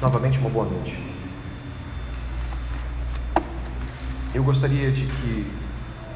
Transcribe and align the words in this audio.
Novamente, 0.00 0.38
uma 0.38 0.48
boa 0.48 0.64
noite. 0.64 0.96
Eu 4.32 4.44
gostaria 4.44 4.92
de 4.92 5.04
que 5.06 5.44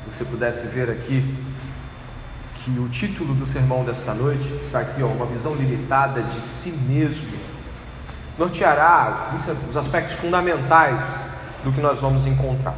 você 0.06 0.24
pudesse 0.24 0.68
ver 0.68 0.88
aqui 0.88 1.36
que 2.58 2.70
o 2.78 2.88
título 2.88 3.34
do 3.34 3.44
sermão 3.44 3.82
desta 3.84 4.14
noite 4.14 4.46
está 4.64 4.78
aqui, 4.78 5.02
ó, 5.02 5.06
uma 5.06 5.26
visão 5.26 5.56
limitada 5.56 6.22
de 6.22 6.40
si 6.40 6.70
mesmo. 6.70 7.26
Norteará 8.38 9.32
os 9.68 9.76
aspectos 9.76 10.14
fundamentais 10.14 11.02
do 11.64 11.72
que 11.72 11.80
nós 11.80 11.98
vamos 11.98 12.24
encontrar. 12.24 12.76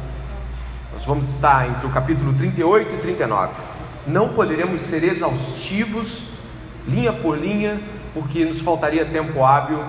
Nós 0.91 1.05
vamos 1.05 1.29
estar 1.29 1.69
entre 1.69 1.85
o 1.85 1.91
capítulo 1.91 2.33
38 2.33 2.95
e 2.95 2.97
39. 2.97 3.53
Não 4.07 4.29
poderemos 4.29 4.81
ser 4.81 5.03
exaustivos, 5.03 6.23
linha 6.87 7.13
por 7.13 7.37
linha, 7.37 7.79
porque 8.11 8.43
nos 8.43 8.59
faltaria 8.59 9.05
tempo 9.05 9.45
hábil 9.45 9.83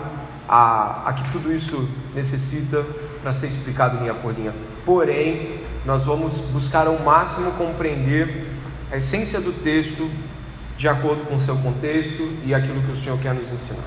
a, 0.49 1.09
a 1.09 1.13
que 1.13 1.31
tudo 1.31 1.53
isso 1.53 1.89
necessita 2.15 2.85
para 3.23 3.33
ser 3.33 3.49
explicado 3.49 3.99
linha 3.99 4.15
por 4.15 4.35
linha. 4.35 4.55
Porém, 4.85 5.61
nós 5.85 6.05
vamos 6.05 6.41
buscar 6.41 6.87
ao 6.87 6.99
máximo 7.01 7.53
compreender 7.53 8.47
a 8.91 8.97
essência 8.97 9.41
do 9.41 9.53
texto 9.53 10.11
de 10.77 10.89
acordo 10.89 11.25
com 11.25 11.37
o 11.37 11.41
seu 11.41 11.57
contexto 11.57 12.29
e 12.45 12.55
aquilo 12.55 12.83
que 12.83 12.93
o 12.93 12.97
Senhor 12.97 13.19
quer 13.19 13.35
nos 13.35 13.51
ensinar. 13.51 13.85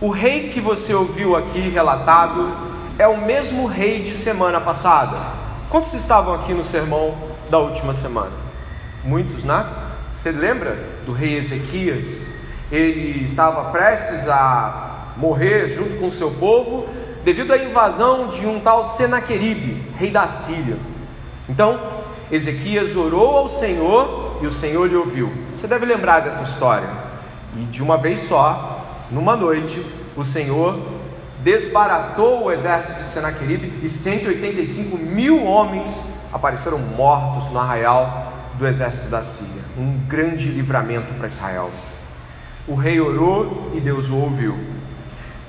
O 0.00 0.10
rei 0.10 0.50
que 0.50 0.60
você 0.60 0.94
ouviu 0.94 1.34
aqui 1.34 1.58
relatado 1.58 2.50
é 2.98 3.06
o 3.08 3.20
mesmo 3.20 3.66
rei 3.66 4.02
de 4.02 4.14
semana 4.14 4.60
passada. 4.60 5.16
Quantos 5.70 5.92
estavam 5.94 6.34
aqui 6.34 6.54
no 6.54 6.62
sermão 6.62 7.16
da 7.50 7.58
última 7.58 7.92
semana? 7.92 8.32
Muitos, 9.02 9.44
né? 9.44 9.66
Você 10.12 10.30
lembra 10.30 10.78
do 11.04 11.12
rei 11.12 11.36
Ezequias? 11.36 12.28
Ele 12.70 13.24
estava 13.24 13.70
prestes 13.70 14.28
a 14.28 14.87
morrer 15.18 15.68
junto 15.68 15.98
com 15.98 16.08
seu 16.08 16.30
povo 16.30 16.86
devido 17.24 17.52
à 17.52 17.58
invasão 17.58 18.28
de 18.28 18.46
um 18.46 18.60
tal 18.60 18.84
Senaqueribe, 18.84 19.84
rei 19.96 20.10
da 20.10 20.26
Síria. 20.26 20.76
Então, 21.48 21.78
Ezequias 22.30 22.94
orou 22.94 23.36
ao 23.36 23.48
Senhor 23.48 24.38
e 24.40 24.46
o 24.46 24.50
Senhor 24.50 24.88
lhe 24.88 24.96
ouviu. 24.96 25.30
Você 25.54 25.66
deve 25.66 25.84
lembrar 25.84 26.20
dessa 26.20 26.42
história. 26.42 26.88
E 27.56 27.64
de 27.64 27.82
uma 27.82 27.96
vez 27.96 28.20
só, 28.20 28.86
numa 29.10 29.34
noite, 29.34 29.84
o 30.16 30.22
Senhor 30.22 30.78
desbaratou 31.42 32.44
o 32.44 32.52
exército 32.52 33.02
de 33.02 33.08
Senaqueribe 33.08 33.80
e 33.82 33.88
185 33.88 34.96
mil 34.98 35.44
homens 35.44 36.04
apareceram 36.32 36.78
mortos 36.78 37.50
no 37.50 37.58
arraial 37.58 38.32
do 38.54 38.66
exército 38.66 39.08
da 39.08 39.22
Síria. 39.22 39.62
Um 39.76 39.98
grande 40.06 40.48
livramento 40.48 41.14
para 41.14 41.28
Israel. 41.28 41.70
O 42.66 42.74
rei 42.74 43.00
orou 43.00 43.72
e 43.74 43.80
Deus 43.80 44.08
o 44.10 44.16
ouviu. 44.16 44.77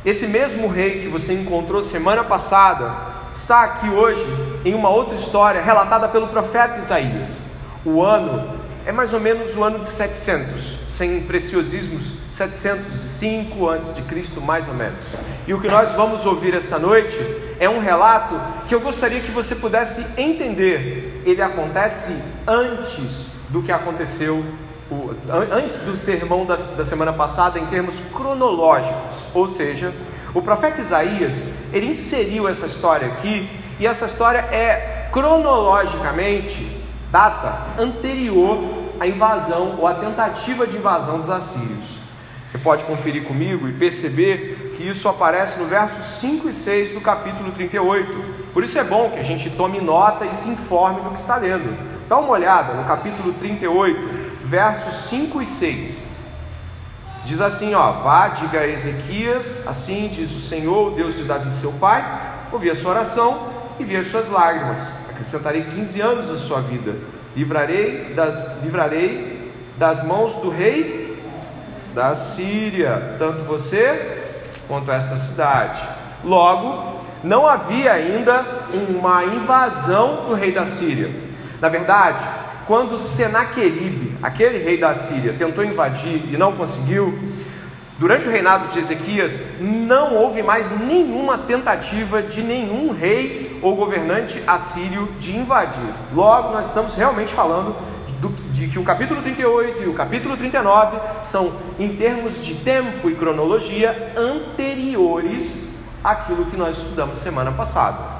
Esse 0.05 0.27
mesmo 0.27 0.69
rei 0.69 1.01
que 1.01 1.09
você 1.09 1.33
encontrou 1.33 1.81
semana 1.81 2.23
passada 2.23 2.89
está 3.33 3.63
aqui 3.63 3.89
hoje 3.89 4.25
em 4.63 4.73
uma 4.73 4.89
outra 4.89 5.13
história 5.13 5.61
relatada 5.61 6.07
pelo 6.07 6.27
profeta 6.27 6.79
Isaías. 6.79 7.47
O 7.83 8.01
ano 8.01 8.59
é 8.85 8.93
mais 8.93 9.11
ou 9.13 9.19
menos 9.19 9.57
o 9.57 9.63
ano 9.63 9.79
de 9.79 9.89
700, 9.89 10.77
sem 10.87 11.21
preciosismos, 11.23 12.13
705 12.31 13.67
antes 13.67 13.93
de 13.93 14.01
Cristo 14.03 14.39
mais 14.39 14.69
ou 14.69 14.73
menos. 14.73 15.03
E 15.45 15.53
o 15.53 15.59
que 15.59 15.67
nós 15.67 15.91
vamos 15.91 16.25
ouvir 16.25 16.53
esta 16.53 16.79
noite 16.79 17.17
é 17.59 17.69
um 17.69 17.79
relato 17.79 18.39
que 18.69 18.73
eu 18.73 18.79
gostaria 18.79 19.19
que 19.19 19.31
você 19.31 19.53
pudesse 19.53 20.17
entender. 20.17 21.21
Ele 21.25 21.41
acontece 21.41 22.17
antes 22.47 23.25
do 23.49 23.61
que 23.61 23.71
aconteceu 23.71 24.45
o, 24.91 25.15
antes 25.51 25.79
do 25.79 25.95
sermão 25.95 26.45
da, 26.45 26.55
da 26.55 26.83
semana 26.83 27.13
passada 27.13 27.59
em 27.59 27.65
termos 27.67 27.99
cronológicos, 28.13 29.25
ou 29.33 29.47
seja, 29.47 29.93
o 30.33 30.41
profeta 30.41 30.81
Isaías 30.81 31.45
ele 31.71 31.87
inseriu 31.87 32.47
essa 32.47 32.65
história 32.65 33.07
aqui 33.07 33.49
e 33.79 33.87
essa 33.87 34.05
história 34.05 34.39
é 34.39 35.09
cronologicamente 35.11 36.79
data 37.11 37.65
anterior 37.79 38.59
à 38.99 39.07
invasão 39.07 39.77
ou 39.79 39.87
à 39.87 39.95
tentativa 39.95 40.67
de 40.67 40.77
invasão 40.77 41.19
dos 41.19 41.29
assírios. 41.29 41.99
Você 42.47 42.57
pode 42.57 42.83
conferir 42.83 43.23
comigo 43.23 43.67
e 43.67 43.73
perceber 43.73 44.73
que 44.75 44.83
isso 44.83 45.07
aparece 45.07 45.59
no 45.59 45.65
versos 45.65 46.03
5 46.19 46.49
e 46.49 46.53
6 46.53 46.93
do 46.93 47.01
capítulo 47.01 47.51
38. 47.51 48.51
Por 48.51 48.63
isso 48.63 48.77
é 48.79 48.83
bom 48.83 49.11
que 49.11 49.19
a 49.19 49.23
gente 49.23 49.49
tome 49.51 49.79
nota 49.79 50.25
e 50.25 50.33
se 50.33 50.49
informe 50.49 51.01
do 51.01 51.11
que 51.11 51.19
está 51.19 51.35
lendo. 51.35 51.77
Dá 52.07 52.17
uma 52.17 52.31
olhada 52.31 52.73
no 52.73 52.85
capítulo 52.85 53.33
38, 53.33 54.28
versos 54.49 55.09
5 55.09 55.41
e 55.41 55.45
6. 55.45 56.09
Diz 57.23 57.39
assim, 57.39 57.75
ó, 57.75 57.91
vá, 57.91 58.29
diga 58.29 58.61
a 58.61 58.67
Ezequias, 58.67 59.67
assim 59.67 60.09
diz 60.11 60.31
o 60.31 60.39
Senhor, 60.39 60.95
Deus 60.95 61.15
de 61.15 61.23
Davi, 61.23 61.53
seu 61.53 61.71
pai, 61.73 62.03
ouvi 62.51 62.69
a 62.71 62.75
sua 62.75 62.91
oração 62.91 63.47
e 63.79 63.83
vi 63.83 63.95
as 63.95 64.07
suas 64.07 64.27
lágrimas. 64.27 64.91
Acrescentarei 65.09 65.63
15 65.63 66.01
anos 66.01 66.31
à 66.31 66.37
sua 66.37 66.61
vida. 66.61 66.95
Livrarei 67.35 68.13
das, 68.15 68.41
livrarei 68.63 69.51
das 69.77 70.03
mãos 70.03 70.33
do 70.35 70.49
rei 70.49 71.21
da 71.93 72.15
Síria, 72.15 73.15
tanto 73.19 73.43
você 73.43 74.23
quanto 74.67 74.91
esta 74.91 75.15
cidade. 75.15 75.83
Logo, 76.23 77.01
não 77.23 77.47
havia 77.47 77.93
ainda 77.93 78.43
uma 78.73 79.23
invasão 79.23 80.25
do 80.27 80.33
rei 80.33 80.51
da 80.51 80.65
Síria. 80.65 81.09
Na 81.61 81.69
verdade, 81.69 82.25
quando 82.69 82.99
Senaqueribe, 82.99 84.15
aquele 84.21 84.59
rei 84.59 84.77
da 84.77 84.93
Síria, 84.93 85.33
tentou 85.33 85.65
invadir 85.65 86.21
e 86.31 86.37
não 86.37 86.51
conseguiu, 86.51 87.17
durante 87.97 88.27
o 88.27 88.29
reinado 88.29 88.67
de 88.67 88.77
Ezequias, 88.77 89.41
não 89.59 90.13
houve 90.13 90.43
mais 90.43 90.69
nenhuma 90.79 91.35
tentativa 91.35 92.21
de 92.21 92.43
nenhum 92.43 92.93
rei 92.93 93.59
ou 93.63 93.75
governante 93.75 94.39
assírio 94.45 95.09
de 95.19 95.35
invadir. 95.35 95.81
Logo, 96.13 96.53
nós 96.53 96.67
estamos 96.67 96.93
realmente 96.93 97.33
falando 97.33 97.75
de 98.51 98.67
que 98.67 98.77
o 98.77 98.83
capítulo 98.83 99.19
38 99.23 99.81
e 99.81 99.87
o 99.87 99.93
capítulo 99.95 100.37
39 100.37 100.99
são, 101.23 101.51
em 101.79 101.95
termos 101.95 102.45
de 102.45 102.53
tempo 102.53 103.09
e 103.09 103.15
cronologia, 103.15 104.13
anteriores 104.15 105.75
àquilo 106.03 106.45
que 106.45 106.55
nós 106.55 106.77
estudamos 106.77 107.17
semana 107.17 107.51
passada. 107.51 108.18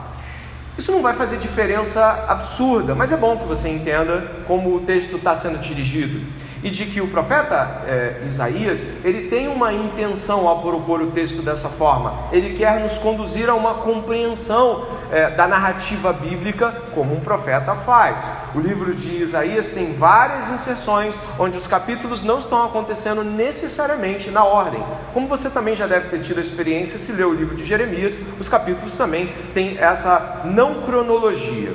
Isso 0.79 0.93
não 0.93 1.01
vai 1.01 1.13
fazer 1.13 1.35
diferença 1.35 2.23
absurda, 2.25 2.95
mas 2.95 3.11
é 3.11 3.17
bom 3.17 3.35
que 3.35 3.45
você 3.45 3.67
entenda 3.67 4.21
como 4.47 4.73
o 4.73 4.79
texto 4.79 5.17
está 5.17 5.35
sendo 5.35 5.59
dirigido 5.59 6.25
e 6.63 6.69
de 6.69 6.85
que 6.85 7.01
o 7.01 7.07
profeta 7.07 7.83
é, 7.87 8.23
Isaías 8.25 8.85
ele 9.03 9.29
tem 9.29 9.47
uma 9.47 9.71
intenção 9.73 10.47
ao 10.47 10.61
propor 10.61 11.01
o 11.01 11.11
texto 11.11 11.41
dessa 11.41 11.69
forma. 11.69 12.13
Ele 12.31 12.57
quer 12.57 12.79
nos 12.79 12.97
conduzir 12.97 13.49
a 13.49 13.55
uma 13.55 13.75
compreensão 13.75 14.85
é, 15.11 15.29
da 15.31 15.47
narrativa 15.47 16.11
bíblica 16.11 16.73
como 16.93 17.15
um 17.15 17.19
profeta 17.19 17.75
faz. 17.75 18.29
O 18.53 18.59
livro 18.59 18.93
de 18.93 19.23
Isaías 19.23 19.67
tem 19.67 19.93
várias 19.93 20.49
inserções 20.49 21.15
onde 21.37 21.57
os 21.57 21.67
capítulos 21.67 22.23
não 22.23 22.39
estão 22.39 22.63
acontecendo 22.65 23.23
necessariamente 23.23 24.29
na 24.29 24.43
ordem. 24.43 24.83
Como 25.13 25.27
você 25.27 25.49
também 25.49 25.75
já 25.75 25.87
deve 25.87 26.09
ter 26.09 26.21
tido 26.21 26.39
a 26.39 26.41
experiência 26.41 26.99
se 26.99 27.11
ler 27.11 27.25
o 27.25 27.33
livro 27.33 27.55
de 27.55 27.65
Jeremias, 27.65 28.17
os 28.39 28.49
capítulos 28.49 28.97
também 28.97 29.33
têm 29.53 29.77
essa 29.77 30.41
não 30.45 30.81
cronologia. 30.81 31.73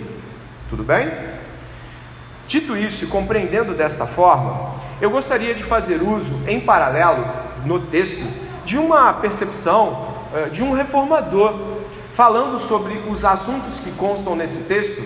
Tudo 0.68 0.82
bem? 0.82 1.33
Dito 2.46 2.76
isso 2.76 3.04
e 3.04 3.08
compreendendo 3.08 3.74
desta 3.74 4.06
forma, 4.06 4.74
eu 5.00 5.10
gostaria 5.10 5.54
de 5.54 5.62
fazer 5.62 6.02
uso, 6.02 6.40
em 6.46 6.60
paralelo, 6.60 7.26
no 7.64 7.80
texto, 7.80 8.24
de 8.64 8.78
uma 8.78 9.12
percepção 9.14 10.08
eh, 10.34 10.48
de 10.50 10.62
um 10.62 10.72
reformador, 10.72 11.54
falando 12.14 12.58
sobre 12.58 13.00
os 13.08 13.24
assuntos 13.24 13.78
que 13.78 13.90
constam 13.92 14.36
nesse 14.36 14.64
texto. 14.64 15.02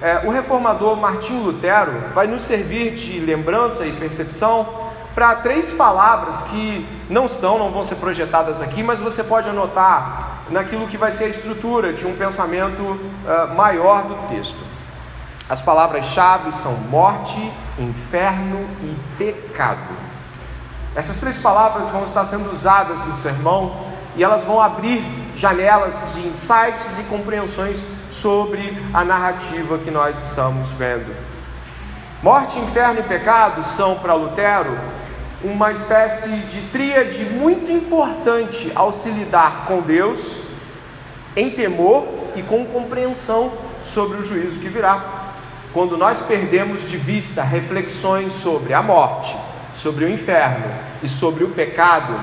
Eh, 0.00 0.22
o 0.24 0.30
reformador 0.30 0.96
Martinho 0.96 1.42
Lutero 1.44 1.92
vai 2.14 2.26
nos 2.26 2.42
servir 2.42 2.94
de 2.94 3.18
lembrança 3.20 3.86
e 3.86 3.92
percepção 3.92 4.66
para 5.14 5.34
três 5.36 5.72
palavras 5.72 6.42
que 6.42 6.86
não 7.08 7.26
estão, 7.26 7.58
não 7.58 7.70
vão 7.70 7.84
ser 7.84 7.96
projetadas 7.96 8.62
aqui, 8.62 8.82
mas 8.82 9.00
você 9.00 9.22
pode 9.22 9.48
anotar 9.48 10.42
naquilo 10.50 10.86
que 10.88 10.96
vai 10.96 11.10
ser 11.10 11.24
a 11.24 11.28
estrutura 11.28 11.92
de 11.92 12.06
um 12.06 12.16
pensamento 12.16 12.98
eh, 13.26 13.54
maior 13.54 14.04
do 14.04 14.28
texto. 14.28 14.71
As 15.48 15.60
palavras-chave 15.60 16.52
são 16.52 16.72
morte, 16.90 17.36
inferno 17.78 18.66
e 18.82 18.96
pecado. 19.18 20.12
Essas 20.94 21.18
três 21.18 21.36
palavras 21.38 21.88
vão 21.88 22.04
estar 22.04 22.24
sendo 22.24 22.50
usadas 22.52 22.98
no 23.06 23.18
sermão 23.20 23.74
e 24.14 24.22
elas 24.22 24.44
vão 24.44 24.60
abrir 24.60 25.02
janelas 25.36 25.98
de 26.14 26.20
insights 26.28 26.98
e 26.98 27.02
compreensões 27.04 27.84
sobre 28.10 28.78
a 28.92 29.02
narrativa 29.02 29.78
que 29.78 29.90
nós 29.90 30.22
estamos 30.22 30.70
vendo. 30.72 31.14
Morte, 32.22 32.58
inferno 32.58 33.00
e 33.00 33.02
pecado 33.02 33.64
são 33.64 33.96
para 33.96 34.14
Lutero 34.14 34.78
uma 35.42 35.72
espécie 35.72 36.28
de 36.28 36.60
tríade 36.68 37.24
muito 37.24 37.72
importante 37.72 38.70
ao 38.74 38.92
se 38.92 39.10
lidar 39.10 39.64
com 39.66 39.80
Deus 39.80 40.36
em 41.34 41.50
temor 41.50 42.06
e 42.36 42.42
com 42.42 42.64
compreensão 42.66 43.50
sobre 43.82 44.18
o 44.18 44.24
juízo 44.24 44.60
que 44.60 44.68
virá 44.68 45.21
quando 45.72 45.96
nós 45.96 46.20
perdemos 46.20 46.88
de 46.88 46.96
vista 46.96 47.42
reflexões 47.42 48.34
sobre 48.34 48.74
a 48.74 48.82
morte, 48.82 49.34
sobre 49.74 50.04
o 50.04 50.08
inferno 50.08 50.66
e 51.02 51.08
sobre 51.08 51.44
o 51.44 51.48
pecado, 51.48 52.14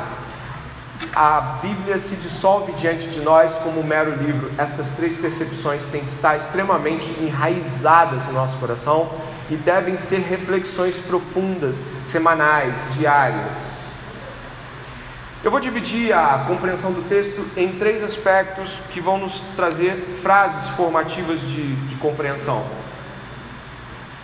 a 1.15 1.59
Bíblia 1.61 1.97
se 1.97 2.15
dissolve 2.15 2.73
diante 2.73 3.07
de 3.07 3.21
nós 3.21 3.55
como 3.55 3.79
um 3.79 3.83
mero 3.83 4.15
livro. 4.23 4.51
Estas 4.57 4.91
três 4.91 5.15
percepções 5.15 5.83
têm 5.85 6.01
que 6.01 6.09
estar 6.09 6.37
extremamente 6.37 7.09
enraizadas 7.19 8.23
no 8.25 8.33
nosso 8.33 8.57
coração 8.57 9.09
e 9.49 9.55
devem 9.55 9.97
ser 9.97 10.19
reflexões 10.19 10.99
profundas, 10.99 11.83
semanais, 12.05 12.75
diárias. 12.93 13.79
Eu 15.43 15.49
vou 15.49 15.59
dividir 15.59 16.13
a 16.13 16.45
compreensão 16.47 16.91
do 16.91 17.07
texto 17.07 17.47
em 17.57 17.69
três 17.79 18.03
aspectos 18.03 18.77
que 18.91 18.99
vão 18.99 19.17
nos 19.17 19.39
trazer 19.55 19.95
frases 20.21 20.67
formativas 20.71 21.41
de, 21.41 21.75
de 21.75 21.95
compreensão. 21.95 22.63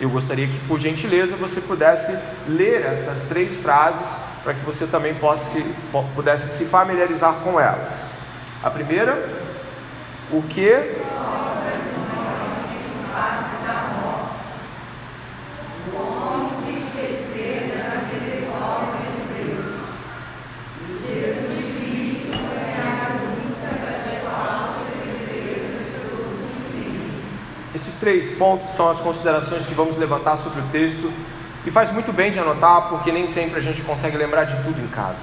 Eu 0.00 0.10
gostaria 0.10 0.46
que, 0.46 0.58
por 0.66 0.78
gentileza, 0.78 1.36
você 1.36 1.60
pudesse 1.60 2.16
ler 2.46 2.84
estas 2.84 3.22
três 3.22 3.56
frases 3.56 4.16
para 4.44 4.52
que 4.54 4.64
você 4.64 4.86
também 4.86 5.14
possa, 5.14 5.58
pudesse 6.14 6.56
se 6.56 6.66
familiarizar 6.66 7.34
com 7.42 7.58
elas. 7.58 7.94
A 8.62 8.70
primeira, 8.70 9.28
o 10.30 10.42
que 10.42 10.68
Esses 27.76 27.94
três 27.96 28.30
pontos 28.38 28.70
são 28.70 28.88
as 28.88 29.00
considerações 29.00 29.66
que 29.66 29.74
vamos 29.74 29.98
levantar 29.98 30.38
sobre 30.38 30.60
o 30.60 30.64
texto 30.72 31.12
e 31.66 31.70
faz 31.70 31.90
muito 31.90 32.10
bem 32.10 32.30
de 32.30 32.38
anotar, 32.38 32.88
porque 32.88 33.12
nem 33.12 33.26
sempre 33.26 33.58
a 33.58 33.62
gente 33.62 33.82
consegue 33.82 34.16
lembrar 34.16 34.44
de 34.44 34.56
tudo 34.62 34.80
em 34.80 34.86
casa. 34.86 35.20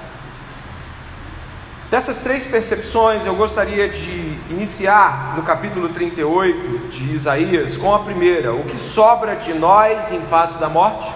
Dessas 1.89 2.19
três 2.19 2.45
percepções, 2.45 3.25
eu 3.25 3.33
gostaria 3.33 3.89
de 3.89 4.37
iniciar 4.51 5.33
no 5.35 5.41
capítulo 5.41 5.89
38 5.89 6.89
de 6.89 7.15
Isaías 7.15 7.75
com 7.75 7.91
a 7.95 7.97
primeira: 7.97 8.53
o 8.53 8.63
que 8.65 8.77
sobra 8.77 9.35
de 9.35 9.51
nós 9.55 10.11
em 10.11 10.21
face 10.21 10.59
da 10.59 10.69
morte? 10.69 11.11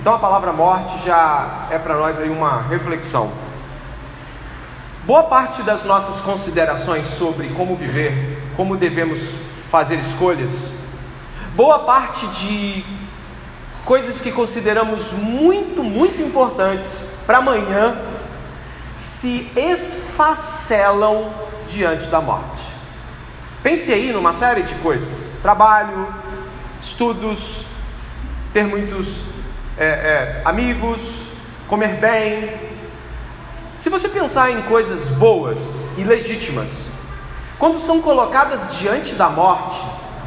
Então 0.00 0.14
a 0.14 0.18
palavra 0.18 0.54
morte 0.54 1.04
já 1.04 1.68
é 1.70 1.78
para 1.78 1.96
nós 1.96 2.18
aí 2.18 2.30
uma 2.30 2.62
reflexão. 2.62 3.30
Boa 5.04 5.24
parte 5.24 5.62
das 5.62 5.84
nossas 5.84 6.22
considerações 6.22 7.08
sobre 7.08 7.48
como 7.48 7.76
viver, 7.76 8.38
como 8.56 8.74
devemos 8.74 9.52
fazer 9.74 9.96
escolhas. 9.96 10.70
Boa 11.56 11.80
parte 11.80 12.28
de 12.28 12.84
coisas 13.84 14.20
que 14.20 14.30
consideramos 14.30 15.10
muito, 15.14 15.82
muito 15.82 16.22
importantes 16.22 17.08
para 17.26 17.38
amanhã 17.38 17.98
se 18.94 19.50
esfacelam 19.56 21.28
diante 21.66 22.06
da 22.06 22.20
morte. 22.20 22.62
Pense 23.64 23.92
aí 23.92 24.12
numa 24.12 24.32
série 24.32 24.62
de 24.62 24.76
coisas: 24.76 25.28
trabalho, 25.42 26.06
estudos, 26.80 27.66
ter 28.52 28.62
muitos 28.62 29.24
é, 29.76 29.86
é, 29.86 30.42
amigos, 30.44 31.30
comer 31.66 31.96
bem. 31.96 32.54
Se 33.76 33.90
você 33.90 34.08
pensar 34.08 34.52
em 34.52 34.62
coisas 34.62 35.08
boas 35.08 35.84
e 35.98 36.04
legítimas, 36.04 36.93
quando 37.64 37.78
são 37.78 37.98
colocadas 38.02 38.76
diante 38.76 39.14
da 39.14 39.30
morte, 39.30 39.80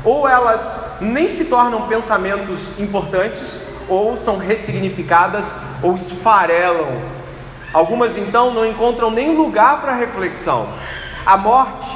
ou 0.04 0.28
elas 0.28 0.96
nem 1.00 1.28
se 1.28 1.46
tornam 1.46 1.88
pensamentos 1.88 2.80
importantes, 2.80 3.62
ou 3.88 4.18
são 4.18 4.40
ressignificadas 4.40 5.60
ou 5.84 5.94
esfarelam. 5.94 7.00
Algumas 7.72 8.18
então 8.18 8.52
não 8.52 8.66
encontram 8.66 9.12
nem 9.12 9.38
lugar 9.38 9.82
para 9.82 9.94
reflexão. 9.94 10.68
A 11.24 11.38
morte, 11.38 11.96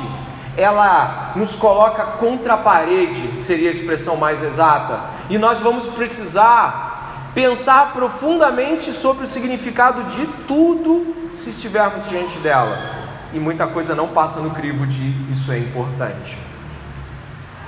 ela 0.55 1.31
nos 1.35 1.55
coloca 1.55 2.03
contra 2.19 2.53
a 2.53 2.57
parede, 2.57 3.41
seria 3.41 3.69
a 3.69 3.73
expressão 3.73 4.17
mais 4.17 4.43
exata, 4.43 4.99
e 5.27 5.39
nós 5.39 5.59
vamos 5.59 5.87
precisar 5.87 7.31
pensar 7.33 7.93
profundamente 7.93 8.93
sobre 8.93 9.23
o 9.23 9.27
significado 9.27 10.03
de 10.03 10.27
tudo 10.47 11.31
se 11.31 11.49
estivermos 11.49 12.07
diante 12.07 12.37
dela 12.37 13.00
e 13.33 13.39
muita 13.39 13.67
coisa 13.67 13.95
não 13.95 14.09
passa 14.09 14.39
no 14.39 14.51
crivo 14.51 14.85
de 14.85 15.31
isso 15.31 15.51
é 15.51 15.57
importante. 15.57 16.37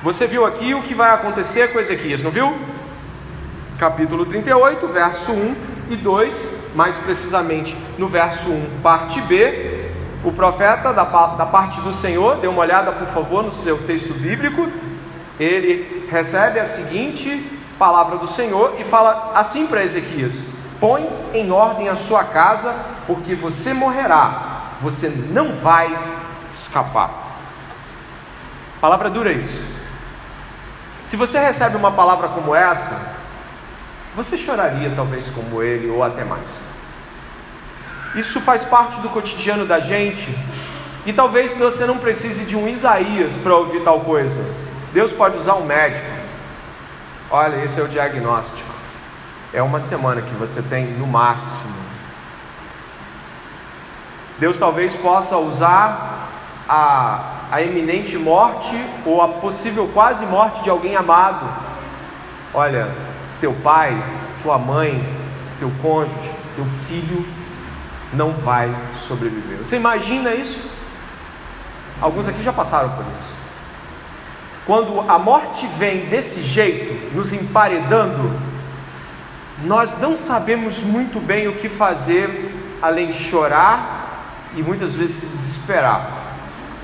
Você 0.01 0.27
viu 0.27 0.45
aqui 0.45 0.73
o 0.73 0.83
que 0.83 0.93
vai 0.93 1.11
acontecer 1.11 1.71
com 1.71 1.79
Ezequias, 1.79 2.21
não 2.21 2.31
viu? 2.31 2.53
Capítulo 3.79 4.25
38, 4.25 4.87
verso 4.87 5.31
1 5.31 5.55
e 5.91 5.95
2, 5.95 6.49
mais 6.75 6.97
precisamente 6.97 7.75
no 7.97 8.07
verso 8.07 8.49
1, 8.49 8.81
parte 8.81 9.21
B. 9.21 9.91
O 10.23 10.31
profeta 10.31 10.93
da, 10.93 11.03
da 11.03 11.45
parte 11.45 11.79
do 11.81 11.91
Senhor, 11.91 12.37
dê 12.37 12.47
uma 12.47 12.61
olhada 12.61 12.91
por 12.91 13.07
favor 13.07 13.43
no 13.43 13.51
seu 13.51 13.77
texto 13.79 14.13
bíblico. 14.13 14.69
Ele 15.39 16.07
recebe 16.09 16.59
a 16.59 16.65
seguinte 16.65 17.49
palavra 17.79 18.17
do 18.17 18.27
Senhor 18.27 18.75
e 18.79 18.83
fala 18.83 19.31
assim 19.35 19.67
para 19.67 19.83
Ezequias: 19.83 20.43
Põe 20.79 21.09
em 21.33 21.51
ordem 21.51 21.89
a 21.89 21.95
sua 21.95 22.23
casa, 22.25 22.73
porque 23.07 23.35
você 23.35 23.73
morrerá 23.73 24.52
você 24.83 25.07
não 25.07 25.55
vai 25.55 25.97
escapar. 26.53 27.09
Palavra 28.81 29.09
dura 29.09 29.31
é 29.31 29.35
isso. 29.35 29.63
Se 31.05 31.15
você 31.15 31.39
recebe 31.39 31.77
uma 31.77 31.91
palavra 31.91 32.27
como 32.27 32.53
essa, 32.53 33.15
você 34.13 34.37
choraria 34.37 34.91
talvez 34.93 35.29
como 35.29 35.63
ele 35.63 35.89
ou 35.89 36.03
até 36.03 36.25
mais. 36.25 36.49
Isso 38.13 38.41
faz 38.41 38.65
parte 38.65 38.99
do 38.99 39.09
cotidiano 39.09 39.65
da 39.65 39.79
gente. 39.79 40.27
E 41.05 41.13
talvez 41.13 41.57
você 41.57 41.85
não 41.85 41.97
precise 41.97 42.43
de 42.45 42.55
um 42.55 42.67
Isaías 42.67 43.35
para 43.37 43.55
ouvir 43.55 43.83
tal 43.83 44.01
coisa. 44.01 44.39
Deus 44.93 45.11
pode 45.13 45.37
usar 45.37 45.55
um 45.55 45.65
médico. 45.65 46.05
Olha, 47.31 47.63
esse 47.63 47.79
é 47.79 47.83
o 47.83 47.87
diagnóstico. 47.87 48.69
É 49.53 49.61
uma 49.61 49.79
semana 49.79 50.21
que 50.21 50.33
você 50.35 50.61
tem 50.61 50.85
no 50.85 51.07
máximo 51.07 51.82
Deus 54.39 54.57
talvez 54.57 54.95
possa 54.95 55.37
usar 55.37 56.29
a, 56.67 57.33
a 57.51 57.61
eminente 57.61 58.17
morte 58.17 58.75
ou 59.05 59.21
a 59.21 59.27
possível 59.27 59.89
quase 59.93 60.25
morte 60.25 60.63
de 60.63 60.69
alguém 60.69 60.95
amado. 60.95 61.45
Olha, 62.53 62.89
teu 63.39 63.53
pai, 63.53 64.01
tua 64.41 64.57
mãe, 64.57 65.07
teu 65.59 65.71
cônjuge, 65.81 66.31
teu 66.55 66.65
filho 66.87 67.25
não 68.13 68.31
vai 68.31 68.73
sobreviver. 69.07 69.57
Você 69.59 69.75
imagina 69.75 70.33
isso? 70.33 70.69
Alguns 72.01 72.27
aqui 72.27 72.43
já 72.43 72.53
passaram 72.53 72.89
por 72.89 73.05
isso. 73.15 73.33
Quando 74.65 74.99
a 75.09 75.19
morte 75.19 75.67
vem 75.77 76.05
desse 76.05 76.41
jeito, 76.41 77.15
nos 77.15 77.33
emparedando, 77.33 78.31
nós 79.63 79.99
não 79.99 80.15
sabemos 80.15 80.81
muito 80.81 81.19
bem 81.19 81.47
o 81.47 81.57
que 81.57 81.69
fazer 81.69 82.77
além 82.81 83.07
de 83.07 83.13
chorar 83.13 84.02
e 84.55 84.61
muitas 84.61 84.95
vezes 84.95 85.15
se 85.15 85.25
desesperar. 85.25 86.23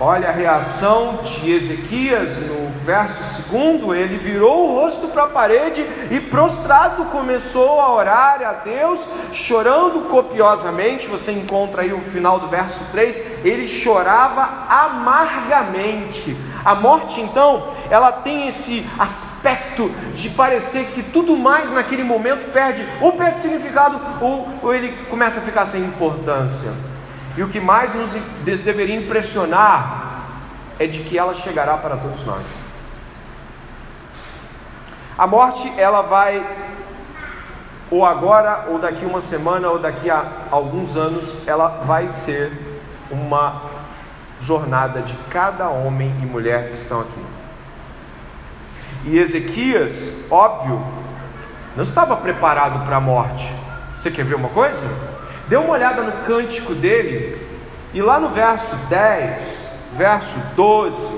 Olha 0.02 0.30
a 0.30 0.32
reação 0.32 1.20
de 1.22 1.52
Ezequias 1.52 2.38
no 2.38 2.70
verso 2.86 3.22
segundo, 3.36 3.94
ele 3.94 4.18
virou 4.18 4.70
o 4.70 4.80
rosto 4.80 5.10
para 5.10 5.26
a 5.26 5.28
parede 5.28 5.86
e 6.10 6.22
prostrado 6.22 7.04
começou 7.06 7.82
a 7.82 7.94
orar 7.94 8.42
a 8.42 8.54
Deus, 8.54 9.06
chorando 9.34 10.08
copiosamente. 10.08 11.06
Você 11.08 11.34
encontra 11.34 11.82
aí 11.82 11.92
o 11.92 12.00
final 12.00 12.40
do 12.40 12.48
verso 12.48 12.80
3, 12.94 13.44
ele 13.44 13.68
chorava 13.68 14.48
amargamente. 14.70 16.34
A 16.64 16.76
morte, 16.76 17.20
então, 17.20 17.68
ela 17.90 18.10
tem 18.10 18.48
esse 18.48 18.88
aspecto 18.98 19.92
de 20.14 20.30
parecer 20.30 20.86
que 20.96 21.04
tudo 21.04 21.36
mais 21.36 21.72
naquele 21.72 22.06
momento 22.06 22.54
perde, 22.54 22.88
ou 23.02 23.12
perde 23.12 23.42
significado, 23.42 24.00
ou, 24.22 24.48
ou 24.64 24.74
ele 24.74 24.94
começa 25.10 25.42
a 25.42 25.44
ficar 25.44 25.66
sem 25.66 25.82
importância. 25.82 26.72
E 27.40 27.42
o 27.42 27.48
que 27.48 27.62
mais 27.62 27.94
nos 27.94 28.12
deveria 28.60 28.98
impressionar 28.98 30.26
é 30.78 30.86
de 30.86 31.00
que 31.00 31.18
ela 31.18 31.34
chegará 31.34 31.78
para 31.78 31.96
todos 31.96 32.26
nós. 32.26 32.44
A 35.18 35.26
morte, 35.26 35.72
ela 35.78 36.02
vai, 36.02 36.46
ou 37.90 38.06
agora, 38.06 38.66
ou 38.68 38.78
daqui 38.78 39.06
uma 39.06 39.22
semana, 39.22 39.70
ou 39.70 39.80
daqui 39.80 40.10
a 40.10 40.30
alguns 40.52 40.98
anos, 40.98 41.34
ela 41.48 41.82
vai 41.86 42.10
ser 42.10 42.52
uma 43.10 43.62
jornada 44.42 45.02
de 45.02 45.14
cada 45.30 45.70
homem 45.70 46.14
e 46.22 46.26
mulher 46.26 46.68
que 46.68 46.74
estão 46.74 47.00
aqui. 47.00 47.26
E 49.06 49.18
Ezequias, 49.18 50.14
óbvio, 50.30 50.86
não 51.74 51.84
estava 51.84 52.18
preparado 52.18 52.86
para 52.86 52.98
a 52.98 53.00
morte. 53.00 53.50
Você 53.98 54.12
quer 54.12 54.26
ver 54.26 54.36
uma 54.36 54.50
coisa? 54.50 54.86
Dê 55.50 55.58
uma 55.58 55.74
olhada 55.74 56.04
no 56.04 56.26
cântico 56.26 56.76
dele, 56.76 57.36
e 57.92 58.02
lá 58.02 58.20
no 58.20 58.30
verso 58.30 58.76
10, 58.88 59.68
verso 59.98 60.40
12, 60.56 61.10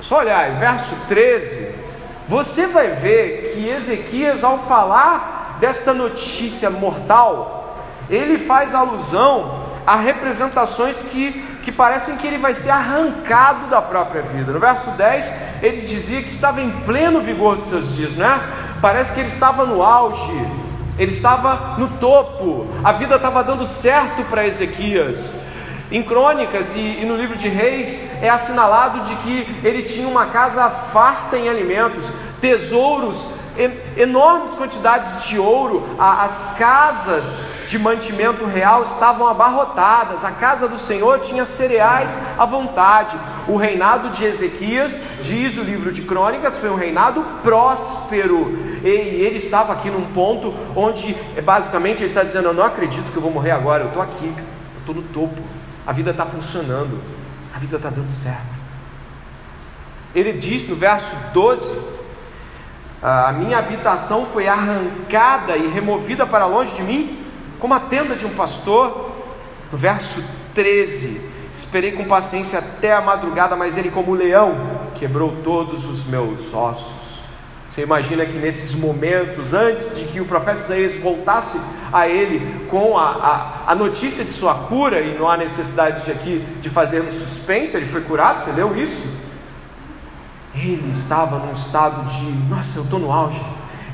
só 0.00 0.20
olhar, 0.20 0.52
verso 0.52 0.94
13, 1.08 1.68
você 2.28 2.68
vai 2.68 2.90
ver 2.92 3.54
que 3.54 3.68
Ezequias, 3.68 4.44
ao 4.44 4.60
falar 4.60 5.58
desta 5.58 5.92
notícia 5.92 6.70
mortal, 6.70 7.76
ele 8.08 8.38
faz 8.38 8.72
alusão 8.72 9.62
há 9.86 9.96
representações 9.96 11.02
que, 11.02 11.32
que 11.64 11.72
parecem 11.72 12.16
que 12.16 12.26
ele 12.26 12.38
vai 12.38 12.54
ser 12.54 12.70
arrancado 12.70 13.66
da 13.66 13.82
própria 13.82 14.22
vida. 14.22 14.52
No 14.52 14.60
verso 14.60 14.90
10, 14.92 15.34
ele 15.60 15.80
dizia 15.82 16.22
que 16.22 16.28
estava 16.28 16.60
em 16.60 16.70
pleno 16.70 17.20
vigor 17.20 17.56
dos 17.56 17.66
seus 17.66 17.96
dias, 17.96 18.14
não 18.14 18.26
é? 18.26 18.40
Parece 18.80 19.12
que 19.12 19.20
ele 19.20 19.28
estava 19.28 19.64
no 19.64 19.82
auge, 19.82 20.46
ele 21.02 21.10
estava 21.10 21.74
no 21.78 21.88
topo, 21.98 22.68
a 22.84 22.92
vida 22.92 23.16
estava 23.16 23.42
dando 23.42 23.66
certo 23.66 24.22
para 24.30 24.46
Ezequias. 24.46 25.34
Em 25.90 26.00
Crônicas 26.00 26.76
e, 26.76 27.00
e, 27.00 27.04
no 27.04 27.16
livro 27.16 27.36
de 27.36 27.48
Reis 27.48 28.22
é 28.22 28.28
assinalado 28.28 29.00
de 29.00 29.16
que 29.16 29.60
ele 29.64 29.82
tinha 29.82 30.06
uma 30.06 30.26
casa 30.26 30.70
farta 30.70 31.36
em 31.36 31.48
alimentos, 31.48 32.08
tesouros, 32.40 33.26
enormes 33.96 34.54
quantidades 34.54 35.26
de 35.26 35.38
ouro, 35.38 35.86
as 35.98 36.54
casas 36.58 37.44
de 37.66 37.78
mantimento 37.78 38.44
real 38.44 38.82
estavam 38.82 39.26
abarrotadas, 39.26 40.24
a 40.24 40.30
casa 40.30 40.68
do 40.68 40.78
Senhor 40.78 41.20
tinha 41.20 41.44
cereais 41.44 42.18
à 42.38 42.44
vontade. 42.44 43.16
O 43.48 43.56
reinado 43.56 44.10
de 44.10 44.24
Ezequias, 44.24 45.00
diz 45.22 45.56
o 45.56 45.62
livro 45.62 45.92
de 45.92 46.02
Crônicas, 46.02 46.58
foi 46.58 46.70
um 46.70 46.76
reinado 46.76 47.24
próspero, 47.42 48.58
e 48.82 48.88
ele 48.88 49.36
estava 49.36 49.72
aqui 49.72 49.90
num 49.90 50.12
ponto 50.12 50.52
onde 50.76 51.14
basicamente 51.42 51.98
ele 51.98 52.06
está 52.06 52.22
dizendo: 52.22 52.48
Eu 52.48 52.54
não 52.54 52.64
acredito 52.64 53.10
que 53.10 53.16
eu 53.16 53.22
vou 53.22 53.30
morrer 53.30 53.52
agora, 53.52 53.84
eu 53.84 53.88
estou 53.88 54.02
aqui, 54.02 54.34
eu 54.36 54.80
estou 54.80 54.94
no 54.94 55.02
topo. 55.02 55.40
A 55.86 55.92
vida 55.92 56.10
está 56.10 56.24
funcionando, 56.24 57.00
a 57.54 57.58
vida 57.58 57.76
está 57.76 57.90
dando 57.90 58.10
certo. 58.10 58.60
Ele 60.14 60.32
diz 60.32 60.68
no 60.68 60.76
verso 60.76 61.16
12: 61.32 62.01
A 63.02 63.32
minha 63.32 63.58
habitação 63.58 64.24
foi 64.26 64.46
arrancada 64.46 65.56
e 65.56 65.66
removida 65.66 66.24
para 66.24 66.46
longe 66.46 66.72
de 66.72 66.82
mim, 66.82 67.18
como 67.58 67.74
a 67.74 67.80
tenda 67.80 68.14
de 68.14 68.24
um 68.24 68.30
pastor. 68.30 69.10
No 69.72 69.76
verso 69.76 70.22
13: 70.54 71.20
Esperei 71.52 71.92
com 71.92 72.04
paciência 72.04 72.60
até 72.60 72.92
a 72.92 73.00
madrugada, 73.00 73.56
mas 73.56 73.76
ele, 73.76 73.90
como 73.90 74.14
leão, 74.14 74.78
quebrou 74.94 75.34
todos 75.42 75.84
os 75.84 76.04
meus 76.06 76.54
ossos. 76.54 77.02
Você 77.68 77.82
imagina 77.82 78.24
que 78.24 78.38
nesses 78.38 78.74
momentos, 78.74 79.52
antes 79.52 79.98
de 79.98 80.04
que 80.04 80.20
o 80.20 80.26
profeta 80.26 80.58
Isaías 80.58 80.94
voltasse 80.96 81.58
a 81.92 82.06
ele 82.06 82.66
com 82.68 82.98
a, 82.98 83.64
a, 83.66 83.72
a, 83.72 83.74
notícia 83.74 84.24
de 84.24 84.30
sua 84.30 84.54
cura, 84.54 85.00
e 85.00 85.18
não 85.18 85.28
há 85.28 85.38
necessidade 85.38 86.04
de 86.04 86.12
aqui 86.12 86.44
de 86.60 86.68
fazermos 86.68 87.14
suspense, 87.14 87.76
ele 87.76 87.86
foi 87.86 88.02
curado, 88.02 88.40
você 88.40 88.52
leu 88.52 88.76
isso? 88.76 89.02
Ele 90.54 90.90
estava 90.90 91.38
num 91.38 91.52
estado 91.52 92.04
de, 92.04 92.24
nossa, 92.48 92.78
eu 92.78 92.84
estou 92.84 92.98
no 92.98 93.10
auge, 93.10 93.40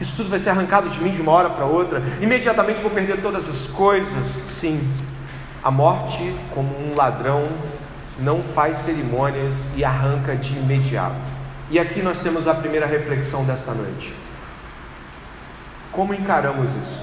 isso 0.00 0.16
tudo 0.16 0.28
vai 0.28 0.38
ser 0.38 0.50
arrancado 0.50 0.88
de 0.88 1.00
mim 1.00 1.10
de 1.10 1.20
uma 1.20 1.32
hora 1.32 1.50
para 1.50 1.64
outra, 1.64 2.02
imediatamente 2.20 2.80
vou 2.80 2.90
perder 2.90 3.20
todas 3.20 3.48
as 3.48 3.66
coisas. 3.66 4.26
Sim, 4.26 4.80
a 5.62 5.70
morte, 5.70 6.34
como 6.54 6.68
um 6.68 6.94
ladrão, 6.96 7.42
não 8.18 8.42
faz 8.42 8.78
cerimônias 8.78 9.56
e 9.76 9.84
arranca 9.84 10.36
de 10.36 10.56
imediato. 10.56 11.16
E 11.70 11.78
aqui 11.78 12.00
nós 12.00 12.20
temos 12.20 12.46
a 12.48 12.54
primeira 12.54 12.86
reflexão 12.86 13.44
desta 13.44 13.72
noite. 13.72 14.12
Como 15.92 16.14
encaramos 16.14 16.70
isso? 16.74 17.02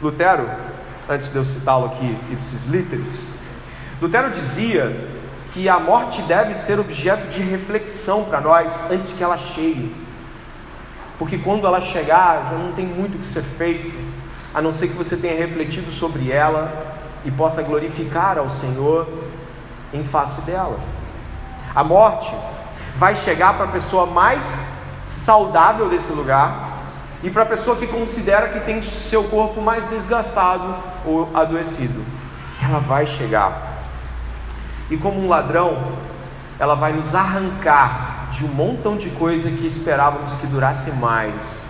Lutero, 0.00 0.48
antes 1.08 1.30
de 1.30 1.36
eu 1.36 1.44
citá-lo 1.44 1.86
aqui, 1.86 2.16
ipsis 2.30 2.66
literis, 2.66 3.24
Lutero 4.00 4.30
dizia 4.30 5.07
que 5.58 5.68
a 5.68 5.80
morte 5.80 6.22
deve 6.22 6.54
ser 6.54 6.78
objeto 6.78 7.26
de 7.26 7.42
reflexão 7.42 8.22
para 8.22 8.40
nós 8.40 8.88
antes 8.92 9.12
que 9.12 9.24
ela 9.24 9.36
chegue. 9.36 9.92
Porque 11.18 11.36
quando 11.36 11.66
ela 11.66 11.80
chegar, 11.80 12.46
já 12.48 12.56
não 12.56 12.70
tem 12.74 12.86
muito 12.86 13.16
o 13.16 13.18
que 13.18 13.26
ser 13.26 13.42
feito, 13.42 13.92
a 14.54 14.62
não 14.62 14.72
ser 14.72 14.86
que 14.86 14.94
você 14.94 15.16
tenha 15.16 15.36
refletido 15.36 15.90
sobre 15.90 16.30
ela 16.30 16.96
e 17.24 17.30
possa 17.32 17.60
glorificar 17.60 18.38
ao 18.38 18.48
Senhor 18.48 19.08
em 19.92 20.04
face 20.04 20.40
dela. 20.42 20.76
A 21.74 21.82
morte 21.82 22.32
vai 22.94 23.16
chegar 23.16 23.54
para 23.54 23.64
a 23.64 23.72
pessoa 23.72 24.06
mais 24.06 24.62
saudável 25.08 25.88
desse 25.88 26.12
lugar 26.12 26.84
e 27.20 27.30
para 27.30 27.42
a 27.42 27.46
pessoa 27.46 27.76
que 27.76 27.88
considera 27.88 28.50
que 28.50 28.60
tem 28.60 28.80
seu 28.80 29.24
corpo 29.24 29.60
mais 29.60 29.84
desgastado 29.90 30.76
ou 31.04 31.28
adoecido. 31.34 32.04
Ela 32.62 32.78
vai 32.78 33.08
chegar. 33.08 33.77
E 34.90 34.96
como 34.96 35.20
um 35.20 35.28
ladrão, 35.28 35.92
ela 36.58 36.74
vai 36.74 36.92
nos 36.92 37.14
arrancar 37.14 38.28
de 38.30 38.44
um 38.44 38.48
montão 38.48 38.96
de 38.96 39.10
coisa 39.10 39.50
que 39.50 39.66
esperávamos 39.66 40.34
que 40.36 40.46
durasse 40.46 40.90
mais. 40.92 41.62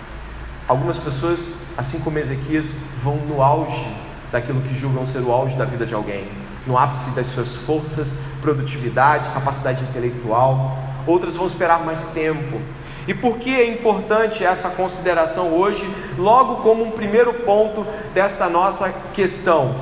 Algumas 0.67 0.97
pessoas, 0.97 1.51
assim 1.77 1.99
como 1.99 2.19
Ezequias, 2.19 2.73
vão 3.03 3.17
no 3.17 3.41
auge 3.41 3.85
daquilo 4.31 4.61
que 4.61 4.75
julgam 4.75 5.07
ser 5.07 5.19
o 5.19 5.31
auge 5.31 5.57
da 5.57 5.65
vida 5.65 5.85
de 5.85 5.93
alguém 5.93 6.27
no 6.69 6.77
ápice 6.77 7.09
das 7.11 7.27
suas 7.27 7.55
forças, 7.55 8.13
produtividade, 8.41 9.29
capacidade 9.31 9.83
intelectual. 9.83 10.77
Outras 11.07 11.35
vão 11.35 11.47
esperar 11.47 11.83
mais 11.83 12.03
tempo. 12.13 12.61
E 13.07 13.13
por 13.13 13.39
que 13.39 13.49
é 13.49 13.67
importante 13.67 14.43
essa 14.43 14.69
consideração 14.69 15.47
hoje, 15.47 15.83
logo 16.17 16.57
como 16.57 16.83
um 16.83 16.91
primeiro 16.91 17.33
ponto 17.33 17.85
desta 18.13 18.47
nossa 18.47 18.93
questão? 19.13 19.75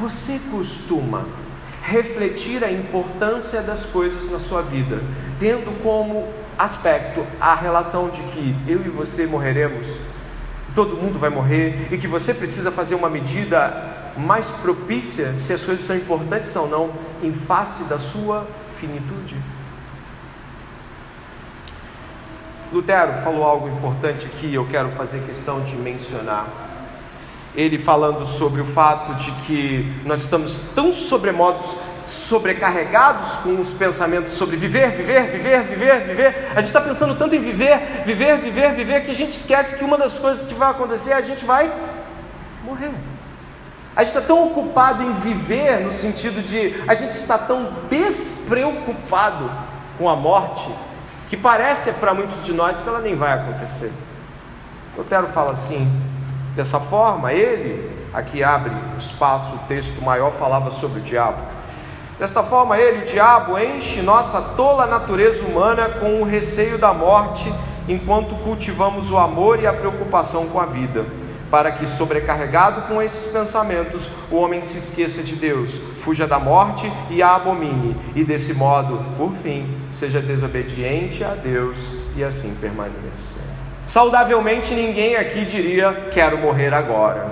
Você 0.00 0.40
costuma 0.50 1.26
refletir 1.90 2.62
a 2.62 2.70
importância 2.70 3.60
das 3.60 3.84
coisas 3.84 4.30
na 4.30 4.38
sua 4.38 4.62
vida, 4.62 5.02
tendo 5.40 5.82
como 5.82 6.28
aspecto 6.56 7.26
a 7.40 7.52
relação 7.52 8.08
de 8.08 8.22
que 8.22 8.54
eu 8.68 8.80
e 8.86 8.88
você 8.88 9.26
morreremos, 9.26 9.88
todo 10.72 10.96
mundo 10.96 11.18
vai 11.18 11.30
morrer 11.30 11.88
e 11.90 11.98
que 11.98 12.06
você 12.06 12.32
precisa 12.32 12.70
fazer 12.70 12.94
uma 12.94 13.10
medida 13.10 14.12
mais 14.16 14.46
propícia 14.48 15.32
se 15.32 15.52
as 15.52 15.62
coisas 15.62 15.84
são 15.84 15.96
importantes 15.96 16.54
ou 16.54 16.68
não 16.68 16.90
em 17.24 17.32
face 17.32 17.82
da 17.84 17.98
sua 17.98 18.46
finitude. 18.78 19.36
Lutero 22.72 23.14
falou 23.24 23.42
algo 23.42 23.68
importante 23.68 24.26
aqui, 24.26 24.54
eu 24.54 24.64
quero 24.66 24.90
fazer 24.90 25.26
questão 25.26 25.60
de 25.64 25.74
mencionar. 25.74 26.69
Ele 27.54 27.78
falando 27.78 28.24
sobre 28.24 28.60
o 28.60 28.64
fato 28.64 29.14
de 29.14 29.30
que 29.42 30.02
nós 30.04 30.22
estamos 30.22 30.72
tão 30.74 30.94
sobremodos 30.94 31.76
sobrecarregados 32.10 33.36
com 33.36 33.60
os 33.60 33.72
pensamentos 33.72 34.34
sobre 34.34 34.56
viver, 34.56 34.90
viver, 34.90 35.30
viver, 35.30 35.62
viver, 35.62 36.00
viver. 36.06 36.48
A 36.50 36.60
gente 36.60 36.66
está 36.66 36.80
pensando 36.80 37.14
tanto 37.14 37.36
em 37.36 37.40
viver, 37.40 38.02
viver, 38.04 38.38
viver, 38.38 38.74
viver, 38.74 39.04
que 39.04 39.12
a 39.12 39.14
gente 39.14 39.32
esquece 39.32 39.76
que 39.76 39.84
uma 39.84 39.96
das 39.96 40.18
coisas 40.18 40.46
que 40.46 40.54
vai 40.54 40.70
acontecer 40.70 41.10
é 41.10 41.14
a 41.14 41.20
gente 41.20 41.44
vai 41.44 41.72
morrer. 42.64 42.90
A 43.94 44.04
gente 44.04 44.16
está 44.16 44.20
tão 44.20 44.44
ocupado 44.46 45.02
em 45.02 45.14
viver, 45.14 45.80
no 45.80 45.92
sentido 45.92 46.42
de 46.42 46.82
a 46.88 46.94
gente 46.94 47.12
está 47.12 47.38
tão 47.38 47.72
despreocupado 47.88 49.50
com 49.98 50.08
a 50.08 50.16
morte, 50.16 50.68
que 51.28 51.36
parece 51.36 51.92
para 51.92 52.12
muitos 52.12 52.44
de 52.44 52.52
nós 52.52 52.80
que 52.80 52.88
ela 52.88 53.00
nem 53.00 53.14
vai 53.14 53.32
acontecer. 53.32 53.92
Lutero 54.96 55.28
fala 55.28 55.52
assim, 55.52 55.90
dessa 56.54 56.80
forma, 56.80 57.32
ele, 57.32 57.90
aqui 58.12 58.42
abre 58.42 58.72
espaço, 58.98 59.54
o 59.54 59.58
texto 59.68 60.02
maior 60.02 60.32
falava 60.32 60.70
sobre 60.70 61.00
o 61.00 61.02
diabo. 61.02 61.42
Desta 62.18 62.42
forma, 62.42 62.78
ele, 62.78 63.02
o 63.02 63.04
diabo, 63.04 63.58
enche 63.58 64.02
nossa 64.02 64.40
tola 64.54 64.86
natureza 64.86 65.44
humana 65.44 65.88
com 65.88 66.20
o 66.20 66.24
receio 66.24 66.76
da 66.76 66.92
morte, 66.92 67.52
enquanto 67.88 68.34
cultivamos 68.44 69.10
o 69.10 69.16
amor 69.16 69.60
e 69.60 69.66
a 69.66 69.72
preocupação 69.72 70.48
com 70.48 70.60
a 70.60 70.66
vida 70.66 71.04
para 71.50 71.72
que, 71.72 71.86
sobrecarregado 71.86 72.82
com 72.82 73.02
esses 73.02 73.24
pensamentos, 73.30 74.08
o 74.30 74.36
homem 74.36 74.62
se 74.62 74.78
esqueça 74.78 75.22
de 75.22 75.34
Deus, 75.34 75.80
fuja 76.02 76.26
da 76.26 76.38
morte 76.38 76.90
e 77.10 77.20
a 77.22 77.34
abomine, 77.34 77.96
e 78.14 78.24
desse 78.24 78.54
modo, 78.54 79.04
por 79.16 79.32
fim, 79.42 79.66
seja 79.90 80.20
desobediente 80.20 81.24
a 81.24 81.34
Deus 81.34 81.88
e 82.16 82.22
assim 82.22 82.54
permaneça. 82.60 83.40
Saudavelmente, 83.90 84.72
ninguém 84.72 85.16
aqui 85.16 85.44
diria: 85.44 86.10
quero 86.12 86.38
morrer 86.38 86.72
agora. 86.72 87.28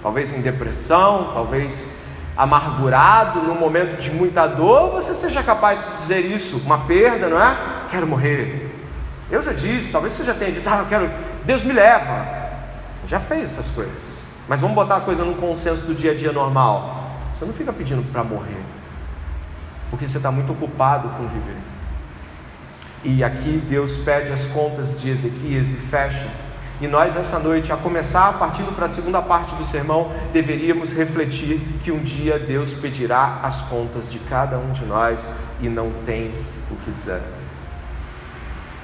Talvez 0.00 0.32
em 0.32 0.40
depressão, 0.40 1.32
talvez 1.34 1.96
amargurado, 2.36 3.40
num 3.42 3.56
momento 3.56 3.96
de 3.96 4.10
muita 4.12 4.46
dor, 4.46 4.92
você 4.92 5.12
seja 5.12 5.42
capaz 5.42 5.84
de 5.84 5.96
dizer 5.96 6.20
isso, 6.20 6.62
uma 6.64 6.78
perda, 6.86 7.28
não 7.28 7.42
é? 7.42 7.56
Quero 7.90 8.06
morrer. 8.06 8.70
Eu 9.28 9.42
já 9.42 9.52
disse, 9.52 9.90
talvez 9.90 10.14
você 10.14 10.22
já 10.22 10.34
tenha 10.34 10.52
dito, 10.52 10.68
ah, 10.70 10.78
eu 10.78 10.86
quero, 10.86 11.10
Deus 11.44 11.64
me 11.64 11.72
leva 11.72 12.42
já 13.08 13.18
fez 13.18 13.50
essas 13.52 13.66
coisas. 13.72 14.22
Mas 14.46 14.60
vamos 14.60 14.76
botar 14.76 14.98
a 14.98 15.00
coisa 15.00 15.24
no 15.24 15.34
consenso 15.34 15.84
do 15.84 15.96
dia 15.96 16.12
a 16.12 16.14
dia 16.14 16.30
normal. 16.30 17.10
Você 17.34 17.44
não 17.44 17.52
fica 17.52 17.72
pedindo 17.72 18.04
para 18.12 18.22
morrer, 18.22 18.62
porque 19.90 20.06
você 20.06 20.18
está 20.18 20.30
muito 20.30 20.52
ocupado 20.52 21.08
com 21.08 21.26
viver. 21.26 21.71
E 23.04 23.24
aqui 23.24 23.62
Deus 23.68 23.96
pede 23.96 24.30
as 24.30 24.46
contas 24.46 25.00
de 25.00 25.10
Ezequias 25.10 25.72
e 25.72 25.76
fecha. 25.76 26.28
E 26.80 26.86
nós, 26.86 27.14
essa 27.14 27.38
noite, 27.38 27.72
a 27.72 27.76
começar, 27.76 28.32
partindo 28.38 28.74
para 28.74 28.86
a 28.86 28.88
segunda 28.88 29.22
parte 29.22 29.54
do 29.54 29.64
sermão, 29.64 30.10
deveríamos 30.32 30.92
refletir 30.92 31.60
que 31.82 31.92
um 31.92 32.00
dia 32.00 32.38
Deus 32.38 32.74
pedirá 32.74 33.40
as 33.42 33.62
contas 33.62 34.10
de 34.10 34.18
cada 34.18 34.58
um 34.58 34.72
de 34.72 34.84
nós 34.84 35.28
e 35.60 35.68
não 35.68 35.92
tem 36.04 36.32
o 36.70 36.76
que 36.76 36.90
dizer. 36.90 37.20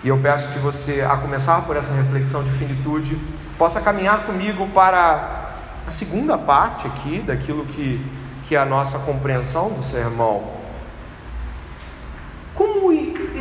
E 0.03 0.09
eu 0.09 0.19
peço 0.19 0.53
que 0.53 0.59
você, 0.61 1.01
a 1.01 1.17
começar 1.17 1.63
por 1.63 1.77
essa 1.77 1.93
reflexão 1.93 2.43
de 2.45 2.51
finitude, 2.51 3.19
possa 3.59 3.81
caminhar 3.81 4.27
comigo 4.27 4.69
para 4.69 5.51
a 5.87 5.91
segunda 5.91 6.39
parte 6.39 6.87
aqui 6.87 7.21
daquilo 7.21 7.65
que, 7.67 8.01
que 8.47 8.55
é 8.55 8.59
a 8.59 8.65
nossa 8.65 8.99
compreensão 9.01 9.71
do 9.71 9.83
sermão. 9.83 10.58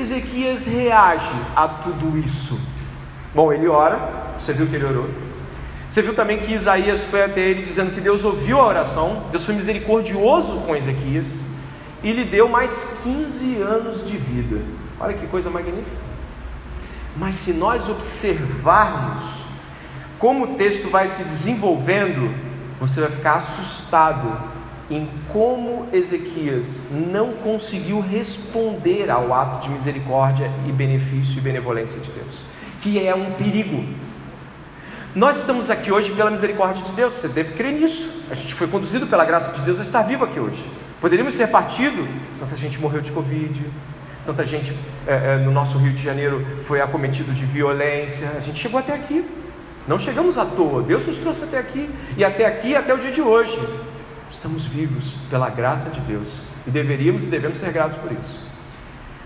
Ezequias 0.07 0.65
reage 0.65 1.35
a 1.53 1.67
tudo 1.67 2.17
isso? 2.17 2.57
Bom, 3.35 3.51
ele 3.51 3.67
ora, 3.67 3.99
você 4.39 4.53
viu 4.53 4.65
que 4.65 4.75
ele 4.75 4.85
orou. 4.85 5.09
Você 5.91 6.01
viu 6.01 6.15
também 6.15 6.39
que 6.39 6.53
Isaías 6.53 7.03
foi 7.03 7.23
até 7.23 7.41
ele 7.41 7.61
dizendo 7.61 7.93
que 7.93 7.99
Deus 7.99 8.23
ouviu 8.23 8.57
a 8.57 8.67
oração, 8.67 9.23
Deus 9.31 9.43
foi 9.43 9.53
misericordioso 9.53 10.61
com 10.61 10.73
Ezequias 10.73 11.35
e 12.01 12.13
lhe 12.13 12.23
deu 12.23 12.47
mais 12.47 12.99
15 13.03 13.61
anos 13.61 14.07
de 14.07 14.15
vida. 14.15 14.61
Olha 14.97 15.13
que 15.13 15.27
coisa 15.27 15.49
magnífica. 15.49 15.97
Mas 17.17 17.35
se 17.35 17.51
nós 17.51 17.89
observarmos 17.89 19.23
como 20.17 20.45
o 20.45 20.55
texto 20.55 20.89
vai 20.89 21.07
se 21.07 21.23
desenvolvendo, 21.23 22.33
você 22.79 23.01
vai 23.01 23.09
ficar 23.09 23.35
assustado 23.35 24.39
em 24.89 25.07
como 25.33 25.87
Ezequias 25.91 26.81
não 26.91 27.33
conseguiu 27.33 27.99
responder 27.99 29.09
ao 29.09 29.33
ato 29.33 29.63
de 29.63 29.69
misericórdia 29.69 30.49
e 30.67 30.71
benefício 30.71 31.37
e 31.37 31.41
benevolência 31.41 31.99
de 31.99 32.09
Deus, 32.11 32.35
que 32.81 33.05
é 33.05 33.13
um 33.13 33.31
perigo. 33.31 33.83
Nós 35.13 35.37
estamos 35.37 35.69
aqui 35.69 35.91
hoje 35.91 36.11
pela 36.11 36.29
misericórdia 36.29 36.83
de 36.83 36.91
Deus, 36.91 37.15
você 37.15 37.27
deve 37.27 37.53
crer 37.53 37.73
nisso. 37.73 38.23
A 38.29 38.35
gente 38.35 38.53
foi 38.53 38.67
conduzido 38.67 39.07
pela 39.07 39.25
graça 39.25 39.53
de 39.53 39.61
Deus 39.61 39.79
a 39.79 39.81
estar 39.81 40.03
vivo 40.03 40.23
aqui 40.23 40.39
hoje. 40.39 40.63
Poderíamos 41.01 41.35
ter 41.35 41.47
partido, 41.47 42.07
tanta 42.39 42.55
gente 42.55 42.79
morreu 42.79 43.01
de 43.01 43.11
Covid, 43.11 43.65
tanta 44.25 44.45
gente 44.45 44.73
é, 45.05 45.35
é, 45.35 45.37
no 45.37 45.51
nosso 45.51 45.77
Rio 45.77 45.93
de 45.93 46.03
Janeiro 46.03 46.45
foi 46.63 46.81
acometido 46.81 47.33
de 47.33 47.45
violência. 47.45 48.29
A 48.37 48.41
gente 48.41 48.59
chegou 48.59 48.79
até 48.79 48.93
aqui. 48.93 49.25
Não 49.87 49.97
chegamos 49.97 50.37
à 50.37 50.45
toa. 50.45 50.83
Deus 50.83 51.05
nos 51.05 51.17
trouxe 51.17 51.45
até 51.45 51.57
aqui. 51.59 51.89
E 52.17 52.25
até 52.25 52.45
aqui, 52.45 52.75
até 52.75 52.93
o 52.93 52.97
dia 52.97 53.11
de 53.11 53.21
hoje. 53.21 53.57
Estamos 54.29 54.65
vivos 54.65 55.15
pela 55.29 55.49
graça 55.49 55.89
de 55.89 55.99
Deus. 56.01 56.39
E 56.65 56.71
deveríamos 56.71 57.25
e 57.25 57.27
devemos 57.27 57.57
ser 57.57 57.71
gratos 57.71 57.97
por 57.97 58.11
isso. 58.11 58.39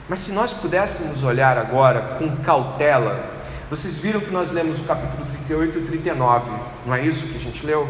Mas 0.08 0.20
se 0.20 0.31
nós 0.31 0.53
pudéssemos 0.53 1.24
olhar 1.24 1.58
agora 1.58 2.17
com 2.20 2.36
cautela, 2.38 3.24
vocês 3.70 3.98
viram 3.98 4.20
que 4.20 4.29
nós 4.29 4.51
lemos 4.51 4.79
o 4.79 4.84
capítulo 4.84 5.25
38 5.48 5.79
e 5.79 5.81
39, 5.84 6.51
não 6.86 6.93
é 6.93 7.05
isso 7.05 7.25
que 7.27 7.38
a 7.38 7.39
gente 7.39 7.65
leu? 7.65 7.88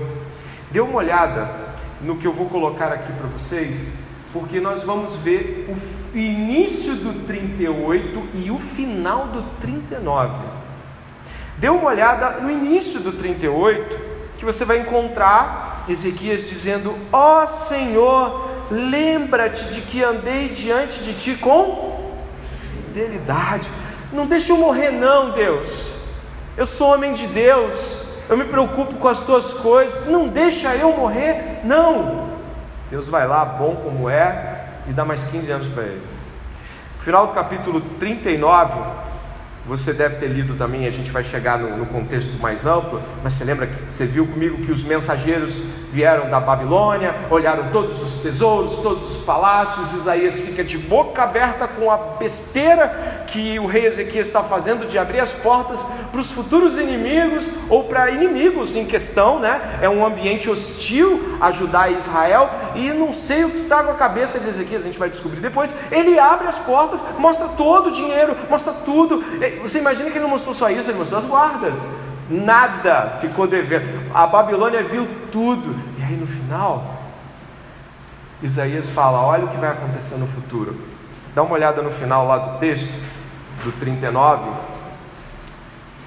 Dê 0.71 0.79
uma 0.79 0.97
olhada 0.97 1.49
no 2.01 2.17
que 2.17 2.25
eu 2.25 2.33
vou 2.33 2.47
colocar 2.47 2.93
aqui 2.93 3.11
para 3.13 3.27
vocês, 3.27 3.91
porque 4.31 4.59
nós 4.59 4.83
vamos 4.83 5.15
ver 5.17 5.67
o 6.13 6.17
início 6.17 6.95
do 6.95 7.25
38 7.25 8.23
e 8.35 8.51
o 8.51 8.59
final 8.59 9.27
do 9.27 9.43
39. 9.59 10.33
Dê 11.57 11.69
uma 11.69 11.89
olhada 11.89 12.39
no 12.41 12.49
início 12.49 12.99
do 12.99 13.11
38, 13.11 13.99
que 14.41 14.45
você 14.45 14.65
vai 14.65 14.79
encontrar 14.79 15.85
Ezequias 15.87 16.49
dizendo: 16.49 16.97
Ó 17.13 17.43
oh, 17.43 17.45
Senhor, 17.45 18.49
lembra-te 18.71 19.65
de 19.65 19.81
que 19.81 20.03
andei 20.03 20.49
diante 20.49 21.03
de 21.03 21.13
ti 21.13 21.35
com 21.35 22.11
fidelidade. 22.87 23.69
Não 24.11 24.25
deixe 24.25 24.51
eu 24.51 24.57
morrer, 24.57 24.89
não, 24.89 25.29
Deus. 25.29 25.93
Eu 26.57 26.65
sou 26.65 26.91
homem 26.91 27.13
de 27.13 27.27
Deus. 27.27 28.03
Eu 28.27 28.35
me 28.35 28.45
preocupo 28.45 28.95
com 28.95 29.07
as 29.07 29.19
tuas 29.19 29.53
coisas. 29.53 30.07
Não 30.07 30.27
deixa 30.27 30.73
eu 30.75 30.91
morrer, 30.91 31.59
não. 31.63 32.31
Deus 32.89 33.07
vai 33.07 33.27
lá, 33.27 33.45
bom 33.45 33.75
como 33.75 34.09
é, 34.09 34.65
e 34.87 34.91
dá 34.91 35.05
mais 35.05 35.23
15 35.25 35.51
anos 35.51 35.67
para 35.67 35.83
ele. 35.83 36.01
No 36.97 37.03
final 37.03 37.27
do 37.27 37.33
capítulo 37.33 37.79
39, 37.99 38.73
você 39.65 39.93
deve 39.93 40.15
ter 40.15 40.27
lido 40.27 40.55
também, 40.55 40.87
a 40.87 40.89
gente 40.89 41.11
vai 41.11 41.23
chegar 41.23 41.59
no, 41.59 41.77
no, 41.77 41.85
contexto 41.85 42.31
mais 42.39 42.65
amplo, 42.65 43.01
mas 43.23 43.33
você 43.33 43.43
lembra 43.43 43.67
que 43.67 43.93
você 43.93 44.05
viu 44.05 44.25
comigo 44.25 44.65
que 44.65 44.71
os 44.71 44.83
mensageiros 44.83 45.63
vieram 45.91 46.29
da 46.29 46.39
Babilônia, 46.39 47.13
olharam 47.29 47.69
todos 47.71 48.01
os 48.01 48.21
tesouros, 48.21 48.77
todos 48.77 49.17
os 49.17 49.23
palácios, 49.23 49.93
Isaías 49.93 50.39
fica 50.39 50.63
de 50.63 50.77
boca 50.77 51.23
aberta 51.23 51.67
com 51.67 51.91
a 51.91 51.97
besteira 51.97 53.25
que 53.27 53.59
o 53.59 53.65
rei 53.65 53.85
Ezequias 53.85 54.27
está 54.27 54.41
fazendo 54.41 54.87
de 54.87 54.97
abrir 54.97 55.19
as 55.19 55.33
portas 55.33 55.85
para 56.11 56.21
os 56.21 56.31
futuros 56.31 56.77
inimigos 56.77 57.49
ou 57.69 57.83
para 57.83 58.09
inimigos 58.09 58.75
em 58.75 58.85
questão, 58.85 59.39
né? 59.39 59.79
É 59.81 59.89
um 59.89 60.05
ambiente 60.05 60.49
hostil 60.49 61.37
a 61.39 61.51
Judá 61.51 61.89
e 61.89 61.95
Israel 61.95 62.49
e 62.75 62.89
não 62.89 63.11
sei 63.11 63.43
o 63.43 63.49
que 63.49 63.57
está 63.57 63.83
com 63.83 63.91
a 63.91 63.95
cabeça 63.95 64.39
de 64.39 64.47
Ezequias, 64.47 64.81
a 64.81 64.85
gente 64.85 64.99
vai 64.99 65.09
descobrir 65.09 65.41
depois. 65.41 65.73
Ele 65.91 66.17
abre 66.17 66.47
as 66.47 66.59
portas, 66.59 67.03
mostra 67.17 67.47
todo 67.49 67.87
o 67.87 67.91
dinheiro, 67.91 68.35
mostra 68.49 68.73
tudo. 68.73 69.23
Você 69.61 69.79
imagina 69.79 70.09
que 70.09 70.17
ele 70.17 70.23
não 70.23 70.29
mostrou 70.29 70.53
só 70.55 70.69
isso, 70.69 70.89
ele 70.89 70.99
mostrou 70.99 71.19
as 71.19 71.27
guardas. 71.27 72.10
Nada 72.31 73.17
ficou 73.19 73.45
devendo. 73.45 74.09
A 74.13 74.25
Babilônia 74.25 74.81
viu 74.83 75.07
tudo. 75.31 75.75
E 75.99 76.03
aí 76.03 76.15
no 76.15 76.25
final, 76.25 77.01
Isaías 78.41 78.89
fala: 78.89 79.21
Olha 79.21 79.45
o 79.45 79.49
que 79.49 79.57
vai 79.57 79.69
acontecer 79.69 80.15
no 80.15 80.27
futuro. 80.27 80.77
Dá 81.35 81.43
uma 81.43 81.53
olhada 81.53 81.81
no 81.81 81.91
final 81.91 82.25
lá 82.25 82.37
do 82.37 82.59
texto 82.59 82.91
do 83.63 83.71
39, 83.73 84.49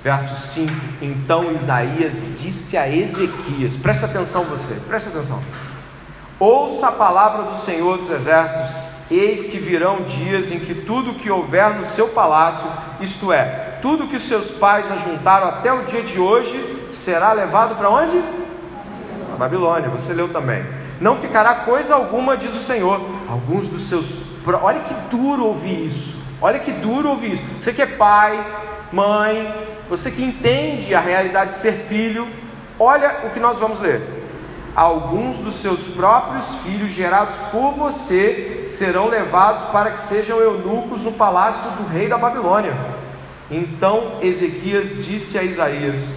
verso 0.02 0.34
5. 0.34 0.72
Então 1.00 1.52
Isaías 1.52 2.26
disse 2.37 2.76
a 2.76 2.88
Ezequias: 2.88 3.76
preste 3.76 4.04
atenção 4.04 4.44
você, 4.44 4.74
preste 4.87 5.08
atenção. 5.08 5.42
Ouça 6.38 6.88
a 6.88 6.92
palavra 6.92 7.44
do 7.44 7.56
Senhor 7.56 7.98
dos 7.98 8.10
Exércitos, 8.10 8.76
eis 9.10 9.46
que 9.46 9.58
virão 9.58 10.02
dias 10.02 10.50
em 10.50 10.58
que 10.58 10.74
tudo 10.74 11.14
que 11.14 11.30
houver 11.30 11.74
no 11.74 11.87
seu 11.87 12.08
palácio, 12.08 12.66
isto 13.00 13.32
é, 13.32 13.73
tudo 13.85 14.09
que 14.09 14.18
seus 14.18 14.51
pais 14.51 14.90
ajuntaram 14.90 15.47
até 15.47 15.70
o 15.70 15.83
dia 15.83 16.03
de 16.03 16.18
hoje, 16.18 16.87
será 16.88 17.35
levado 17.35 17.75
para 17.75 17.90
onde? 17.90 18.18
Para 19.27 19.37
Babilônia, 19.37 19.90
você 19.90 20.14
leu 20.14 20.27
também. 20.31 20.64
Não 20.99 21.16
ficará 21.16 21.55
coisa 21.55 21.94
alguma, 21.94 22.35
diz 22.35 22.55
o 22.55 22.61
Senhor. 22.61 22.99
Alguns 23.29 23.68
dos 23.68 23.87
seus. 23.87 24.23
Olha 24.62 24.81
que 24.81 24.94
duro 25.14 25.44
ouvir 25.44 25.88
isso. 25.88 26.16
Olha 26.40 26.59
que 26.61 26.73
duro 26.73 27.11
ouvir 27.11 27.33
isso. 27.33 27.42
Você 27.61 27.75
que 27.75 27.83
é 27.83 27.87
pai, 27.87 28.42
mãe, 28.90 29.55
você 29.87 30.11
que 30.11 30.25
entende 30.25 30.94
a 30.94 31.01
realidade 31.01 31.51
de 31.51 31.57
ser 31.59 31.73
filho, 31.73 32.27
olha 32.79 33.27
o 33.27 33.31
que 33.35 33.38
nós 33.38 33.59
vamos 33.59 33.81
ler. 33.81 34.01
Alguns 34.75 35.37
dos 35.37 35.57
seus 35.57 35.88
próprios 35.88 36.47
filhos 36.62 36.90
gerados 36.90 37.35
por 37.53 37.75
você 37.75 38.64
serão 38.66 39.09
levados 39.09 39.64
para 39.64 39.90
que 39.90 40.01
sejam 40.01 40.40
eunucos 40.40 41.03
no 41.03 41.12
palácio 41.12 41.70
do 41.73 41.87
rei 41.87 42.09
da 42.09 42.16
Babilônia. 42.16 42.73
Então 43.54 44.18
Ezequias 44.20 45.04
disse 45.04 45.38
a 45.38 45.44
Isaías: 45.44 46.08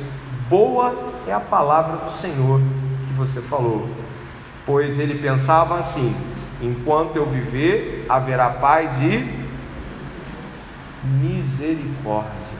Boa 0.49 1.13
é 1.27 1.31
a 1.31 1.39
palavra 1.39 1.97
do 1.97 2.11
Senhor 2.11 2.59
que 2.59 3.13
você 3.13 3.39
falou. 3.41 3.87
Pois 4.65 4.97
ele 4.97 5.19
pensava 5.19 5.77
assim: 5.77 6.15
Enquanto 6.59 7.15
eu 7.15 7.27
viver, 7.27 8.07
haverá 8.09 8.49
paz 8.49 8.99
e 9.03 9.47
misericórdia. 11.03 12.57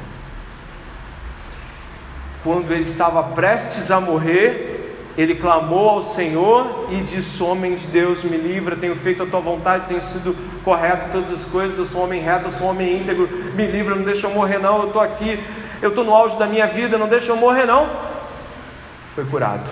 Quando 2.43 2.71
ele 2.71 2.83
estava 2.83 3.23
prestes 3.23 3.89
a 3.89 3.99
morrer, 3.99 4.76
ele 5.17 5.34
clamou 5.34 5.89
ao 5.89 6.03
Senhor 6.03 6.89
e 6.91 7.01
disse: 7.01 7.41
Homem 7.41 7.73
de 7.73 7.88
Deus, 7.88 8.23
me 8.23 8.38
livra, 8.38 8.75
tenho 8.75 8.95
feito 8.95 9.23
a 9.23 9.25
tua 9.25 9.39
vontade, 9.39 9.88
tenho 9.88 10.01
sido 10.01 10.36
correto 10.63 11.08
em 11.08 11.12
todas 11.12 11.32
as 11.34 11.43
coisas, 11.45 11.80
eu 11.80 11.86
sou 11.88 12.03
homem 12.03 12.21
reto, 12.21 12.45
eu 12.45 12.51
sou 12.51 12.67
homem 12.67 13.01
íntegro, 13.01 13.27
me 13.56 13.65
livra, 13.65 13.95
não 13.95 14.03
deixa 14.03 14.27
eu 14.27 14.32
morrer, 14.32 14.60
não. 14.60 14.82
Eu 14.82 14.88
estou 14.88 15.01
aqui, 15.01 15.43
eu 15.82 15.89
estou 15.89 16.03
no 16.03 16.13
auge 16.13 16.38
da 16.38 16.45
minha 16.45 16.67
vida, 16.67 16.99
não 16.99 17.08
deixa 17.08 17.32
eu 17.32 17.36
morrer, 17.36 17.65
não. 17.65 17.89
Foi 19.15 19.25
curado. 19.25 19.67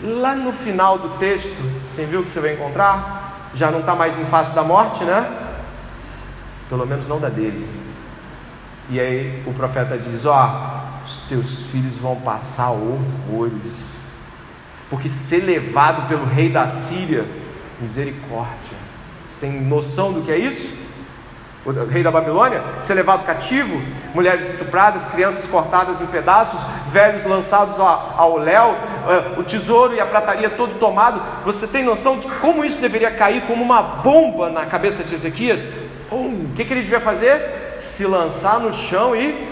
Lá 0.00 0.36
no 0.36 0.52
final 0.52 0.96
do 0.96 1.18
texto, 1.18 1.60
você 1.88 2.04
viu 2.04 2.20
o 2.20 2.24
que 2.24 2.30
você 2.30 2.38
vai 2.38 2.54
encontrar? 2.54 3.50
Já 3.54 3.68
não 3.68 3.80
está 3.80 3.96
mais 3.96 4.16
em 4.16 4.24
face 4.26 4.54
da 4.54 4.62
morte, 4.62 5.02
né? 5.02 5.28
Pelo 6.68 6.86
menos 6.86 7.08
não 7.08 7.18
da 7.18 7.28
dele. 7.28 7.68
E 8.88 9.00
aí 9.00 9.42
o 9.44 9.52
profeta 9.52 9.98
diz: 9.98 10.24
Ó, 10.24 10.34
oh, 10.34 11.04
os 11.04 11.16
teus 11.28 11.62
filhos 11.66 11.96
vão 11.96 12.16
passar 12.16 12.70
horrores, 12.70 13.91
porque 14.92 15.08
ser 15.08 15.38
levado 15.38 16.06
pelo 16.06 16.26
rei 16.26 16.50
da 16.50 16.68
Síria, 16.68 17.24
misericórdia. 17.80 18.76
Você 19.26 19.40
tem 19.40 19.50
noção 19.50 20.12
do 20.12 20.20
que 20.20 20.30
é 20.30 20.36
isso? 20.36 20.68
O 21.64 21.70
rei 21.70 22.02
da 22.02 22.10
Babilônia, 22.10 22.62
ser 22.78 22.92
levado 22.92 23.24
cativo, 23.24 23.80
mulheres 24.14 24.52
estupradas, 24.52 25.08
crianças 25.08 25.46
cortadas 25.46 26.02
em 26.02 26.06
pedaços, 26.06 26.60
velhos 26.88 27.24
lançados 27.24 27.80
ao 27.80 28.36
léu, 28.36 28.76
eh, 29.08 29.38
o 29.38 29.42
tesouro 29.42 29.94
e 29.94 30.00
a 30.00 30.04
prataria 30.04 30.50
todo 30.50 30.78
tomado. 30.78 31.22
Você 31.46 31.66
tem 31.66 31.82
noção 31.82 32.18
de 32.18 32.28
como 32.28 32.62
isso 32.62 32.78
deveria 32.78 33.12
cair 33.12 33.44
como 33.46 33.64
uma 33.64 33.80
bomba 33.80 34.50
na 34.50 34.66
cabeça 34.66 35.02
de 35.02 35.14
Ezequias? 35.14 35.70
o 36.10 36.50
que, 36.54 36.66
que 36.66 36.74
ele 36.74 36.82
devia 36.82 37.00
fazer? 37.00 37.76
Se 37.78 38.04
lançar 38.04 38.60
no 38.60 38.74
chão 38.74 39.16
e 39.16 39.51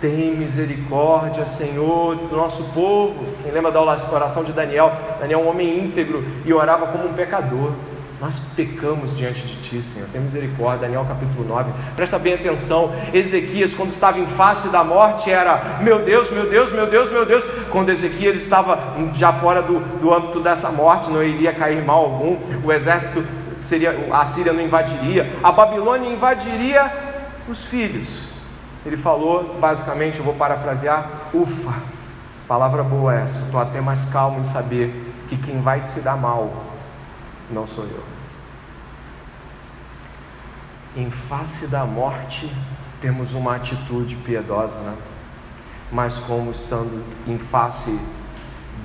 tem 0.00 0.36
misericórdia, 0.36 1.44
Senhor, 1.44 2.16
do 2.16 2.36
nosso 2.36 2.64
povo. 2.72 3.24
Quem 3.42 3.52
lembra 3.52 3.70
da 3.70 3.80
oração 3.80 4.44
de 4.44 4.52
Daniel? 4.52 4.92
Daniel, 5.18 5.40
um 5.40 5.48
homem 5.48 5.84
íntegro, 5.84 6.24
e 6.44 6.52
orava 6.52 6.86
como 6.88 7.08
um 7.08 7.12
pecador. 7.12 7.72
Nós 8.20 8.40
pecamos 8.56 9.16
diante 9.16 9.46
de 9.46 9.56
Ti, 9.56 9.80
Senhor. 9.80 10.08
Tem 10.08 10.20
misericórdia. 10.20 10.88
Daniel 10.88 11.04
capítulo 11.06 11.46
9. 11.46 11.70
Presta 11.94 12.18
bem 12.18 12.34
atenção. 12.34 12.92
Ezequias, 13.12 13.74
quando 13.74 13.92
estava 13.92 14.18
em 14.18 14.26
face 14.26 14.68
da 14.68 14.82
morte, 14.82 15.30
era 15.30 15.78
meu 15.82 16.04
Deus, 16.04 16.28
meu 16.30 16.50
Deus, 16.50 16.72
meu 16.72 16.88
Deus, 16.88 17.10
meu 17.12 17.24
Deus. 17.24 17.44
Quando 17.70 17.90
Ezequias 17.90 18.36
estava 18.36 18.96
já 19.12 19.32
fora 19.32 19.62
do, 19.62 19.78
do 20.00 20.12
âmbito 20.12 20.40
dessa 20.40 20.68
morte, 20.70 21.10
não 21.10 21.22
iria 21.22 21.52
cair 21.52 21.84
mal 21.84 22.04
algum. 22.04 22.38
O 22.64 22.72
exército 22.72 23.24
seria, 23.60 23.94
a 24.10 24.24
Síria 24.26 24.52
não 24.52 24.62
invadiria. 24.62 25.36
A 25.40 25.52
Babilônia 25.52 26.08
invadiria 26.08 26.92
os 27.48 27.62
filhos. 27.62 28.37
Ele 28.88 28.96
falou, 28.96 29.58
basicamente, 29.60 30.18
eu 30.18 30.24
vou 30.24 30.32
parafrasear: 30.32 31.06
ufa, 31.34 31.74
palavra 32.48 32.82
boa 32.82 33.14
essa. 33.14 33.38
Estou 33.40 33.60
até 33.60 33.82
mais 33.82 34.06
calmo 34.06 34.40
em 34.40 34.44
saber 34.44 35.14
que 35.28 35.36
quem 35.36 35.60
vai 35.60 35.82
se 35.82 36.00
dar 36.00 36.16
mal 36.16 36.64
não 37.50 37.66
sou 37.66 37.84
eu. 37.84 38.02
Em 40.96 41.10
face 41.10 41.66
da 41.66 41.84
morte, 41.84 42.50
temos 42.98 43.34
uma 43.34 43.56
atitude 43.56 44.16
piedosa, 44.16 44.78
né? 44.78 44.96
mas 45.92 46.18
como 46.20 46.50
estando 46.50 47.04
em 47.26 47.38
face 47.38 48.00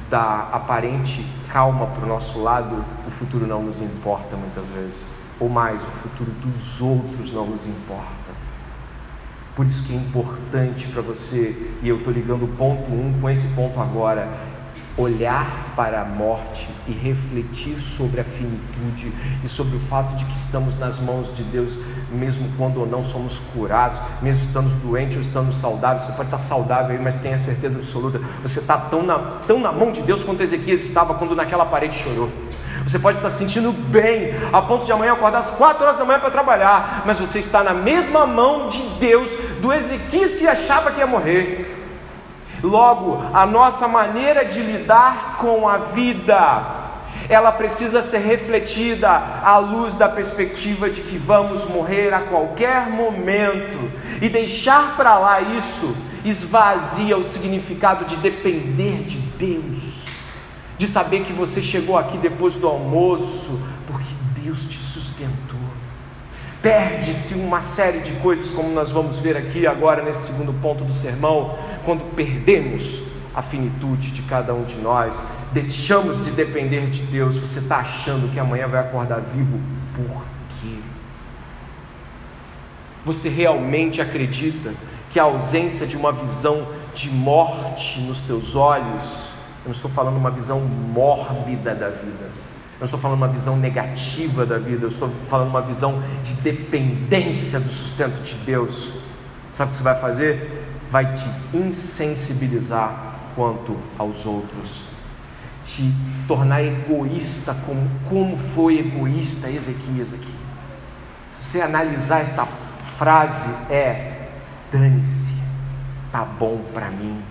da 0.10 0.50
aparente 0.52 1.26
calma 1.50 1.88
para 1.88 2.04
o 2.04 2.08
nosso 2.10 2.44
lado, 2.44 2.84
o 3.08 3.10
futuro 3.10 3.48
não 3.48 3.64
nos 3.64 3.80
importa 3.80 4.36
muitas 4.36 4.66
vezes, 4.76 5.06
ou 5.40 5.48
mais, 5.48 5.82
o 5.82 5.92
futuro 5.92 6.30
dos 6.30 6.82
outros 6.82 7.32
não 7.32 7.48
nos 7.48 7.66
importa. 7.66 8.23
Por 9.56 9.68
isso 9.68 9.84
que 9.84 9.94
é 9.94 9.96
importante 9.96 10.88
para 10.88 11.02
você, 11.02 11.56
e 11.82 11.88
eu 11.88 11.98
estou 11.98 12.12
ligando 12.12 12.46
o 12.46 12.48
ponto 12.48 12.92
1 12.92 12.96
um 12.96 13.22
com 13.22 13.30
esse 13.30 13.48
ponto 13.50 13.80
agora, 13.80 14.28
olhar 14.98 15.74
para 15.76 16.02
a 16.02 16.06
morte 16.06 16.68
e 16.88 16.92
refletir 16.92 17.80
sobre 17.80 18.22
a 18.22 18.24
finitude 18.24 19.12
e 19.44 19.48
sobre 19.48 19.78
o 19.78 19.80
fato 19.80 20.16
de 20.16 20.26
que 20.26 20.38
estamos 20.38 20.78
nas 20.78 21.00
mãos 21.00 21.36
de 21.36 21.44
Deus, 21.44 21.78
mesmo 22.12 22.48
quando 22.58 22.86
não 22.86 23.04
somos 23.04 23.40
curados, 23.54 24.00
mesmo 24.22 24.44
estando 24.44 24.70
doentes 24.82 25.18
ou 25.18 25.22
estando 25.22 25.52
saudáveis. 25.52 26.04
Você 26.04 26.12
pode 26.14 26.28
estar 26.28 26.38
saudável 26.38 27.00
mas 27.02 27.16
tenha 27.16 27.38
certeza 27.38 27.78
absoluta, 27.78 28.20
você 28.42 28.60
está 28.60 28.78
tão 28.78 29.04
na, 29.04 29.18
tão 29.48 29.60
na 29.60 29.72
mão 29.72 29.92
de 29.92 30.02
Deus 30.02 30.24
quanto 30.24 30.44
Ezequias 30.44 30.84
estava 30.84 31.16
quando 31.16 31.36
naquela 31.36 31.66
parede 31.66 31.96
chorou. 31.96 32.30
Você 32.86 33.00
pode 33.00 33.18
estar 33.18 33.30
sentindo 33.30 33.72
bem, 33.72 34.34
a 34.52 34.62
ponto 34.62 34.86
de 34.86 34.92
amanhã 34.92 35.14
acordar 35.14 35.40
às 35.40 35.52
4 35.52 35.84
horas 35.84 35.98
da 35.98 36.06
manhã 36.06 36.20
para 36.20 36.30
trabalhar, 36.30 37.04
mas 37.06 37.20
você 37.20 37.40
está 37.40 37.64
na 37.64 37.74
mesma 37.74 38.28
mão 38.28 38.68
de 38.68 38.82
Deus 39.00 39.32
do 39.62 39.72
Ezequias 39.72 40.36
que 40.36 40.48
achava 40.48 40.92
que 40.92 41.00
ia 41.00 41.08
morrer. 41.08 41.80
Logo, 42.62 43.22
a 43.34 43.46
nossa 43.46 43.88
maneira 43.88 44.46
de 44.46 44.62
lidar 44.62 45.38
com 45.38 45.68
a 45.68 45.78
vida, 45.78 46.64
ela 47.30 47.52
precisa 47.52 48.02
ser 48.02 48.20
refletida 48.20 49.10
à 49.10 49.58
luz 49.58 49.96
da 49.96 50.10
perspectiva 50.10 50.90
de 50.90 51.02
que 51.02 51.18
vamos 51.18 51.66
morrer 51.66 52.14
a 52.14 52.20
qualquer 52.20 52.90
momento 52.90 53.92
e 54.22 54.30
deixar 54.30 54.96
para 54.96 55.18
lá 55.18 55.42
isso 55.42 55.96
esvazia 56.24 57.18
o 57.18 57.24
significado 57.24 58.06
de 58.06 58.16
depender 58.18 59.04
de 59.04 59.18
Deus, 59.18 60.03
de 60.84 60.90
saber 60.90 61.22
que 61.22 61.32
você 61.32 61.62
chegou 61.62 61.98
aqui 61.98 62.18
depois 62.18 62.56
do 62.56 62.68
almoço 62.68 63.58
porque 63.88 64.10
Deus 64.44 64.66
te 64.68 64.78
sustentou. 64.78 65.62
Perde-se 66.62 67.36
uma 67.36 67.62
série 67.62 68.00
de 68.00 68.12
coisas, 68.16 68.52
como 68.54 68.68
nós 68.74 68.92
vamos 68.92 69.18
ver 69.18 69.38
aqui 69.38 69.66
agora 69.66 70.04
nesse 70.04 70.26
segundo 70.26 70.52
ponto 70.62 70.84
do 70.84 70.92
sermão, 70.92 71.58
quando 71.86 72.14
perdemos 72.14 73.02
a 73.34 73.42
finitude 73.42 74.12
de 74.12 74.24
cada 74.24 74.54
um 74.54 74.66
de 74.66 74.76
nós, 74.76 75.24
deixamos 75.54 76.22
de 76.22 76.32
depender 76.32 76.90
de 76.90 77.04
Deus. 77.04 77.38
Você 77.38 77.60
está 77.60 77.78
achando 77.78 78.30
que 78.34 78.38
amanhã 78.38 78.68
vai 78.68 78.82
acordar 78.82 79.22
vivo? 79.22 79.62
Por 79.96 80.22
quê? 80.60 80.80
Você 83.06 83.30
realmente 83.30 84.02
acredita 84.02 84.74
que 85.14 85.20
a 85.20 85.24
ausência 85.24 85.88
de 85.88 85.96
uma 85.96 86.12
visão 86.12 86.68
de 86.94 87.10
morte 87.10 88.02
nos 88.02 88.20
teus 88.20 88.54
olhos, 88.54 89.33
eu 89.64 89.70
não 89.70 89.72
estou 89.72 89.90
falando 89.90 90.18
uma 90.18 90.30
visão 90.30 90.60
mórbida 90.60 91.74
da 91.74 91.88
vida, 91.90 92.30
não 92.80 92.86
estou 92.86 93.00
falando 93.00 93.18
uma 93.18 93.30
visão 93.30 93.56
negativa 93.56 94.46
da 94.46 94.58
vida, 94.58 94.84
eu 94.84 94.90
estou 94.90 95.10
falando 95.30 95.48
uma 95.48 95.62
visão 95.62 96.04
de 96.22 96.34
dependência 96.36 97.62
do 97.62 97.70
sustento 97.70 98.22
de 98.22 98.36
Deus. 98.44 98.92
Sabe 99.54 99.70
o 99.70 99.72
que 99.72 99.78
você 99.78 99.84
vai 99.84 100.00
fazer? 100.00 100.68
Vai 100.92 101.14
te 101.14 101.26
insensibilizar 101.54 103.14
quanto 103.36 103.78
aos 103.98 104.26
outros, 104.26 104.84
te 105.64 105.94
tornar 106.28 106.62
egoísta, 106.62 107.56
como, 107.66 107.90
como 108.10 108.38
foi 108.38 108.80
egoísta 108.80 109.50
Ezequias 109.50 110.14
aqui. 110.14 110.36
Se 111.32 111.52
você 111.52 111.62
analisar 111.62 112.20
esta 112.20 112.46
frase, 112.46 113.50
é: 113.70 114.28
dane-se, 114.72 115.34
tá 116.12 116.26
bom 116.26 116.62
para 116.74 116.90
mim, 116.90 117.22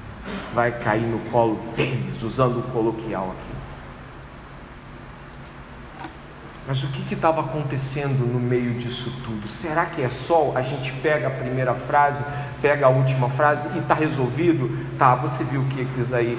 vai 0.55 0.73
cair 0.73 1.07
no 1.07 1.19
colo 1.31 1.59
deles, 1.77 2.23
usando 2.23 2.59
o 2.59 2.63
coloquial 2.73 3.31
aqui. 3.31 3.53
Mas 6.67 6.81
o 6.85 6.87
que 6.87 7.13
estava 7.13 7.41
acontecendo 7.41 8.25
no 8.25 8.39
meio 8.39 8.75
disso 8.75 9.13
tudo? 9.25 9.49
Será 9.49 9.85
que 9.85 10.01
é 10.01 10.09
só 10.09 10.53
a 10.55 10.63
gente 10.63 10.93
pega 10.93 11.27
a 11.27 11.31
primeira 11.31 11.75
frase, 11.75 12.23
pega 12.61 12.87
a 12.87 12.89
última 12.89 13.29
frase 13.29 13.69
e 13.75 13.79
está 13.79 13.95
resolvido? 13.95 14.71
Tá, 14.97 15.17
você 15.17 15.43
viu 15.43 15.65
que 15.65 15.85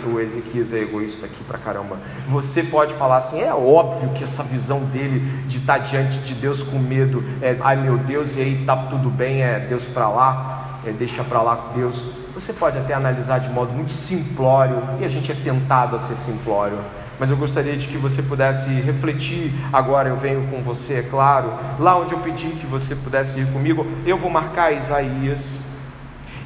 o 0.08 0.20
Ezequias 0.22 0.72
é 0.72 0.80
egoísta 0.80 1.26
aqui 1.26 1.44
pra 1.44 1.58
caramba. 1.58 2.00
Você 2.30 2.64
pode 2.64 2.94
falar 2.94 3.18
assim: 3.18 3.42
é 3.42 3.54
óbvio 3.54 4.12
que 4.12 4.24
essa 4.24 4.44
visão 4.44 4.86
dele 4.86 5.20
de 5.46 5.58
estar 5.58 5.80
tá 5.80 5.80
diante 5.80 6.20
de 6.20 6.34
Deus 6.36 6.64
com 6.64 6.80
medo, 6.80 7.22
é, 7.42 7.58
ai 7.60 7.76
meu 7.76 7.98
Deus, 7.98 8.38
e 8.38 8.42
aí 8.42 8.64
tá 8.66 8.78
tudo 8.78 9.10
bem, 9.10 9.44
é 9.44 9.60
Deus 9.60 9.84
para 9.84 10.08
lá, 10.08 10.80
é, 10.86 10.92
deixa 10.92 11.22
para 11.26 11.42
lá 11.42 11.58
com 11.58 11.78
Deus. 11.78 12.23
Você 12.34 12.54
pode 12.54 12.78
até 12.78 12.94
analisar 12.94 13.40
de 13.40 13.50
modo 13.50 13.72
muito 13.72 13.94
simplório, 13.94 14.82
e 15.00 15.06
a 15.06 15.08
gente 15.08 15.32
é 15.32 15.36
tentado 15.36 15.96
a 15.96 16.00
ser 16.00 16.16
simplório 16.16 16.80
mas 17.20 17.30
eu 17.30 17.38
gostaria 17.38 17.78
de 17.78 17.88
que 17.88 17.98
você 17.98 18.22
pudesse 18.22 18.70
refletir. 18.82 19.54
Agora 19.72 20.10
eu 20.10 20.18
venho 20.18 20.48
com 20.48 20.62
você, 20.62 20.96
é 20.96 21.04
claro, 21.04 21.54
lá 21.80 21.98
onde 21.98 22.14
eu 22.14 22.20
pedi 22.20 22.50
que 22.50 22.66
você 22.66 22.96
pudesse 22.96 23.40
ir 23.40 23.48
comigo, 23.52 23.86
eu 24.06 24.18
vou 24.18 24.30
marcar 24.30 24.74
Isaías 24.74 25.46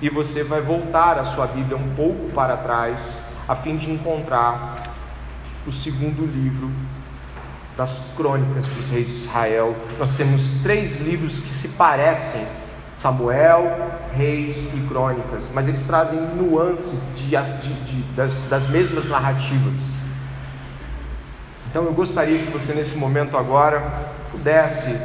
e 0.02 0.10
você 0.10 0.44
vai 0.44 0.62
voltar 0.62 1.18
a 1.18 1.24
sua 1.24 1.48
Bíblia 1.48 1.78
um 1.78 1.96
pouco 1.96 2.32
para 2.32 2.58
trás, 2.58 3.20
a 3.48 3.56
fim 3.56 3.76
de 3.76 3.90
encontrar 3.92 4.76
o 5.66 5.72
segundo 5.72 6.26
livro 6.26 6.70
das 7.76 8.00
crônicas 8.16 8.68
dos 8.68 8.90
reis 8.90 9.08
de 9.08 9.16
Israel. 9.16 9.76
Nós 9.98 10.14
temos 10.14 10.62
três 10.62 11.00
livros 11.02 11.40
que 11.40 11.52
se 11.52 11.70
parecem. 11.70 12.46
Samuel, 12.98 13.92
Reis 14.16 14.58
e 14.74 14.88
Crônicas, 14.88 15.50
mas 15.54 15.68
eles 15.68 15.84
trazem 15.84 16.20
nuances 16.20 17.08
de, 17.16 17.28
de, 17.28 17.74
de, 17.86 18.02
das, 18.16 18.40
das 18.50 18.68
mesmas 18.68 19.08
narrativas. 19.08 19.76
Então 21.70 21.84
eu 21.84 21.94
gostaria 21.94 22.40
que 22.40 22.52
você 22.52 22.74
nesse 22.74 22.98
momento 22.98 23.38
agora 23.38 23.92
pudesse, 24.32 24.98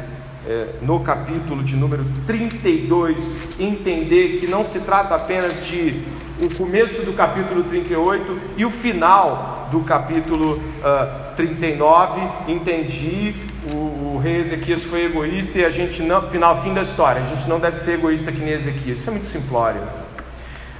é, 0.47 0.69
no 0.81 1.01
capítulo 1.01 1.63
de 1.63 1.75
número 1.75 2.03
32, 2.25 3.59
entender 3.59 4.39
que 4.39 4.47
não 4.47 4.65
se 4.65 4.79
trata 4.79 5.13
apenas 5.15 5.65
de 5.65 6.03
o 6.41 6.55
começo 6.55 7.03
do 7.03 7.13
capítulo 7.13 7.63
38 7.63 8.39
e 8.57 8.65
o 8.65 8.71
final 8.71 9.67
do 9.71 9.81
capítulo 9.81 10.55
uh, 10.55 11.35
39. 11.35 12.21
Entendi, 12.47 13.35
o, 13.71 14.15
o, 14.15 14.21
rei 14.21 14.37
Ezequias 14.37 14.83
foi 14.83 15.05
egoísta 15.05 15.59
e 15.59 15.65
a 15.65 15.69
gente 15.69 16.01
não, 16.01 16.29
final, 16.29 16.61
fim 16.61 16.73
da 16.73 16.81
história, 16.81 17.21
a 17.21 17.25
gente 17.25 17.47
não 17.47 17.59
deve 17.59 17.77
ser 17.77 17.93
egoísta 17.93 18.31
que 18.31 18.39
nem 18.39 18.53
Ezequias. 18.53 18.99
Isso 18.99 19.09
é 19.09 19.13
muito 19.13 19.27
simplório. 19.27 19.81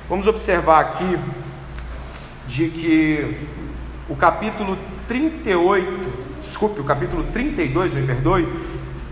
Vamos 0.09 0.27
observar 0.27 0.79
aqui 0.81 1.17
de 2.47 2.69
que 2.69 3.37
o 4.09 4.15
capítulo 4.15 4.77
38, 5.07 6.09
desculpe, 6.41 6.81
o 6.81 6.83
capítulo 6.83 7.23
32, 7.31 7.93
me 7.93 8.05
perdoe, 8.05 8.47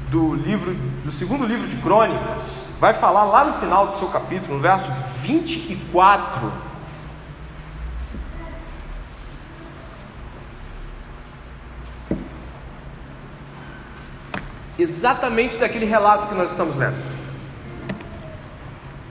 do 0.09 0.35
livro, 0.35 0.75
do 1.05 1.11
segundo 1.11 1.45
livro 1.45 1.65
de 1.67 1.77
Crônicas, 1.77 2.65
vai 2.81 2.93
falar 2.93 3.23
lá 3.23 3.45
no 3.45 3.53
final 3.53 3.87
do 3.87 3.95
seu 3.95 4.09
capítulo, 4.09 4.55
no 4.55 4.59
verso 4.59 4.91
24, 5.21 6.51
exatamente 14.81 15.57
daquele 15.57 15.85
relato 15.85 16.27
que 16.27 16.35
nós 16.35 16.51
estamos 16.51 16.75
lendo. 16.75 16.95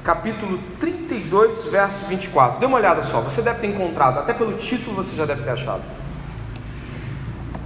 Capítulo 0.02 0.58
32, 0.80 1.64
verso 1.64 2.04
24. 2.06 2.58
Dê 2.58 2.66
uma 2.66 2.78
olhada 2.78 3.02
só, 3.02 3.20
você 3.20 3.42
deve 3.42 3.60
ter 3.60 3.66
encontrado, 3.68 4.18
até 4.18 4.32
pelo 4.32 4.54
título 4.54 4.96
você 4.96 5.14
já 5.14 5.24
deve 5.24 5.42
ter 5.42 5.50
achado. 5.50 5.82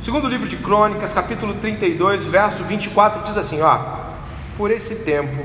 Segundo 0.00 0.28
livro 0.28 0.46
de 0.46 0.56
Crônicas, 0.56 1.12
capítulo 1.12 1.54
32, 1.54 2.26
verso 2.26 2.62
24, 2.64 3.22
diz 3.22 3.36
assim: 3.38 3.62
ó, 3.62 3.78
por 4.56 4.70
esse 4.70 4.96
tempo, 4.96 5.44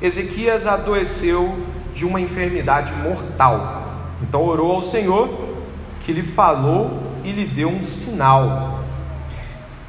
Ezequias 0.00 0.66
adoeceu 0.66 1.58
de 1.94 2.04
uma 2.04 2.20
enfermidade 2.20 2.92
mortal. 2.92 3.94
Então 4.22 4.44
orou 4.44 4.72
ao 4.72 4.82
Senhor, 4.82 5.28
que 6.04 6.12
lhe 6.12 6.22
falou 6.22 7.02
e 7.24 7.32
lhe 7.32 7.46
deu 7.46 7.68
um 7.68 7.82
sinal. 7.82 8.84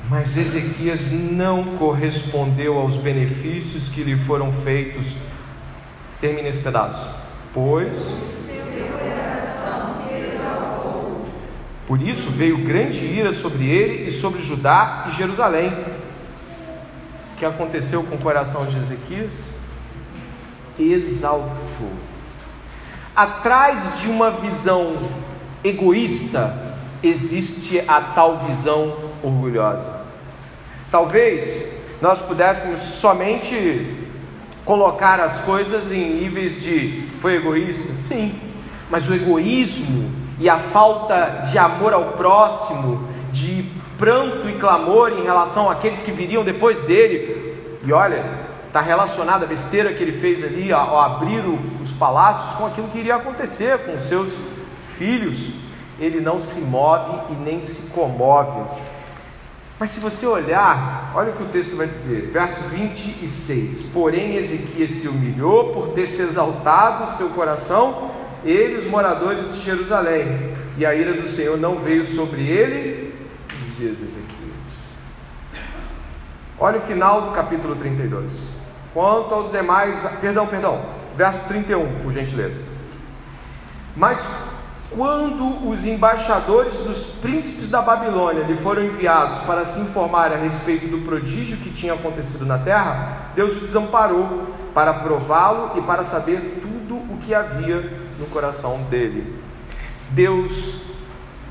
Mas 0.09 0.37
Ezequias 0.37 1.11
não 1.11 1.75
correspondeu 1.77 2.77
aos 2.77 2.95
benefícios 2.95 3.89
que 3.89 4.03
lhe 4.03 4.15
foram 4.15 4.53
feitos. 4.53 5.13
Termina 6.21 6.47
esse 6.47 6.59
pedaço. 6.59 7.09
Pois. 7.53 7.97
Por 11.85 12.01
isso 12.01 12.29
veio 12.29 12.57
grande 12.65 13.05
ira 13.05 13.33
sobre 13.33 13.65
ele 13.69 14.07
e 14.07 14.11
sobre 14.11 14.41
Judá 14.41 15.05
e 15.07 15.11
Jerusalém. 15.11 15.73
O 17.33 17.37
que 17.37 17.45
aconteceu 17.45 18.03
com 18.03 18.15
o 18.15 18.19
coração 18.19 18.65
de 18.65 18.77
Ezequias? 18.77 19.49
Exaltou. 20.79 21.91
Atrás 23.15 23.99
de 23.99 24.09
uma 24.09 24.31
visão 24.31 24.97
egoísta 25.63 26.75
existe 27.01 27.79
a 27.87 28.01
tal 28.01 28.39
visão 28.39 28.95
orgulhosa. 29.23 29.96
Talvez 30.89 31.65
nós 32.01 32.21
pudéssemos 32.21 32.79
somente 32.79 33.95
colocar 34.63 35.19
as 35.19 35.39
coisas 35.41 35.91
em 35.91 36.21
níveis 36.21 36.61
de 36.61 37.07
foi 37.21 37.35
egoísta? 37.35 37.91
Sim, 38.01 38.39
mas 38.89 39.07
o 39.09 39.13
egoísmo 39.13 40.11
e 40.39 40.49
a 40.49 40.57
falta 40.57 41.41
de 41.49 41.57
amor 41.57 41.93
ao 41.93 42.11
próximo, 42.13 43.07
de 43.31 43.65
pranto 43.97 44.47
e 44.47 44.53
clamor 44.53 45.11
em 45.11 45.23
relação 45.23 45.69
àqueles 45.69 46.03
que 46.03 46.11
viriam 46.11 46.43
depois 46.43 46.79
dele, 46.81 47.55
e 47.83 47.91
olha, 47.91 48.23
está 48.67 48.79
relacionado 48.81 49.43
a 49.43 49.47
besteira 49.47 49.93
que 49.93 50.03
ele 50.03 50.19
fez 50.19 50.43
ali 50.43 50.71
ao 50.71 50.99
abrir 50.99 51.43
os 51.81 51.91
palácios 51.91 52.55
com 52.55 52.65
aquilo 52.65 52.87
que 52.89 52.99
iria 52.99 53.15
acontecer 53.15 53.79
com 53.79 53.95
os 53.95 54.03
seus 54.03 54.37
filhos. 54.97 55.51
Ele 55.99 56.21
não 56.21 56.39
se 56.39 56.59
move 56.61 57.19
e 57.31 57.33
nem 57.33 57.59
se 57.59 57.89
comove. 57.89 58.61
Mas 59.79 59.91
se 59.91 59.99
você 59.99 60.25
olhar, 60.25 61.11
olha 61.15 61.31
o 61.31 61.35
que 61.35 61.43
o 61.43 61.47
texto 61.47 61.75
vai 61.75 61.87
dizer, 61.87 62.31
verso 62.31 62.61
26. 62.69 63.83
Porém, 63.93 64.35
Ezequias 64.35 64.89
se 64.91 65.07
humilhou 65.07 65.71
por 65.71 65.89
ter 65.89 66.07
se 66.07 66.21
exaltado 66.21 67.03
o 67.03 67.15
seu 67.15 67.29
coração, 67.29 68.09
ele 68.43 68.73
e 68.73 68.77
os 68.77 68.87
moradores 68.87 69.53
de 69.53 69.59
Jerusalém, 69.59 70.53
e 70.77 70.85
a 70.85 70.95
ira 70.95 71.13
do 71.13 71.27
Senhor 71.27 71.57
não 71.57 71.77
veio 71.77 72.05
sobre 72.05 72.47
ele 72.47 73.13
de 73.77 73.85
Ezequias. 73.85 74.27
Olha 76.59 76.79
o 76.79 76.81
final 76.81 77.29
do 77.29 77.31
capítulo 77.31 77.75
32. 77.75 78.49
Quanto 78.93 79.35
aos 79.35 79.51
demais, 79.51 80.01
perdão, 80.19 80.47
perdão, 80.47 80.83
verso 81.15 81.45
31, 81.47 81.99
por 82.01 82.11
gentileza. 82.11 82.65
Mas 83.95 84.27
quando 84.89 85.67
os 85.69 85.85
embaixadores 85.85 86.73
dos 86.77 87.05
príncipes 87.21 87.69
da 87.69 87.81
Babilônia 87.81 88.43
lhe 88.43 88.55
foram 88.55 88.83
enviados 88.83 89.39
para 89.39 89.65
se 89.65 89.79
informar 89.79 90.31
a 90.31 90.37
respeito 90.37 90.87
do 90.87 90.99
prodígio 90.99 91.57
que 91.57 91.69
tinha 91.69 91.93
acontecido 91.93 92.45
na 92.45 92.57
terra, 92.57 93.31
Deus 93.35 93.57
o 93.57 93.59
desamparou 93.59 94.47
para 94.73 94.93
prová-lo 94.93 95.77
e 95.77 95.81
para 95.81 96.03
saber 96.03 96.61
tudo 96.61 96.95
o 96.95 97.17
que 97.17 97.33
havia 97.33 97.91
no 98.17 98.25
coração 98.27 98.81
dele. 98.89 99.35
Deus 100.09 100.81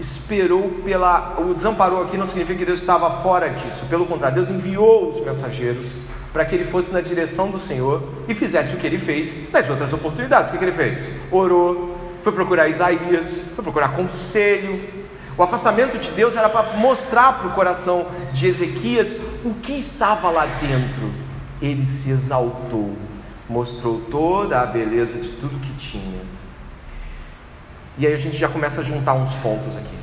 esperou 0.01 0.81
pela. 0.85 1.37
O 1.39 1.55
desamparou 1.55 2.03
aqui 2.03 2.17
não 2.17 2.27
significa 2.27 2.59
que 2.59 2.65
Deus 2.65 2.81
estava 2.81 3.23
fora 3.23 3.51
disso, 3.51 3.87
pelo 3.87 4.07
contrário, 4.07 4.35
Deus 4.35 4.51
enviou 4.51 5.11
os 5.11 5.21
mensageiros 5.21 5.95
para 6.33 6.45
que 6.45 6.55
ele 6.55 6.65
fosse 6.65 6.93
na 6.93 7.01
direção 7.01 7.51
do 7.51 7.59
Senhor 7.59 8.03
e 8.29 8.35
fizesse 8.35 8.75
o 8.75 8.79
que 8.79 8.87
ele 8.87 8.99
fez 8.99 9.51
nas 9.51 9.71
outras 9.71 9.93
oportunidades. 9.93 10.51
O 10.51 10.53
que, 10.53 10.59
que 10.59 10.65
ele 10.67 10.73
fez? 10.73 11.09
Orou, 11.31 11.96
foi 12.27 12.33
procurar 12.33 12.67
Isaías, 12.67 13.53
foi 13.55 13.63
procurar 13.63 13.91
conselho. 13.91 14.83
O 15.39 15.45
afastamento 15.45 15.97
de 15.97 16.11
Deus 16.11 16.35
era 16.35 16.49
para 16.49 16.77
mostrar 16.77 17.39
para 17.39 17.47
o 17.47 17.53
coração 17.53 18.09
de 18.33 18.49
Ezequias 18.49 19.15
o 19.45 19.55
que 19.63 19.77
estava 19.77 20.29
lá 20.29 20.45
dentro. 20.45 21.13
Ele 21.63 21.87
se 21.87 22.11
exaltou, 22.11 22.97
mostrou 23.49 24.01
toda 24.11 24.61
a 24.61 24.67
beleza 24.67 25.21
de 25.21 25.29
tudo 25.29 25.61
que 25.61 25.73
tinha. 25.75 26.21
E 27.97 28.05
aí 28.05 28.13
a 28.13 28.17
gente 28.17 28.37
já 28.37 28.49
começa 28.49 28.81
a 28.81 28.85
juntar 28.85 29.15
uns 29.15 29.37
pontos 29.37 29.77
aqui. 29.77 29.97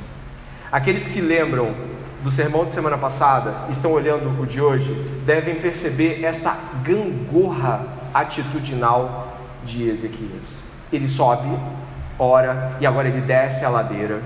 Aqueles 0.72 1.06
que 1.06 1.20
lembram 1.20 1.74
do 2.22 2.30
sermão 2.30 2.64
de 2.64 2.70
semana 2.70 2.96
passada 2.96 3.54
estão 3.68 3.92
olhando 3.92 4.40
o 4.40 4.46
de 4.46 4.62
hoje, 4.62 4.94
devem 5.26 5.56
perceber 5.56 6.24
esta 6.24 6.56
gangorra 6.82 7.86
atitudinal 8.14 9.36
de 9.62 9.90
Ezequias. 9.90 10.62
Ele 10.90 11.06
sobe, 11.06 11.48
ora 12.18 12.72
e 12.80 12.86
agora 12.86 13.08
ele 13.08 13.20
desce 13.20 13.64
a 13.64 13.68
ladeira. 13.68 14.20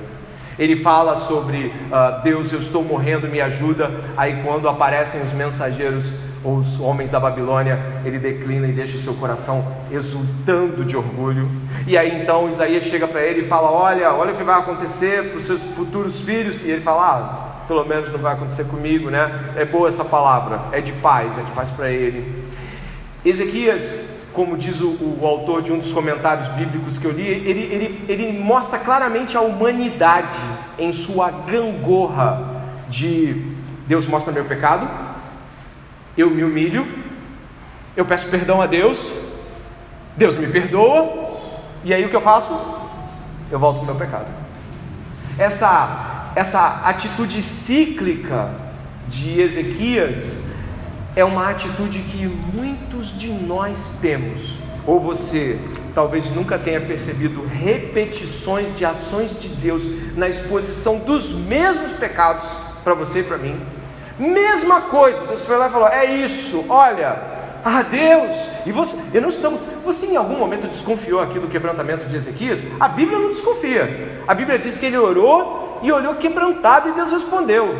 Ele 0.58 0.74
fala 0.74 1.16
sobre 1.16 1.66
uh, 1.66 2.22
Deus, 2.22 2.52
eu 2.52 2.58
estou 2.58 2.82
morrendo, 2.82 3.28
me 3.28 3.40
ajuda. 3.40 3.90
Aí, 4.16 4.42
quando 4.42 4.68
aparecem 4.68 5.22
os 5.22 5.32
mensageiros, 5.32 6.20
ou 6.42 6.56
os 6.56 6.80
homens 6.80 7.10
da 7.10 7.20
Babilônia, 7.20 7.78
ele 8.04 8.18
declina 8.18 8.66
e 8.66 8.72
deixa 8.72 8.96
o 8.96 9.00
seu 9.00 9.14
coração 9.14 9.64
exultando 9.90 10.84
de 10.84 10.96
orgulho. 10.96 11.48
E 11.86 11.96
aí, 11.96 12.20
então, 12.20 12.48
Isaías 12.48 12.84
chega 12.84 13.06
para 13.06 13.22
ele 13.22 13.42
e 13.42 13.44
fala: 13.44 13.70
Olha, 13.70 14.12
olha 14.12 14.34
o 14.34 14.36
que 14.36 14.44
vai 14.44 14.58
acontecer 14.58 15.30
para 15.30 15.38
os 15.38 15.44
seus 15.44 15.60
futuros 15.60 16.20
filhos. 16.20 16.62
E 16.62 16.70
ele 16.70 16.80
fala: 16.80 17.06
ah, 17.06 17.64
pelo 17.68 17.84
menos 17.84 18.10
não 18.10 18.18
vai 18.18 18.34
acontecer 18.34 18.64
comigo, 18.64 19.10
né? 19.10 19.52
É 19.56 19.64
boa 19.64 19.88
essa 19.88 20.04
palavra, 20.04 20.60
é 20.72 20.80
de 20.80 20.92
paz, 20.92 21.38
é 21.38 21.42
de 21.42 21.52
paz 21.52 21.70
para 21.70 21.90
ele. 21.90 22.44
Ezequias 23.24 24.07
como 24.38 24.56
diz 24.56 24.80
o, 24.80 24.90
o, 24.90 25.26
autor 25.26 25.62
de 25.62 25.72
um 25.72 25.80
dos 25.80 25.90
comentários 25.90 26.46
bíblicos 26.52 26.96
que 26.96 27.04
eu 27.04 27.10
li, 27.10 27.26
ele, 27.26 27.60
ele, 27.60 28.04
ele 28.08 28.38
mostra 28.38 28.78
claramente 28.78 29.36
a 29.36 29.40
humanidade 29.40 30.38
em 30.78 30.92
sua 30.92 31.28
gangorra 31.28 32.62
de 32.88 33.52
Deus 33.88 34.06
mostra 34.06 34.32
meu 34.32 34.44
pecado, 34.44 34.88
eu 36.16 36.30
me 36.30 36.44
humilho, 36.44 36.86
eu 37.96 38.04
peço 38.04 38.28
perdão 38.28 38.62
a 38.62 38.68
Deus, 38.68 39.10
Deus 40.16 40.36
me 40.36 40.46
perdoa, 40.46 41.40
e 41.82 41.92
aí 41.92 42.04
o 42.04 42.08
que 42.08 42.14
eu 42.14 42.20
faço? 42.20 42.56
Eu 43.50 43.58
volto 43.58 43.78
para 43.78 43.82
o 43.82 43.86
meu 43.86 43.96
pecado. 43.96 44.26
Essa, 45.36 46.30
essa 46.36 46.82
atitude 46.84 47.42
cíclica 47.42 48.52
de 49.08 49.40
Ezequias 49.40 50.48
é 51.16 51.24
uma 51.24 51.50
atitude 51.50 52.00
que 52.00 52.26
muitos 52.26 53.16
de 53.18 53.28
nós 53.28 53.98
temos. 54.00 54.58
Ou 54.86 55.00
você 55.00 55.58
talvez 55.94 56.30
nunca 56.30 56.58
tenha 56.58 56.80
percebido 56.80 57.44
repetições 57.46 58.74
de 58.76 58.84
ações 58.84 59.38
de 59.38 59.48
Deus 59.48 59.82
na 60.16 60.28
exposição 60.28 60.98
dos 60.98 61.32
mesmos 61.32 61.92
pecados 61.92 62.48
para 62.84 62.94
você 62.94 63.20
e 63.20 63.24
para 63.24 63.36
mim. 63.36 63.60
Mesma 64.18 64.82
coisa, 64.82 65.26
Deus 65.26 65.44
foi 65.44 65.56
lá 65.56 65.68
e 65.68 65.70
falou: 65.70 65.88
É 65.88 66.04
isso, 66.04 66.64
olha, 66.68 67.20
ah 67.64 67.82
Deus, 67.82 68.48
e 68.64 68.72
você, 68.72 68.96
eu 69.12 69.20
não 69.20 69.28
estamos, 69.28 69.60
você 69.84 70.06
em 70.06 70.16
algum 70.16 70.38
momento 70.38 70.68
desconfiou 70.68 71.20
aqui 71.20 71.38
do 71.38 71.48
quebrantamento 71.48 72.06
de 72.06 72.16
Ezequias? 72.16 72.62
A 72.80 72.88
Bíblia 72.88 73.18
não 73.18 73.28
desconfia, 73.28 74.22
a 74.26 74.34
Bíblia 74.34 74.58
diz 74.58 74.78
que 74.78 74.86
ele 74.86 74.96
orou 74.96 75.80
e 75.82 75.92
olhou 75.92 76.14
quebrantado 76.14 76.88
e 76.88 76.92
Deus 76.92 77.12
respondeu. 77.12 77.76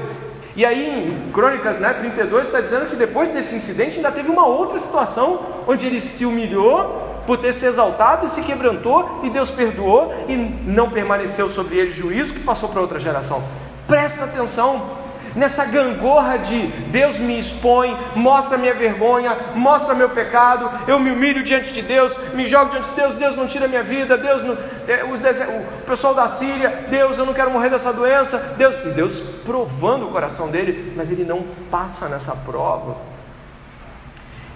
E 0.58 0.66
aí 0.66 1.06
em 1.08 1.30
Crônicas 1.30 1.78
né, 1.78 1.92
32 1.92 2.48
está 2.48 2.60
dizendo 2.60 2.86
que 2.86 2.96
depois 2.96 3.28
desse 3.28 3.54
incidente 3.54 3.98
ainda 3.98 4.10
teve 4.10 4.28
uma 4.28 4.44
outra 4.44 4.76
situação 4.76 5.62
onde 5.68 5.86
ele 5.86 6.00
se 6.00 6.26
humilhou 6.26 7.22
por 7.24 7.38
ter 7.38 7.52
se 7.52 7.64
exaltado 7.64 8.26
e 8.26 8.28
se 8.28 8.42
quebrantou 8.42 9.20
e 9.22 9.30
Deus 9.30 9.52
perdoou 9.52 10.12
e 10.28 10.34
não 10.34 10.90
permaneceu 10.90 11.48
sobre 11.48 11.78
ele 11.78 11.92
juízo 11.92 12.34
que 12.34 12.40
passou 12.40 12.68
para 12.70 12.80
outra 12.80 12.98
geração. 12.98 13.40
Presta 13.86 14.24
atenção, 14.24 14.98
nessa 15.38 15.64
gangorra 15.64 16.36
de 16.36 16.66
Deus 16.90 17.18
me 17.18 17.38
expõe, 17.38 17.96
mostra 18.16 18.58
minha 18.58 18.74
vergonha, 18.74 19.36
mostra 19.54 19.94
meu 19.94 20.10
pecado, 20.10 20.68
eu 20.86 20.98
me 20.98 21.10
humilho 21.10 21.44
diante 21.44 21.72
de 21.72 21.80
Deus, 21.80 22.16
me 22.34 22.46
jogo 22.46 22.72
diante 22.72 22.90
de 22.90 22.96
Deus, 22.96 23.14
Deus 23.14 23.36
não 23.36 23.46
tira 23.46 23.68
minha 23.68 23.82
vida, 23.82 24.18
Deus 24.18 24.42
não, 24.42 24.58
é, 24.88 25.04
o 25.04 25.86
pessoal 25.86 26.14
da 26.14 26.28
Síria, 26.28 26.86
Deus 26.90 27.16
eu 27.16 27.24
não 27.24 27.32
quero 27.32 27.50
morrer 27.50 27.70
dessa 27.70 27.92
doença, 27.92 28.36
Deus, 28.58 28.76
e 28.84 28.88
Deus 28.88 29.20
provando 29.44 30.08
o 30.08 30.10
coração 30.10 30.48
dele, 30.48 30.92
mas 30.96 31.10
ele 31.10 31.24
não 31.24 31.44
passa 31.70 32.08
nessa 32.08 32.34
prova. 32.34 32.96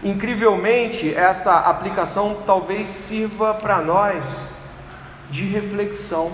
Incrivelmente, 0.03 1.15
esta 1.15 1.61
aplicação 1.61 2.39
talvez 2.45 2.89
sirva 2.89 3.55
para 3.55 3.81
nós 3.81 4.43
de 5.31 5.45
reflexão. 5.45 6.33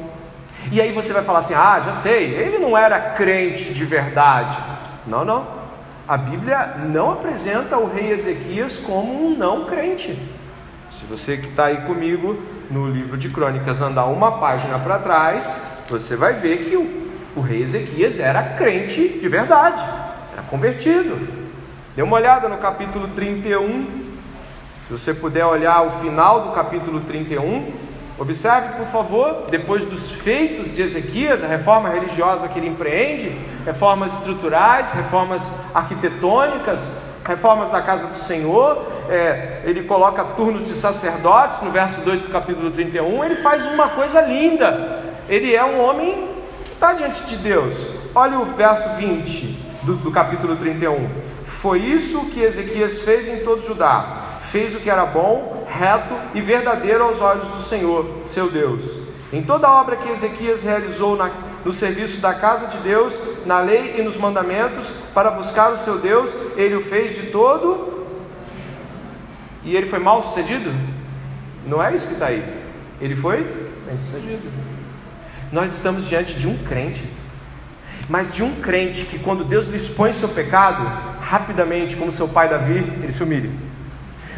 E 0.71 0.81
aí 0.81 0.93
você 0.93 1.13
vai 1.13 1.23
falar 1.23 1.41
assim: 1.41 1.55
ah, 1.55 1.81
já 1.85 1.93
sei, 1.93 2.35
ele 2.35 2.59
não 2.59 2.77
era 2.77 2.99
crente 2.99 3.73
de 3.73 3.85
verdade. 3.85 4.59
Não, 5.07 5.25
não. 5.25 5.59
A 6.07 6.17
Bíblia 6.17 6.77
não 6.89 7.13
apresenta 7.13 7.77
o 7.77 7.87
rei 7.87 8.13
Ezequias 8.13 8.79
como 8.79 9.27
um 9.27 9.37
não 9.37 9.67
crente. 9.67 10.19
Se 10.91 11.05
você 11.05 11.37
que 11.37 11.47
está 11.47 11.67
aí 11.67 11.83
comigo 11.83 12.43
no 12.71 12.91
livro 12.91 13.19
de 13.19 13.29
Crônicas 13.29 13.83
andar 13.83 14.07
uma 14.07 14.39
página 14.39 14.79
para 14.79 14.99
trás, 14.99 15.55
você 15.89 16.17
vai 16.17 16.33
ver 16.33 16.65
que 16.65 16.77
o, 16.77 17.11
o 17.37 17.41
rei 17.41 17.63
Ezequias 17.63 18.19
era 18.19 18.43
crente 18.43 19.19
de 19.21 19.29
verdade, 19.29 19.85
era 20.33 20.43
convertido. 20.49 21.19
Dê 21.95 22.03
uma 22.03 22.17
olhada 22.17 22.49
no 22.49 22.59
capítulo 22.59 23.09
31. 23.09 23.87
Se 24.87 24.93
você 24.93 25.13
puder 25.13 25.45
olhar 25.45 25.83
o 25.83 25.91
final 26.01 26.49
do 26.49 26.53
capítulo 26.53 27.01
31, 27.01 27.71
Observe, 28.19 28.77
por 28.77 28.87
favor, 28.87 29.47
depois 29.49 29.85
dos 29.85 30.11
feitos 30.11 30.75
de 30.75 30.83
Ezequias, 30.83 31.45
a 31.45 31.47
reforma 31.47 31.89
religiosa 31.89 32.49
que 32.49 32.59
ele 32.59 32.67
empreende, 32.67 33.31
reformas 33.65 34.15
estruturais, 34.15 34.91
reformas 34.91 35.49
arquitetônicas, 35.73 37.01
reformas 37.25 37.71
da 37.71 37.81
casa 37.81 38.09
do 38.09 38.17
Senhor, 38.17 38.87
é, 39.09 39.61
ele 39.65 39.85
coloca 39.85 40.25
turnos 40.25 40.67
de 40.67 40.75
sacerdotes 40.75 41.63
no 41.63 41.71
verso 41.71 42.01
2 42.01 42.23
do 42.23 42.31
capítulo 42.31 42.73
31, 42.73 43.25
ele 43.25 43.37
faz 43.37 43.65
uma 43.67 43.89
coisa 43.89 44.21
linda. 44.23 45.01
Ele 45.29 45.55
é 45.55 45.65
um 45.65 45.81
homem 45.81 46.29
que 46.65 46.73
está 46.73 46.95
diante 46.95 47.23
de 47.25 47.37
Deus. 47.37 47.87
Olha 48.15 48.39
o 48.41 48.47
verso 48.47 48.89
20 48.97 49.47
do, 49.83 49.95
do 49.97 50.11
capítulo 50.11 50.57
31. 50.57 51.09
Foi 51.47 51.79
isso 51.79 52.27
que 52.31 52.43
Ezequias 52.43 53.01
fez 53.01 53.29
em 53.29 53.45
todo 53.45 53.63
Judá. 53.63 54.38
Fez 54.51 54.75
o 54.75 54.81
que 54.81 54.89
era 54.89 55.05
bom, 55.05 55.67
reto 55.71 56.15
e 56.35 56.41
verdadeiro 56.41 57.05
aos 57.05 57.21
olhos 57.21 57.47
do 57.49 57.63
Senhor, 57.63 58.07
seu 58.25 58.51
Deus. 58.51 59.09
Em 59.31 59.43
toda 59.43 59.69
a 59.69 59.81
obra 59.81 59.97
que 59.97 60.09
Ezequias 60.09 60.63
realizou 60.63 61.15
na, 61.15 61.31
no 61.63 61.73
serviço 61.73 62.19
da 62.19 62.33
casa 62.33 62.67
de 62.67 62.79
Deus, 62.79 63.19
na 63.45 63.61
lei 63.61 63.97
e 63.99 64.03
nos 64.03 64.17
mandamentos, 64.17 64.91
para 65.13 65.31
buscar 65.31 65.71
o 65.71 65.77
seu 65.77 65.99
Deus, 65.99 66.35
ele 66.57 66.77
o 66.77 66.81
fez 66.81 67.15
de 67.15 67.27
todo. 67.27 68.07
E 69.65 69.77
ele 69.77 69.85
foi 69.85 69.99
mal 69.99 70.23
sucedido? 70.23 70.73
Não 71.67 71.83
é 71.83 71.95
isso 71.95 72.07
que 72.07 72.15
está 72.15 72.27
aí. 72.27 72.43
Ele 73.01 73.15
foi 73.15 73.43
bem 73.43 73.99
sucedido. 73.99 74.49
Nós 75.53 75.75
estamos 75.75 76.09
diante 76.09 76.33
de 76.33 76.47
um 76.47 76.57
crente, 76.65 77.05
mas 78.09 78.35
de 78.35 78.43
um 78.43 78.55
crente 78.63 79.05
que, 79.05 79.19
quando 79.19 79.45
Deus 79.45 79.67
lhe 79.67 79.77
expõe 79.77 80.15
seu 80.15 80.31
pecado, 80.31 80.83
rapidamente, 81.21 81.97
como 81.97 82.11
seu 82.11 82.29
pai 82.29 82.49
Davi, 82.49 82.79
ele 83.03 83.13
se 83.13 83.23
humilha. 83.23 83.68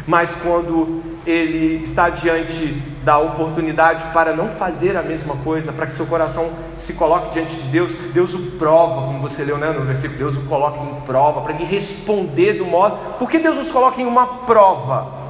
Mas 0.07 0.33
quando 0.35 1.01
ele 1.25 1.83
está 1.83 2.09
diante 2.09 2.65
da 3.03 3.17
oportunidade 3.19 4.05
para 4.13 4.35
não 4.35 4.49
fazer 4.49 4.97
a 4.97 5.03
mesma 5.03 5.35
coisa, 5.37 5.71
para 5.71 5.85
que 5.85 5.93
seu 5.93 6.05
coração 6.05 6.49
se 6.75 6.93
coloque 6.93 7.31
diante 7.31 7.55
de 7.55 7.63
Deus, 7.63 7.93
Deus 8.13 8.33
o 8.33 8.39
prova, 8.57 9.07
como 9.07 9.19
você 9.19 9.43
leu 9.43 9.57
né, 9.57 9.71
no 9.71 9.85
versículo, 9.85 10.17
Deus 10.17 10.37
o 10.37 10.41
coloca 10.41 10.79
em 10.79 11.01
prova, 11.01 11.41
para 11.41 11.53
ele 11.53 11.63
responder 11.63 12.53
do 12.53 12.65
modo. 12.65 12.97
Por 13.17 13.29
que 13.29 13.37
Deus 13.37 13.57
nos 13.57 13.71
coloca 13.71 14.01
em 14.01 14.05
uma 14.05 14.25
prova? 14.45 15.21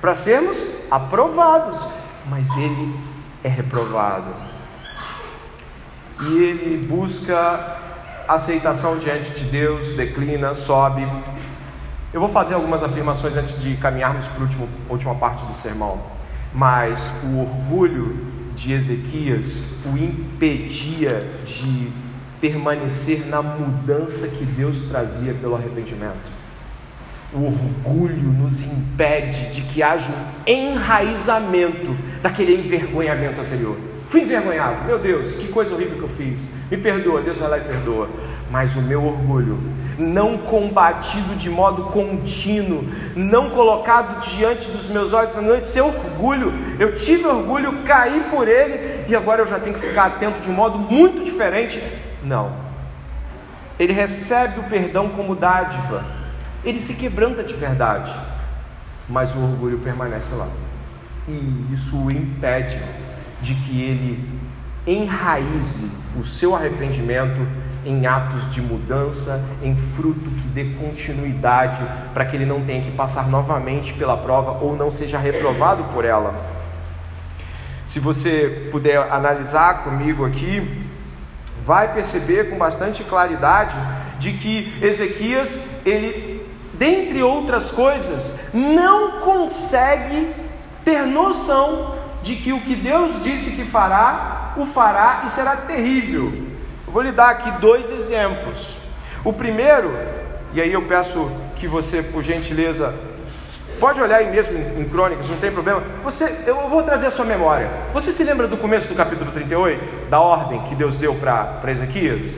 Para 0.00 0.14
sermos 0.14 0.56
aprovados, 0.90 1.86
mas 2.28 2.54
ele 2.56 2.94
é 3.42 3.48
reprovado. 3.48 4.34
E 6.20 6.38
ele 6.38 6.86
busca 6.86 7.78
aceitação 8.28 8.98
diante 8.98 9.30
de 9.30 9.44
Deus, 9.44 9.88
declina, 9.94 10.54
sobe, 10.54 11.06
eu 12.12 12.20
vou 12.20 12.28
fazer 12.28 12.54
algumas 12.54 12.82
afirmações 12.82 13.36
antes 13.36 13.60
de 13.60 13.74
caminharmos 13.76 14.26
para 14.26 14.44
a 14.44 14.92
última 14.92 15.14
parte 15.14 15.44
do 15.46 15.54
sermão. 15.54 16.00
Mas 16.52 17.10
o 17.24 17.40
orgulho 17.40 18.32
de 18.54 18.72
Ezequias 18.72 19.76
o 19.86 19.96
impedia 19.96 21.26
de 21.44 21.90
permanecer 22.38 23.26
na 23.26 23.40
mudança 23.40 24.28
que 24.28 24.44
Deus 24.44 24.82
trazia 24.90 25.32
pelo 25.32 25.54
arrependimento. 25.54 26.30
O 27.32 27.46
orgulho 27.46 28.28
nos 28.30 28.60
impede 28.60 29.50
de 29.52 29.62
que 29.62 29.82
haja 29.82 30.12
um 30.12 30.50
enraizamento 30.50 31.96
daquele 32.20 32.54
envergonhamento 32.54 33.40
anterior. 33.40 33.78
Fui 34.10 34.20
envergonhado, 34.20 34.84
meu 34.84 34.98
Deus, 34.98 35.34
que 35.36 35.48
coisa 35.48 35.74
horrível 35.74 35.96
que 35.96 36.02
eu 36.02 36.08
fiz. 36.10 36.46
Me 36.70 36.76
perdoa, 36.76 37.22
Deus 37.22 37.38
vai 37.38 37.48
lá 37.48 37.58
e 37.58 37.62
perdoa. 37.62 38.10
Mas 38.52 38.76
o 38.76 38.82
meu 38.82 39.02
orgulho 39.02 39.58
não 39.98 40.36
combatido 40.36 41.34
de 41.36 41.48
modo 41.48 41.84
contínuo, 41.84 42.84
não 43.16 43.48
colocado 43.48 44.20
diante 44.20 44.70
dos 44.70 44.88
meus 44.88 45.14
olhos, 45.14 45.34
não, 45.36 45.56
esse 45.56 45.78
é 45.78 45.82
orgulho, 45.82 46.52
eu 46.78 46.92
tive 46.92 47.26
orgulho, 47.26 47.82
caí 47.84 48.26
por 48.30 48.46
ele 48.46 49.06
e 49.08 49.16
agora 49.16 49.40
eu 49.40 49.46
já 49.46 49.58
tenho 49.58 49.74
que 49.74 49.86
ficar 49.86 50.06
atento 50.06 50.40
de 50.40 50.50
um 50.50 50.52
modo 50.52 50.78
muito 50.78 51.24
diferente. 51.24 51.82
Não, 52.22 52.52
ele 53.78 53.94
recebe 53.94 54.60
o 54.60 54.64
perdão 54.64 55.08
como 55.08 55.34
dádiva, 55.34 56.04
ele 56.62 56.78
se 56.78 56.92
quebranta 56.94 57.42
de 57.42 57.54
verdade, 57.54 58.14
mas 59.08 59.34
o 59.34 59.38
orgulho 59.38 59.78
permanece 59.78 60.34
lá, 60.34 60.48
e 61.26 61.66
isso 61.72 61.96
o 61.96 62.10
impede 62.10 62.78
de 63.40 63.54
que 63.54 63.80
ele 63.80 64.28
enraize 64.86 65.90
o 66.20 66.24
seu 66.24 66.54
arrependimento 66.54 67.40
em 67.84 68.06
atos 68.06 68.50
de 68.50 68.60
mudança, 68.60 69.42
em 69.62 69.76
fruto 69.76 70.30
que 70.30 70.48
dê 70.48 70.64
continuidade, 70.80 71.80
para 72.14 72.24
que 72.24 72.36
ele 72.36 72.46
não 72.46 72.64
tenha 72.64 72.82
que 72.82 72.90
passar 72.90 73.28
novamente 73.28 73.92
pela 73.94 74.16
prova 74.16 74.64
ou 74.64 74.76
não 74.76 74.90
seja 74.90 75.18
reprovado 75.18 75.84
por 75.92 76.04
ela. 76.04 76.34
Se 77.86 78.00
você 78.00 78.68
puder 78.70 78.98
analisar 79.12 79.84
comigo 79.84 80.24
aqui, 80.24 80.86
vai 81.64 81.92
perceber 81.92 82.50
com 82.50 82.56
bastante 82.56 83.04
claridade 83.04 83.76
de 84.18 84.32
que 84.32 84.78
Ezequias, 84.80 85.58
ele, 85.84 86.46
dentre 86.74 87.22
outras 87.22 87.70
coisas, 87.70 88.52
não 88.54 89.20
consegue 89.20 90.32
ter 90.84 91.06
noção 91.06 91.94
de 92.22 92.36
que 92.36 92.52
o 92.52 92.60
que 92.60 92.74
Deus 92.74 93.22
disse 93.22 93.50
que 93.52 93.64
fará, 93.64 94.54
o 94.56 94.66
fará 94.66 95.22
e 95.26 95.30
será 95.30 95.56
terrível. 95.56 96.51
Eu 96.92 96.94
vou 96.94 97.02
lhe 97.04 97.12
dar 97.12 97.30
aqui 97.30 97.50
dois 97.52 97.90
exemplos. 97.90 98.76
O 99.24 99.32
primeiro, 99.32 99.96
e 100.52 100.60
aí 100.60 100.70
eu 100.70 100.82
peço 100.82 101.32
que 101.56 101.66
você, 101.66 102.02
por 102.02 102.22
gentileza, 102.22 102.94
pode 103.80 103.98
olhar 103.98 104.18
aí 104.18 104.30
mesmo 104.30 104.58
em, 104.58 104.82
em 104.82 104.84
crônicas, 104.86 105.26
não 105.26 105.38
tem 105.38 105.50
problema. 105.50 105.82
Você, 106.04 106.44
eu 106.46 106.68
vou 106.68 106.82
trazer 106.82 107.06
a 107.06 107.10
sua 107.10 107.24
memória. 107.24 107.70
Você 107.94 108.12
se 108.12 108.22
lembra 108.22 108.46
do 108.46 108.58
começo 108.58 108.88
do 108.88 108.94
capítulo 108.94 109.30
38? 109.30 110.10
Da 110.10 110.20
ordem 110.20 110.60
que 110.64 110.74
Deus 110.74 110.98
deu 110.98 111.14
para 111.14 111.62
Ezequias? 111.68 112.36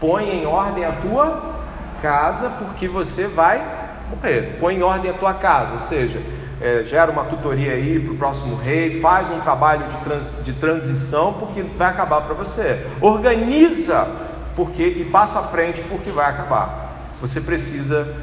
Põe 0.00 0.28
em 0.28 0.44
ordem 0.44 0.84
a 0.84 0.90
tua 0.90 1.54
casa, 2.02 2.50
porque 2.58 2.88
você 2.88 3.28
vai 3.28 3.62
morrer. 4.10 4.56
Põe 4.58 4.74
em 4.74 4.82
ordem 4.82 5.08
a 5.08 5.14
tua 5.14 5.34
casa, 5.34 5.74
ou 5.74 5.78
seja, 5.78 6.20
é, 6.62 6.84
gera 6.84 7.10
uma 7.10 7.24
tutoria 7.24 7.72
aí 7.72 7.98
para 7.98 8.12
o 8.12 8.16
próximo 8.16 8.54
rei, 8.54 9.00
faz 9.00 9.28
um 9.32 9.40
trabalho 9.40 9.88
de, 9.88 9.96
trans, 9.96 10.34
de 10.44 10.52
transição, 10.52 11.32
porque 11.32 11.60
vai 11.60 11.90
acabar 11.90 12.20
para 12.20 12.34
você. 12.34 12.86
Organiza 13.00 14.06
porque 14.54 14.84
e 14.84 15.04
passa 15.06 15.40
à 15.40 15.42
frente 15.42 15.82
porque 15.88 16.10
vai 16.12 16.30
acabar. 16.30 17.10
Você 17.20 17.40
precisa 17.40 18.14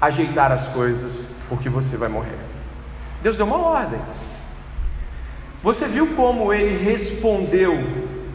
ajeitar 0.00 0.52
as 0.52 0.68
coisas 0.68 1.26
porque 1.48 1.68
você 1.68 1.96
vai 1.96 2.08
morrer. 2.08 2.38
Deus 3.20 3.36
deu 3.36 3.46
uma 3.46 3.58
ordem. 3.58 4.00
Você 5.60 5.86
viu 5.86 6.14
como 6.14 6.54
ele 6.54 6.84
respondeu 6.84 7.76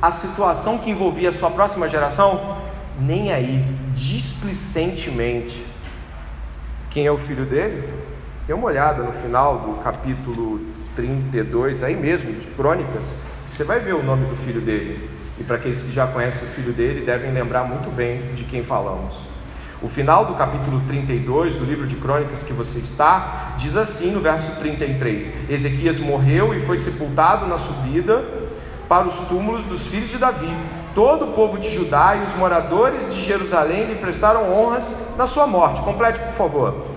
à 0.02 0.12
situação 0.12 0.78
que 0.78 0.90
envolvia 0.90 1.30
a 1.30 1.32
sua 1.32 1.50
próxima 1.50 1.88
geração? 1.88 2.58
Nem 3.00 3.32
aí, 3.32 3.64
displicentemente. 3.94 5.66
Quem 6.90 7.06
é 7.06 7.12
o 7.12 7.18
filho 7.18 7.46
dele? 7.46 7.88
Dê 8.46 8.52
uma 8.52 8.66
olhada 8.66 9.02
no 9.04 9.14
final 9.14 9.60
do 9.60 9.82
capítulo 9.82 10.60
32, 10.98 11.82
aí 11.82 11.96
mesmo, 11.96 12.30
de 12.34 12.46
Crônicas, 12.48 13.14
você 13.48 13.64
vai 13.64 13.80
ver 13.80 13.96
o 13.96 14.04
nome 14.04 14.26
do 14.26 14.36
filho 14.36 14.60
dele. 14.60 15.10
E 15.40 15.44
para 15.46 15.56
aqueles 15.56 15.82
que 15.82 15.94
já 15.94 16.06
conhecem 16.06 16.44
o 16.44 16.52
filho 16.52 16.74
dele, 16.74 17.06
devem 17.06 17.32
lembrar 17.32 17.64
muito 17.64 17.90
bem 17.90 18.22
de 18.36 18.44
quem 18.44 18.62
falamos. 18.62 19.16
O 19.82 19.88
final 19.88 20.26
do 20.26 20.34
capítulo 20.34 20.82
32 20.88 21.56
do 21.56 21.64
livro 21.64 21.88
de 21.88 21.96
Crônicas 21.96 22.44
que 22.44 22.52
você 22.52 22.80
está, 22.80 23.54
diz 23.58 23.78
assim 23.78 24.12
no 24.12 24.20
verso 24.20 24.60
33: 24.60 25.50
Ezequias 25.50 25.98
morreu 26.02 26.54
e 26.54 26.60
foi 26.60 26.78
sepultado 26.78 27.48
na 27.48 27.58
subida 27.58 28.26
para 28.90 29.08
os 29.08 29.20
túmulos 29.20 29.64
dos 29.64 29.88
filhos 29.88 30.10
de 30.10 30.18
Davi. 30.18 30.54
Todo 30.94 31.30
o 31.30 31.32
povo 31.32 31.58
de 31.58 31.74
Judá 31.74 32.18
e 32.18 32.24
os 32.24 32.36
moradores 32.36 33.14
de 33.14 33.22
Jerusalém 33.22 33.86
lhe 33.86 33.96
prestaram 33.96 34.54
honras 34.54 34.94
na 35.18 35.26
sua 35.28 35.48
morte. 35.48 35.82
Complete, 35.82 36.20
por 36.20 36.34
favor. 36.34 36.93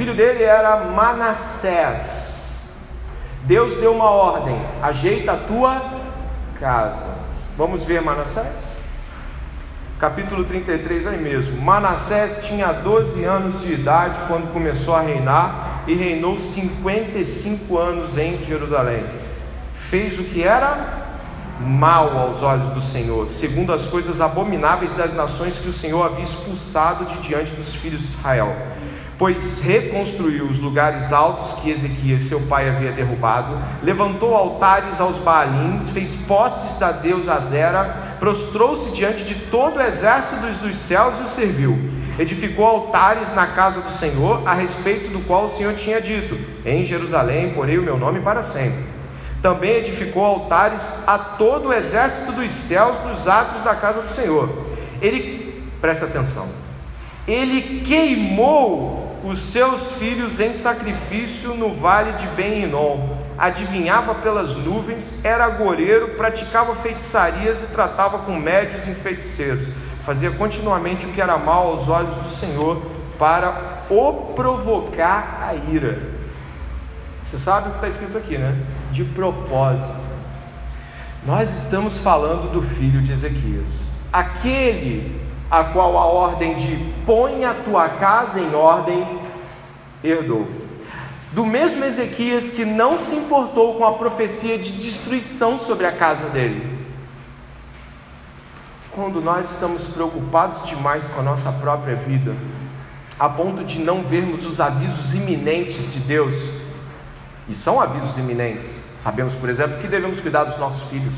Filho 0.00 0.14
dele 0.14 0.42
era 0.42 0.78
Manassés. 0.78 2.62
Deus 3.42 3.76
deu 3.76 3.92
uma 3.92 4.08
ordem: 4.08 4.58
ajeita 4.82 5.32
a 5.32 5.36
tua 5.36 5.82
casa. 6.58 7.06
Vamos 7.54 7.84
ver 7.84 8.00
Manassés? 8.00 8.70
Capítulo 9.98 10.44
33 10.44 11.06
aí 11.06 11.18
mesmo. 11.18 11.60
Manassés 11.60 12.46
tinha 12.46 12.72
12 12.72 13.22
anos 13.24 13.60
de 13.60 13.74
idade 13.74 14.18
quando 14.26 14.50
começou 14.54 14.96
a 14.96 15.02
reinar 15.02 15.82
e 15.86 15.94
reinou 15.94 16.38
55 16.38 17.76
anos 17.76 18.16
em 18.16 18.42
Jerusalém. 18.42 19.04
Fez 19.90 20.18
o 20.18 20.24
que 20.24 20.42
era 20.42 21.10
mal 21.60 22.16
aos 22.16 22.40
olhos 22.40 22.70
do 22.70 22.80
Senhor, 22.80 23.28
segundo 23.28 23.70
as 23.70 23.86
coisas 23.86 24.18
abomináveis 24.18 24.92
das 24.92 25.12
nações 25.12 25.58
que 25.58 25.68
o 25.68 25.74
Senhor 25.74 26.02
havia 26.06 26.24
expulsado 26.24 27.04
de 27.04 27.18
diante 27.18 27.52
dos 27.52 27.74
filhos 27.74 28.00
de 28.00 28.06
Israel 28.06 28.56
pois 29.20 29.60
reconstruiu 29.60 30.46
os 30.46 30.58
lugares 30.58 31.12
altos 31.12 31.52
que 31.60 31.68
Ezequias, 31.70 32.22
seu 32.22 32.40
pai, 32.40 32.70
havia 32.70 32.90
derrubado, 32.90 33.54
levantou 33.82 34.34
altares 34.34 34.98
aos 34.98 35.18
Baalins, 35.18 35.90
fez 35.90 36.16
postes 36.26 36.78
da 36.78 36.90
deusa 36.90 37.34
Azera, 37.34 38.16
prostrou-se 38.18 38.90
diante 38.92 39.22
de 39.24 39.34
todo 39.34 39.76
o 39.76 39.82
exército 39.82 40.40
dos 40.62 40.74
céus 40.74 41.20
e 41.20 41.24
o 41.24 41.28
serviu. 41.28 41.78
Edificou 42.18 42.64
altares 42.64 43.30
na 43.34 43.48
casa 43.48 43.82
do 43.82 43.92
Senhor, 43.92 44.40
a 44.48 44.54
respeito 44.54 45.10
do 45.10 45.20
qual 45.26 45.44
o 45.44 45.50
Senhor 45.50 45.74
tinha 45.74 46.00
dito: 46.00 46.38
Em 46.64 46.82
Jerusalém 46.82 47.52
porei 47.52 47.76
o 47.76 47.82
meu 47.82 47.98
nome 47.98 48.20
para 48.20 48.40
sempre. 48.40 48.84
Também 49.42 49.72
edificou 49.72 50.24
altares 50.24 51.06
a 51.06 51.18
todo 51.18 51.68
o 51.68 51.74
exército 51.74 52.32
dos 52.32 52.50
céus 52.50 52.96
dos 53.00 53.28
atos 53.28 53.62
da 53.62 53.74
casa 53.74 54.00
do 54.00 54.08
Senhor. 54.08 54.48
Ele, 55.02 55.62
presta 55.78 56.06
atenção, 56.06 56.48
ele 57.28 57.82
queimou 57.82 58.99
os 59.24 59.38
seus 59.38 59.92
filhos 59.92 60.40
em 60.40 60.52
sacrifício 60.52 61.54
no 61.54 61.74
vale 61.74 62.12
de 62.12 62.26
Ben-Hinom. 62.28 63.16
Adivinhava 63.36 64.14
pelas 64.16 64.54
nuvens, 64.54 65.24
era 65.24 65.44
agoreiro, 65.44 66.10
praticava 66.16 66.74
feitiçarias 66.76 67.62
e 67.62 67.66
tratava 67.66 68.18
com 68.18 68.32
médios 68.32 68.86
e 68.86 68.94
feiticeiros. 68.94 69.68
Fazia 70.04 70.30
continuamente 70.30 71.06
o 71.06 71.10
que 71.10 71.20
era 71.20 71.38
mal 71.38 71.68
aos 71.68 71.88
olhos 71.88 72.14
do 72.16 72.30
Senhor 72.30 72.82
para 73.18 73.84
o 73.90 74.32
provocar 74.34 75.46
a 75.48 75.54
ira. 75.54 75.98
Você 77.22 77.38
sabe 77.38 77.68
o 77.68 77.70
que 77.72 77.76
está 77.76 77.88
escrito 77.88 78.18
aqui, 78.18 78.36
né? 78.38 78.56
De 78.90 79.04
propósito. 79.04 79.94
Nós 81.24 81.54
estamos 81.54 81.98
falando 81.98 82.50
do 82.50 82.62
filho 82.62 83.02
de 83.02 83.12
Ezequias, 83.12 83.80
aquele 84.10 85.20
a 85.50 85.64
qual 85.64 85.98
a 85.98 86.04
ordem 86.04 86.54
de 86.54 86.76
põe 87.04 87.44
a 87.44 87.54
tua 87.54 87.88
casa 87.88 88.38
em 88.38 88.54
ordem 88.54 89.20
herdou. 90.02 90.46
Do 91.32 91.44
mesmo 91.44 91.84
Ezequias 91.84 92.50
que 92.50 92.64
não 92.64 92.98
se 92.98 93.14
importou 93.14 93.74
com 93.74 93.84
a 93.84 93.94
profecia 93.94 94.58
de 94.58 94.72
destruição 94.72 95.58
sobre 95.58 95.86
a 95.86 95.92
casa 95.92 96.28
dele. 96.28 96.78
Quando 98.92 99.20
nós 99.20 99.52
estamos 99.52 99.86
preocupados 99.86 100.68
demais 100.68 101.06
com 101.06 101.20
a 101.20 101.22
nossa 101.22 101.52
própria 101.52 101.94
vida, 101.94 102.34
a 103.18 103.28
ponto 103.28 103.64
de 103.64 103.78
não 103.78 104.02
vermos 104.02 104.44
os 104.46 104.60
avisos 104.60 105.14
iminentes 105.14 105.92
de 105.92 106.00
Deus, 106.00 106.34
e 107.48 107.54
são 107.54 107.80
avisos 107.80 108.16
iminentes, 108.16 108.82
sabemos, 108.98 109.34
por 109.34 109.48
exemplo, 109.48 109.78
que 109.80 109.88
devemos 109.88 110.20
cuidar 110.20 110.44
dos 110.44 110.58
nossos 110.58 110.88
filhos, 110.88 111.14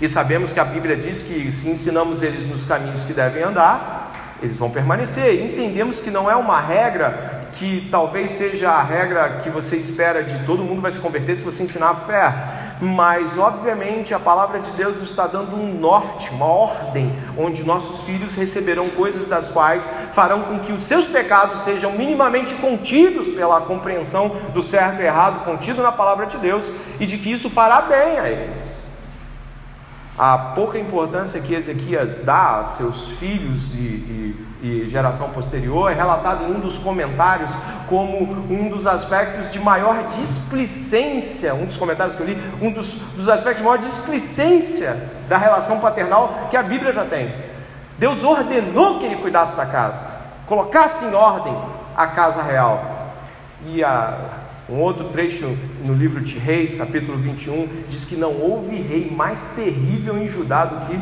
e 0.00 0.08
sabemos 0.08 0.50
que 0.52 0.58
a 0.58 0.64
Bíblia 0.64 0.96
diz 0.96 1.22
que 1.22 1.52
se 1.52 1.68
ensinamos 1.68 2.22
eles 2.22 2.48
nos 2.48 2.64
caminhos 2.64 3.04
que 3.04 3.12
devem 3.12 3.42
andar, 3.42 4.36
eles 4.42 4.56
vão 4.56 4.70
permanecer. 4.70 5.44
Entendemos 5.44 6.00
que 6.00 6.10
não 6.10 6.30
é 6.30 6.34
uma 6.34 6.58
regra 6.58 7.48
que 7.56 7.88
talvez 7.90 8.30
seja 8.30 8.70
a 8.70 8.82
regra 8.82 9.40
que 9.42 9.50
você 9.50 9.76
espera 9.76 10.22
de 10.22 10.46
todo 10.46 10.62
mundo 10.62 10.80
vai 10.80 10.90
se 10.90 11.00
converter 11.00 11.36
se 11.36 11.44
você 11.44 11.64
ensinar 11.64 11.90
a 11.90 11.94
fé. 11.94 12.34
Mas, 12.80 13.36
obviamente, 13.36 14.14
a 14.14 14.18
palavra 14.18 14.58
de 14.58 14.70
Deus 14.70 14.96
nos 14.96 15.10
está 15.10 15.26
dando 15.26 15.54
um 15.54 15.78
norte, 15.78 16.30
uma 16.30 16.46
ordem, 16.46 17.14
onde 17.36 17.62
nossos 17.62 18.00
filhos 18.04 18.34
receberão 18.34 18.88
coisas 18.88 19.26
das 19.26 19.50
quais 19.50 19.86
farão 20.14 20.44
com 20.44 20.60
que 20.60 20.72
os 20.72 20.84
seus 20.84 21.04
pecados 21.04 21.60
sejam 21.60 21.92
minimamente 21.92 22.54
contidos 22.54 23.28
pela 23.28 23.60
compreensão 23.60 24.34
do 24.54 24.62
certo 24.62 25.02
e 25.02 25.04
errado 25.04 25.44
contido 25.44 25.82
na 25.82 25.92
palavra 25.92 26.24
de 26.24 26.38
Deus 26.38 26.72
e 26.98 27.04
de 27.04 27.18
que 27.18 27.30
isso 27.30 27.50
fará 27.50 27.82
bem 27.82 28.18
a 28.18 28.30
eles 28.30 28.79
a 30.20 30.36
pouca 30.36 30.78
importância 30.78 31.40
que 31.40 31.54
Ezequias 31.54 32.16
dá 32.16 32.58
a 32.58 32.64
seus 32.64 33.08
filhos 33.12 33.72
e, 33.72 33.78
e, 33.78 34.46
e, 34.62 34.86
geração 34.86 35.30
posterior 35.30 35.90
é 35.90 35.94
relatado 35.94 36.44
em 36.44 36.54
um 36.54 36.60
dos 36.60 36.78
comentários 36.78 37.50
como 37.88 38.20
um 38.20 38.68
dos 38.68 38.86
aspectos 38.86 39.50
de 39.50 39.58
maior 39.58 40.08
displicência, 40.08 41.54
um 41.54 41.64
dos 41.64 41.78
comentários 41.78 42.14
que 42.14 42.20
eu 42.20 42.26
li, 42.26 42.38
um 42.60 42.70
dos, 42.70 42.90
dos 43.16 43.30
aspectos 43.30 43.62
de 43.62 43.64
maior 43.64 43.78
displicência 43.78 44.94
da 45.26 45.38
relação 45.38 45.80
paternal 45.80 46.48
que 46.50 46.56
a 46.58 46.62
Bíblia 46.62 46.92
já 46.92 47.06
tem. 47.06 47.34
Deus 47.96 48.22
ordenou 48.22 48.98
que 48.98 49.06
ele 49.06 49.16
cuidasse 49.16 49.56
da 49.56 49.64
casa, 49.64 50.04
colocasse 50.46 51.06
em 51.06 51.14
ordem 51.14 51.56
a 51.96 52.06
casa 52.08 52.42
real. 52.42 52.84
E 53.64 53.82
a, 53.82 54.39
um 54.70 54.78
outro 54.78 55.08
trecho 55.08 55.56
no 55.84 55.92
livro 55.92 56.20
de 56.20 56.38
Reis, 56.38 56.76
capítulo 56.76 57.18
21, 57.18 57.68
diz 57.88 58.04
que 58.04 58.14
não 58.14 58.32
houve 58.32 58.76
rei 58.76 59.10
mais 59.10 59.52
terrível 59.56 60.16
em 60.16 60.28
Judá 60.28 60.64
do 60.64 60.86
que 60.86 61.00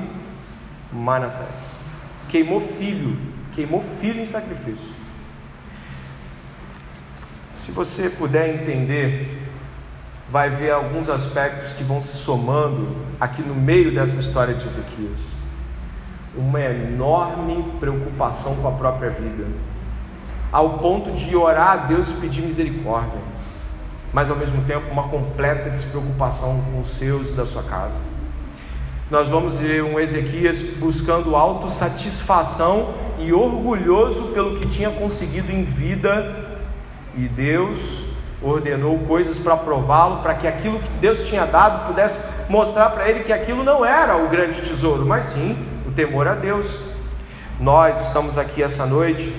Manassés. 0.91 1.85
Queimou 2.31 2.63
filho, 2.63 3.19
queimou 3.55 3.83
filho 4.01 4.23
em 4.23 4.27
sacrifício. 4.27 4.89
Se 7.53 7.71
você 7.71 8.09
puder 8.09 8.49
entender, 8.55 9.47
vai 10.31 10.49
ver 10.49 10.71
alguns 10.71 11.11
aspectos 11.11 11.75
que 11.75 11.85
vão 11.85 12.03
se 12.03 12.17
somando 12.17 12.97
aqui 13.21 13.43
no 13.43 13.55
meio 13.55 13.95
dessa 13.95 14.19
história 14.19 14.55
de 14.55 14.67
Ezequias. 14.67 15.37
Uma 16.35 16.61
enorme 16.61 17.71
preocupação 17.79 18.57
com 18.57 18.69
a 18.69 18.73
própria 18.73 19.11
vida, 19.11 19.47
ao 20.51 20.79
ponto 20.79 21.11
de 21.11 21.37
orar 21.37 21.71
a 21.73 21.77
Deus 21.77 22.09
e 22.09 22.15
pedir 22.15 22.41
misericórdia 22.41 23.38
mas 24.13 24.31
ao 24.31 24.37
mesmo 24.37 24.63
tempo 24.65 24.91
uma 24.91 25.09
completa 25.09 25.71
despreocupação 25.71 26.61
com 26.71 26.81
os 26.81 26.91
seus 26.91 27.31
e 27.31 27.33
da 27.33 27.45
sua 27.45 27.63
casa. 27.63 27.95
Nós 29.11 29.29
vamos 29.29 29.59
ver 29.59 29.83
um 29.83 29.99
Ezequias 29.99 30.61
buscando 30.77 31.35
autossatisfação 31.35 32.95
e 33.19 33.33
orgulhoso 33.33 34.25
pelo 34.35 34.59
que 34.59 34.67
tinha 34.67 34.91
conseguido 34.91 35.51
em 35.51 35.65
vida, 35.65 36.47
e 37.17 37.27
Deus 37.27 38.03
ordenou 38.43 38.99
coisas 39.01 39.39
para 39.39 39.57
prová-lo, 39.57 40.23
para 40.23 40.35
que 40.35 40.47
aquilo 40.47 40.79
que 40.79 40.91
Deus 41.01 41.27
tinha 41.27 41.47
dado 41.47 41.87
pudesse 41.87 42.19
mostrar 42.49 42.91
para 42.91 43.09
ele 43.09 43.25
que 43.25 43.33
aquilo 43.33 43.65
não 43.65 43.85
era 43.85 44.17
o 44.17 44.29
grande 44.29 44.61
tesouro, 44.61 45.05
mas 45.05 45.25
sim 45.25 45.57
o 45.87 45.91
temor 45.91 46.29
a 46.29 46.35
Deus. 46.35 46.79
Nós 47.59 48.07
estamos 48.07 48.39
aqui 48.39 48.63
essa 48.63 48.87
noite 48.87 49.35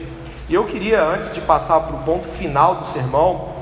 e 0.49 0.53
eu 0.53 0.65
queria, 0.65 1.03
antes 1.03 1.33
de 1.33 1.39
passar 1.41 1.79
para 1.81 1.95
o 1.95 1.99
ponto 1.99 2.27
final 2.27 2.75
do 2.75 2.85
sermão, 2.87 3.58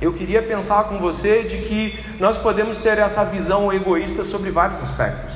eu 0.00 0.12
queria 0.12 0.42
pensar 0.42 0.84
com 0.84 0.98
você 0.98 1.42
de 1.42 1.56
que 1.58 1.98
nós 2.20 2.36
podemos 2.36 2.78
ter 2.78 2.98
essa 2.98 3.24
visão 3.24 3.72
egoísta 3.72 4.24
sobre 4.24 4.50
vários 4.50 4.82
aspectos. 4.82 5.34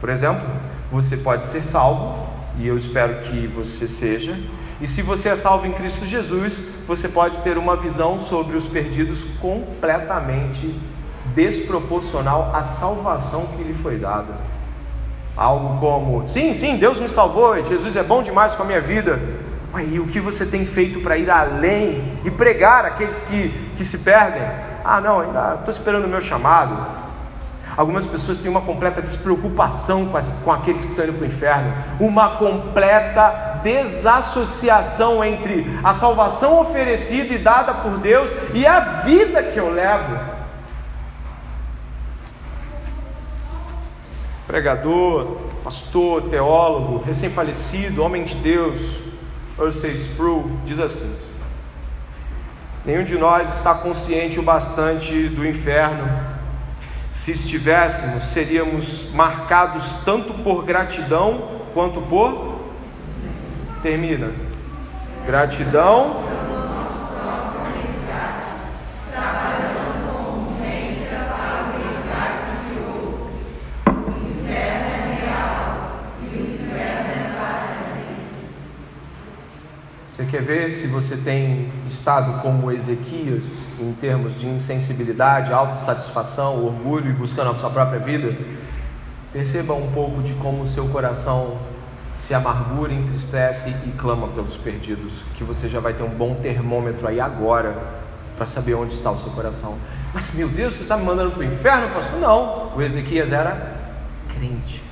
Por 0.00 0.10
exemplo, 0.10 0.46
você 0.90 1.16
pode 1.16 1.46
ser 1.46 1.62
salvo, 1.62 2.28
e 2.58 2.66
eu 2.66 2.76
espero 2.76 3.22
que 3.22 3.46
você 3.46 3.88
seja, 3.88 4.38
e 4.80 4.86
se 4.86 5.00
você 5.00 5.30
é 5.30 5.36
salvo 5.36 5.66
em 5.66 5.72
Cristo 5.72 6.04
Jesus, 6.04 6.84
você 6.86 7.08
pode 7.08 7.38
ter 7.38 7.56
uma 7.56 7.76
visão 7.76 8.20
sobre 8.20 8.56
os 8.56 8.66
perdidos 8.66 9.24
completamente 9.40 10.74
desproporcional 11.34 12.54
à 12.54 12.62
salvação 12.62 13.46
que 13.56 13.62
lhe 13.62 13.74
foi 13.74 13.96
dada. 13.96 14.34
Algo 15.34 15.78
como: 15.80 16.26
sim, 16.26 16.52
sim, 16.52 16.76
Deus 16.76 16.98
me 16.98 17.08
salvou, 17.08 17.62
Jesus 17.62 17.96
é 17.96 18.02
bom 18.02 18.22
demais 18.22 18.54
com 18.54 18.64
a 18.64 18.66
minha 18.66 18.80
vida, 18.80 19.18
Aí, 19.74 19.98
o 19.98 20.06
que 20.06 20.20
você 20.20 20.44
tem 20.44 20.66
feito 20.66 21.00
para 21.00 21.16
ir 21.16 21.30
além 21.30 22.04
e 22.26 22.30
pregar 22.30 22.84
aqueles 22.84 23.22
que, 23.22 23.50
que 23.82 23.88
se 23.88 23.98
perdem? 23.98 24.42
Ah, 24.84 25.00
não, 25.00 25.20
ainda 25.20 25.56
estou 25.58 25.74
esperando 25.74 26.04
o 26.04 26.08
meu 26.08 26.20
chamado. 26.20 27.02
Algumas 27.76 28.06
pessoas 28.06 28.38
têm 28.38 28.50
uma 28.50 28.60
completa 28.60 29.02
despreocupação 29.02 30.06
com, 30.06 30.16
as, 30.16 30.30
com 30.44 30.52
aqueles 30.52 30.84
que 30.84 30.90
estão 30.90 31.04
indo 31.04 31.14
para 31.14 31.24
o 31.24 31.26
inferno, 31.26 31.74
uma 31.98 32.36
completa 32.36 33.60
desassociação 33.64 35.24
entre 35.24 35.66
a 35.82 35.92
salvação 35.94 36.60
oferecida 36.60 37.34
e 37.34 37.38
dada 37.38 37.74
por 37.74 37.98
Deus 37.98 38.30
e 38.54 38.64
a 38.66 38.78
vida 38.80 39.42
que 39.42 39.58
eu 39.58 39.72
levo. 39.72 40.16
Pregador, 44.46 45.38
pastor, 45.64 46.22
teólogo, 46.28 47.02
recém-falecido, 47.04 48.02
homem 48.02 48.22
de 48.22 48.34
Deus, 48.34 48.98
Ursay 49.58 49.92
Sproul 49.92 50.50
diz 50.66 50.78
assim: 50.78 51.31
Nenhum 52.84 53.04
de 53.04 53.16
nós 53.16 53.54
está 53.54 53.74
consciente 53.74 54.40
o 54.40 54.42
bastante 54.42 55.28
do 55.28 55.46
inferno. 55.46 56.04
Se 57.12 57.30
estivéssemos, 57.30 58.24
seríamos 58.24 59.12
marcados 59.12 59.84
tanto 60.04 60.34
por 60.34 60.64
gratidão 60.64 61.60
quanto 61.72 62.00
por. 62.02 62.60
Termina. 63.82 64.32
Gratidão 65.24 66.24
Você 80.12 80.26
quer 80.26 80.42
ver 80.42 80.72
se 80.72 80.86
você 80.88 81.16
tem 81.16 81.72
estado 81.88 82.42
como 82.42 82.70
Ezequias 82.70 83.62
em 83.80 83.94
termos 83.94 84.38
de 84.38 84.46
insensibilidade, 84.46 85.54
autossatisfação, 85.54 86.62
orgulho 86.66 87.08
e 87.08 87.14
buscando 87.14 87.50
a 87.50 87.56
sua 87.56 87.70
própria 87.70 87.98
vida? 87.98 88.36
Perceba 89.32 89.72
um 89.72 89.90
pouco 89.90 90.20
de 90.20 90.34
como 90.34 90.64
o 90.64 90.66
seu 90.66 90.86
coração 90.88 91.56
se 92.14 92.34
amargura, 92.34 92.92
entristece 92.92 93.70
e 93.86 93.90
clama 93.92 94.28
pelos 94.28 94.54
perdidos, 94.54 95.14
que 95.34 95.44
você 95.44 95.66
já 95.66 95.80
vai 95.80 95.94
ter 95.94 96.02
um 96.02 96.10
bom 96.10 96.34
termômetro 96.34 97.08
aí 97.08 97.18
agora 97.18 97.74
para 98.36 98.44
saber 98.44 98.74
onde 98.74 98.92
está 98.92 99.10
o 99.10 99.18
seu 99.18 99.30
coração. 99.30 99.78
Mas 100.12 100.34
meu 100.34 100.50
Deus, 100.50 100.74
você 100.74 100.82
está 100.82 100.94
me 100.94 101.04
mandando 101.04 101.30
para 101.30 101.40
o 101.40 101.44
inferno, 101.44 101.88
pastor? 101.88 102.20
Não, 102.20 102.76
o 102.76 102.82
Ezequias 102.82 103.32
era 103.32 103.78
crente, 104.36 104.82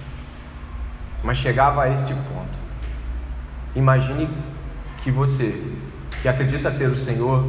mas 1.23 1.37
chegava 1.37 1.83
a 1.83 1.91
este 1.91 2.15
ponto. 2.15 2.59
Imagine 3.77 4.27
que 5.03 5.11
você, 5.11 5.63
que 6.23 6.29
acredita 6.29 6.71
ter 6.71 6.89
o 6.89 6.97
Senhor, 6.97 7.45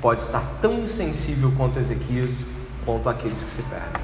pode 0.00 0.22
estar 0.22 0.42
tão 0.60 0.80
insensível 0.80 1.52
quanto 1.56 1.78
Ezequias, 1.78 2.44
quanto 2.84 3.08
aqueles 3.08 3.42
que 3.42 3.50
se 3.50 3.62
perdem. 3.62 4.02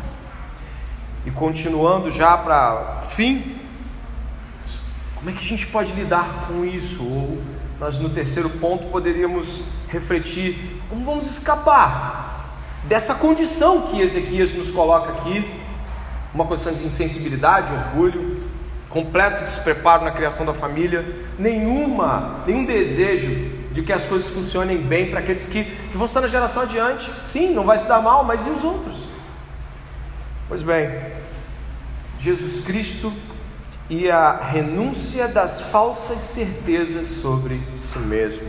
E 1.27 1.31
continuando 1.31 2.11
já 2.11 2.37
para 2.37 3.03
fim, 3.15 3.57
como 5.15 5.31
é 5.31 5.33
que 5.33 5.45
a 5.45 5.49
gente 5.49 5.67
pode 5.67 5.93
lidar 5.93 6.47
com 6.47 6.65
isso? 6.65 7.03
Ou 7.03 7.43
nós 7.81 7.99
no 7.99 8.11
terceiro 8.11 8.51
ponto 8.51 8.89
poderíamos 8.89 9.63
refletir 9.89 10.81
como 10.89 11.05
vamos 11.05 11.27
escapar 11.27 12.59
dessa 12.85 13.15
condição 13.15 13.89
que 13.89 14.01
Ezequias 14.01 14.53
nos 14.53 14.71
coloca 14.71 15.13
aqui, 15.13 15.51
uma 16.35 16.45
condição 16.45 16.75
de 16.75 16.85
insensibilidade, 16.85 17.73
orgulho, 17.73 18.34
completo 18.95 19.43
despreparo 19.43 20.05
na 20.05 20.13
criação 20.13 20.47
da 20.47 20.55
família, 20.55 21.05
nenhuma, 21.37 22.45
nenhum 22.47 22.65
desejo 22.65 23.29
de 23.73 23.83
que 23.83 23.93
as 23.93 24.07
coisas 24.07 24.29
funcionem 24.29 24.79
bem 24.79 25.11
para 25.11 25.19
aqueles 25.19 25.49
que, 25.49 25.65
que 25.65 25.97
vão 25.97 26.07
estar 26.07 26.21
na 26.21 26.29
geração 26.29 26.63
adiante. 26.63 27.11
Sim, 27.25 27.53
não 27.53 27.65
vai 27.65 27.77
se 27.77 27.89
dar 27.89 28.01
mal, 28.01 28.23
mas 28.23 28.47
e 28.47 28.51
os 28.51 28.63
outros? 28.63 29.09
Pois 30.49 30.63
bem, 30.63 30.89
Jesus 32.21 32.65
Cristo 32.65 33.13
e 33.91 34.09
a 34.09 34.37
renúncia 34.37 35.27
das 35.27 35.61
falsas 35.61 36.21
certezas 36.21 37.09
sobre 37.09 37.61
si 37.75 37.99
mesmo. 37.99 38.47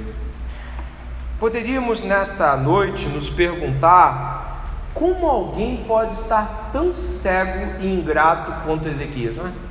Poderíamos 1.39 2.03
nesta 2.03 2.55
noite 2.55 3.07
nos 3.07 3.31
perguntar 3.31 4.63
como 4.93 5.25
alguém 5.25 5.83
pode 5.87 6.13
estar 6.13 6.69
tão 6.71 6.93
cego 6.93 7.81
e 7.81 7.87
ingrato 7.87 8.63
quanto 8.63 8.87
Ezequias, 8.87 9.37
não 9.37 9.47
é? 9.47 9.64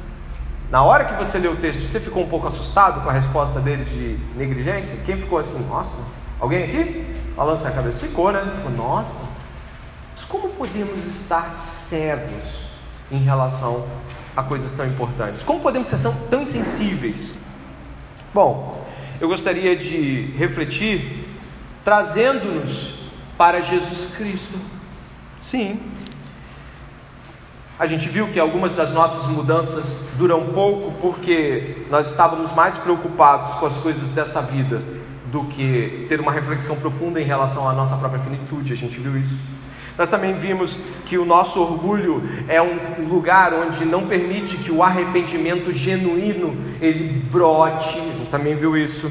Na 0.70 0.82
hora 0.82 1.04
que 1.04 1.14
você 1.14 1.38
leu 1.38 1.52
o 1.52 1.56
texto, 1.56 1.82
você 1.82 2.00
ficou 2.00 2.22
um 2.22 2.28
pouco 2.28 2.46
assustado 2.46 3.02
com 3.02 3.08
a 3.08 3.12
resposta 3.12 3.60
dele 3.60 3.84
de 3.84 4.38
negligência? 4.38 4.96
Quem 5.04 5.16
ficou 5.16 5.38
assim, 5.38 5.58
nossa? 5.68 5.96
Alguém 6.40 6.64
aqui? 6.64 7.06
Balança 7.36 7.68
a 7.68 7.72
cabeça, 7.72 8.00
ficou, 8.00 8.32
né? 8.32 8.50
Ficou, 8.56 8.70
nossa. 8.70 9.20
Mas 10.12 10.24
como 10.24 10.48
podemos 10.50 11.04
estar 11.06 11.52
cegos 11.52 12.64
em 13.10 13.18
relação 13.18 13.86
a 14.36 14.42
coisas 14.42 14.72
tão 14.72 14.86
importantes? 14.86 15.42
Como 15.42 15.60
podemos 15.60 15.86
ser 15.88 15.98
tão 16.30 16.42
insensíveis? 16.42 17.38
Bom, 18.32 18.84
eu 19.20 19.28
gostaria 19.28 19.76
de 19.76 20.34
refletir 20.36 21.28
trazendo-nos 21.84 23.04
para 23.36 23.60
Jesus 23.60 24.14
Cristo. 24.16 24.58
Sim. 25.38 25.80
A 27.76 27.86
gente 27.86 28.08
viu 28.08 28.28
que 28.28 28.38
algumas 28.38 28.72
das 28.72 28.92
nossas 28.92 29.26
mudanças 29.26 30.10
duram 30.16 30.46
pouco 30.46 30.92
porque 31.00 31.78
nós 31.90 32.06
estávamos 32.06 32.52
mais 32.52 32.78
preocupados 32.78 33.54
com 33.54 33.66
as 33.66 33.78
coisas 33.78 34.10
dessa 34.10 34.40
vida 34.40 34.80
do 35.32 35.42
que 35.44 36.06
ter 36.08 36.20
uma 36.20 36.30
reflexão 36.30 36.76
profunda 36.76 37.20
em 37.20 37.24
relação 37.24 37.68
à 37.68 37.72
nossa 37.72 37.96
própria 37.96 38.22
finitude. 38.22 38.72
A 38.72 38.76
gente 38.76 38.96
viu 39.00 39.18
isso. 39.20 39.36
Nós 39.98 40.08
também 40.08 40.34
vimos 40.34 40.78
que 41.04 41.18
o 41.18 41.24
nosso 41.24 41.60
orgulho 41.60 42.22
é 42.46 42.62
um 42.62 43.08
lugar 43.08 43.52
onde 43.52 43.84
não 43.84 44.06
permite 44.06 44.56
que 44.56 44.70
o 44.70 44.80
arrependimento 44.80 45.72
genuíno 45.72 46.56
ele 46.80 47.24
brote. 47.28 47.88
A 47.88 48.02
gente 48.02 48.30
também 48.30 48.54
viu 48.54 48.76
isso. 48.76 49.10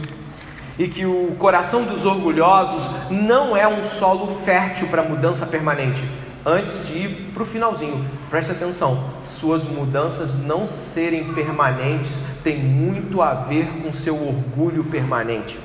E 0.79 0.87
que 0.87 1.05
o 1.05 1.35
coração 1.37 1.83
dos 1.83 2.05
orgulhosos 2.05 2.89
não 3.11 3.57
é 3.57 3.67
um 3.67 3.83
solo 3.83 4.39
fértil 4.45 4.87
para 4.87 5.03
mudança 5.03 5.45
permanente. 5.45 6.01
Antes 6.45 6.87
de 6.87 6.97
ir 6.97 7.31
para 7.33 7.43
o 7.43 7.45
finalzinho, 7.45 8.05
preste 8.33 8.51
atenção: 8.51 9.11
suas 9.21 9.63
mudanças 9.63 10.33
não 10.33 10.65
serem 10.65 11.35
permanentes 11.35 12.23
tem 12.43 12.57
muito 12.57 13.21
a 13.21 13.35
ver 13.35 13.67
com 13.83 13.93
seu 13.93 14.15
orgulho 14.15 14.83
permanente 14.85 15.59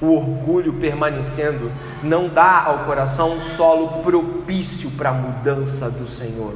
o 0.00 0.16
orgulho 0.16 0.72
permanecendo, 0.72 1.70
não 2.02 2.28
dá 2.28 2.64
ao 2.64 2.80
coração 2.80 3.34
um 3.34 3.40
solo 3.40 4.02
propício 4.02 4.90
para 4.90 5.10
a 5.10 5.12
mudança 5.12 5.88
do 5.88 6.08
Senhor. 6.08 6.54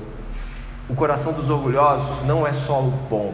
O 0.89 0.97
coração 0.97 1.33
dos 1.33 1.49
orgulhosos 1.49 2.27
não 2.27 2.45
é 2.45 2.53
solo 2.53 2.91
bom. 3.09 3.33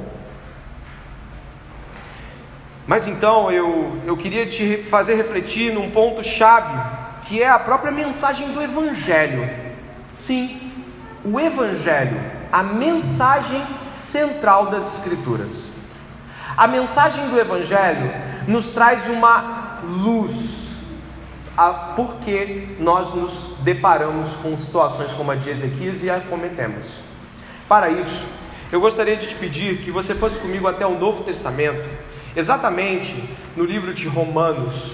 Mas 2.86 3.06
então 3.06 3.50
eu, 3.50 3.96
eu 4.04 4.14
queria 4.14 4.46
te 4.46 4.76
fazer 4.76 5.14
refletir 5.14 5.72
num 5.72 5.90
ponto-chave, 5.90 6.78
que 7.24 7.42
é 7.42 7.48
a 7.48 7.58
própria 7.58 7.90
mensagem 7.90 8.52
do 8.52 8.60
Evangelho. 8.60 9.48
Sim, 10.12 10.61
o 11.24 11.38
Evangelho, 11.38 12.20
a 12.50 12.62
mensagem 12.62 13.62
central 13.92 14.66
das 14.66 14.98
Escrituras. 14.98 15.70
A 16.56 16.66
mensagem 16.66 17.28
do 17.28 17.38
Evangelho 17.38 18.10
nos 18.46 18.68
traz 18.68 19.08
uma 19.08 19.80
luz 19.84 20.80
a, 21.56 21.70
porque 21.70 22.76
nós 22.78 23.14
nos 23.14 23.54
deparamos 23.60 24.34
com 24.36 24.56
situações 24.56 25.12
como 25.12 25.30
a 25.30 25.34
de 25.34 25.50
Ezequias 25.50 26.02
e 26.02 26.10
a 26.10 26.18
cometemos. 26.20 26.86
Para 27.68 27.88
isso, 27.88 28.26
eu 28.70 28.80
gostaria 28.80 29.16
de 29.16 29.28
te 29.28 29.34
pedir 29.34 29.78
que 29.78 29.90
você 29.90 30.14
fosse 30.14 30.40
comigo 30.40 30.66
até 30.66 30.86
o 30.86 30.98
Novo 30.98 31.22
Testamento, 31.22 31.88
exatamente 32.34 33.14
no 33.56 33.64
livro 33.64 33.94
de 33.94 34.08
Romanos, 34.08 34.92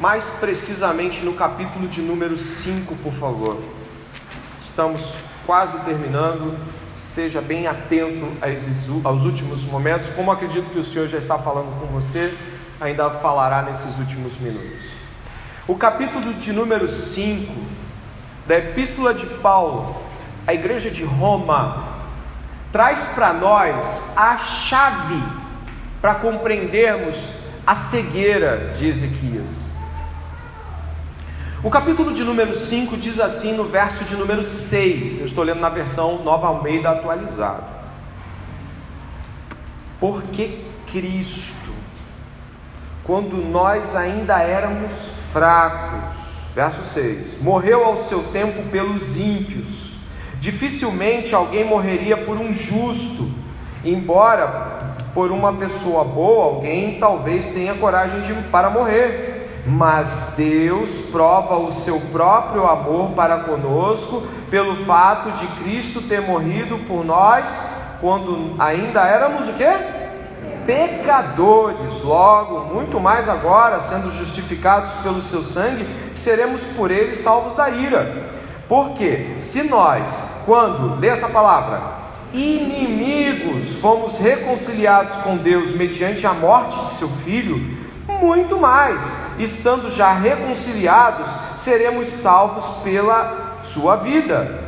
mais 0.00 0.30
precisamente 0.40 1.24
no 1.24 1.34
capítulo 1.34 1.86
de 1.86 2.00
número 2.00 2.36
5, 2.36 2.96
por 2.96 3.12
favor. 3.12 3.81
Estamos 4.72 5.12
quase 5.44 5.78
terminando, 5.80 6.56
esteja 6.96 7.42
bem 7.42 7.66
atento 7.66 8.26
aos 9.04 9.22
últimos 9.22 9.66
momentos, 9.66 10.08
como 10.08 10.32
acredito 10.32 10.70
que 10.70 10.78
o 10.78 10.82
Senhor 10.82 11.06
já 11.08 11.18
está 11.18 11.36
falando 11.36 11.78
com 11.78 11.88
você 11.88 12.34
ainda 12.80 13.10
falará 13.10 13.60
nesses 13.60 13.98
últimos 13.98 14.38
minutos. 14.38 14.92
O 15.68 15.76
capítulo 15.76 16.32
de 16.32 16.54
número 16.54 16.88
5 16.88 17.52
da 18.46 18.56
Epístola 18.56 19.12
de 19.12 19.26
Paulo 19.26 19.94
à 20.46 20.54
Igreja 20.54 20.90
de 20.90 21.04
Roma 21.04 21.88
traz 22.72 23.02
para 23.14 23.34
nós 23.34 24.02
a 24.16 24.38
chave 24.38 25.22
para 26.00 26.14
compreendermos 26.14 27.30
a 27.66 27.74
cegueira 27.74 28.72
de 28.74 28.88
Ezequias. 28.88 29.71
O 31.64 31.70
capítulo 31.70 32.12
de 32.12 32.24
número 32.24 32.56
5 32.56 32.96
diz 32.96 33.20
assim 33.20 33.54
no 33.54 33.64
verso 33.64 34.04
de 34.04 34.16
número 34.16 34.42
6, 34.42 35.20
eu 35.20 35.26
estou 35.26 35.44
lendo 35.44 35.60
na 35.60 35.68
versão 35.68 36.22
Nova 36.24 36.48
Almeida 36.48 36.90
atualizada. 36.90 37.62
Porque 40.00 40.58
Cristo 40.90 41.72
quando 43.04 43.36
nós 43.36 43.96
ainda 43.96 44.40
éramos 44.40 44.92
fracos. 45.32 46.14
Verso 46.54 46.84
6: 46.84 47.40
Morreu 47.40 47.84
ao 47.84 47.96
seu 47.96 48.22
tempo 48.24 48.64
pelos 48.70 49.16
ímpios. 49.16 49.92
Dificilmente 50.38 51.34
alguém 51.34 51.64
morreria 51.64 52.16
por 52.16 52.36
um 52.36 52.52
justo, 52.52 53.30
embora 53.84 54.96
por 55.14 55.30
uma 55.30 55.52
pessoa 55.52 56.02
boa 56.04 56.44
alguém 56.44 56.98
talvez 56.98 57.46
tenha 57.46 57.74
coragem 57.74 58.20
de, 58.20 58.34
para 58.50 58.68
morrer. 58.68 59.31
Mas 59.64 60.34
Deus 60.36 61.02
prova 61.12 61.56
o 61.56 61.70
seu 61.70 62.00
próprio 62.12 62.66
amor 62.66 63.10
para 63.10 63.40
conosco 63.40 64.26
pelo 64.50 64.76
fato 64.84 65.30
de 65.32 65.46
Cristo 65.62 66.02
ter 66.02 66.20
morrido 66.20 66.78
por 66.80 67.04
nós 67.04 67.60
quando 68.00 68.54
ainda 68.58 69.06
éramos 69.06 69.48
o 69.48 69.52
quê? 69.52 69.70
pecadores, 70.66 72.00
logo, 72.02 72.72
muito 72.72 73.00
mais 73.00 73.28
agora, 73.28 73.80
sendo 73.80 74.10
justificados 74.12 74.92
pelo 75.02 75.20
seu 75.20 75.42
sangue, 75.42 75.86
seremos 76.14 76.64
por 76.66 76.90
ele 76.90 77.14
salvos 77.14 77.54
da 77.54 77.70
ira. 77.70 78.30
Porque 78.68 79.36
se 79.40 79.64
nós, 79.64 80.22
quando, 80.46 80.98
lê 80.98 81.08
essa 81.08 81.28
palavra, 81.28 81.80
inimigos, 82.32 83.74
fomos 83.74 84.18
reconciliados 84.18 85.16
com 85.16 85.36
Deus 85.36 85.74
mediante 85.74 86.26
a 86.26 86.32
morte 86.32 86.78
de 86.84 86.92
seu 86.92 87.08
filho, 87.08 87.81
muito 88.08 88.58
mais, 88.58 89.02
estando 89.38 89.90
já 89.90 90.12
reconciliados, 90.12 91.28
seremos 91.56 92.08
salvos 92.08 92.64
pela 92.82 93.58
sua 93.62 93.96
vida. 93.96 94.60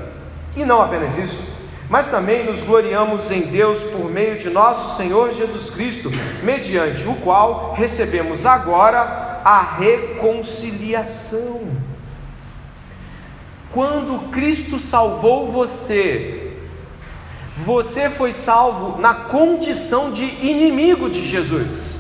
E 0.57 0.64
não 0.64 0.80
apenas 0.80 1.16
isso, 1.16 1.43
mas 1.89 2.09
também 2.09 2.45
nos 2.45 2.62
gloriamos 2.62 3.30
em 3.30 3.43
Deus 3.43 3.78
por 3.82 4.11
meio 4.11 4.39
de 4.39 4.49
nosso 4.51 4.97
Senhor 4.97 5.32
Jesus 5.32 5.70
Cristo, 5.70 6.11
mediante 6.43 7.07
o 7.07 7.14
qual 7.16 7.74
recebemos 7.74 8.47
agora 8.47 9.41
a 9.45 9.61
reconciliação. 9.78 11.61
Quando 13.72 14.30
Cristo 14.30 14.78
salvou 14.78 15.51
você, 15.51 16.53
você 17.59 18.09
foi 18.09 18.32
salvo 18.32 19.01
na 19.01 19.14
condição 19.14 20.11
de 20.12 20.24
inimigo 20.24 21.11
de 21.11 21.24
Jesus. 21.24 21.93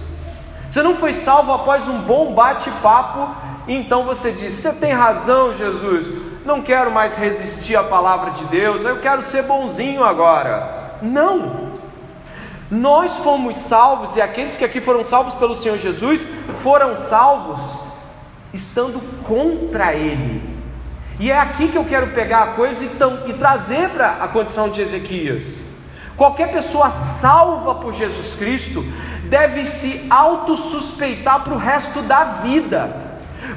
Você 0.74 0.82
não 0.82 0.96
foi 0.96 1.12
salvo 1.12 1.52
após 1.52 1.86
um 1.86 2.00
bom 2.00 2.34
bate-papo, 2.34 3.32
então 3.68 4.02
você 4.04 4.32
diz: 4.32 4.54
Você 4.54 4.72
tem 4.72 4.92
razão, 4.92 5.52
Jesus, 5.52 6.10
não 6.44 6.62
quero 6.62 6.90
mais 6.90 7.14
resistir 7.14 7.76
à 7.76 7.84
palavra 7.84 8.32
de 8.32 8.44
Deus, 8.46 8.84
eu 8.84 8.96
quero 8.96 9.22
ser 9.22 9.44
bonzinho 9.44 10.02
agora. 10.02 10.96
Não! 11.00 11.70
Nós 12.68 13.18
fomos 13.18 13.54
salvos 13.54 14.16
e 14.16 14.20
aqueles 14.20 14.56
que 14.56 14.64
aqui 14.64 14.80
foram 14.80 15.04
salvos 15.04 15.34
pelo 15.34 15.54
Senhor 15.54 15.78
Jesus 15.78 16.26
foram 16.60 16.96
salvos 16.96 17.60
estando 18.52 19.00
contra 19.22 19.94
Ele. 19.94 20.42
E 21.20 21.30
é 21.30 21.38
aqui 21.38 21.68
que 21.68 21.78
eu 21.78 21.84
quero 21.84 22.08
pegar 22.08 22.42
a 22.42 22.46
coisa 22.48 22.84
então, 22.84 23.20
e 23.28 23.32
trazer 23.34 23.90
para 23.90 24.16
a 24.20 24.26
condição 24.26 24.68
de 24.68 24.80
Ezequias. 24.80 25.62
Qualquer 26.16 26.50
pessoa 26.50 26.90
salva 26.90 27.76
por 27.76 27.92
Jesus 27.92 28.34
Cristo 28.34 28.84
deve 29.34 29.66
se 29.66 30.06
autossuspeitar 30.08 31.42
para 31.42 31.54
o 31.54 31.58
resto 31.58 32.02
da 32.02 32.22
vida. 32.44 32.88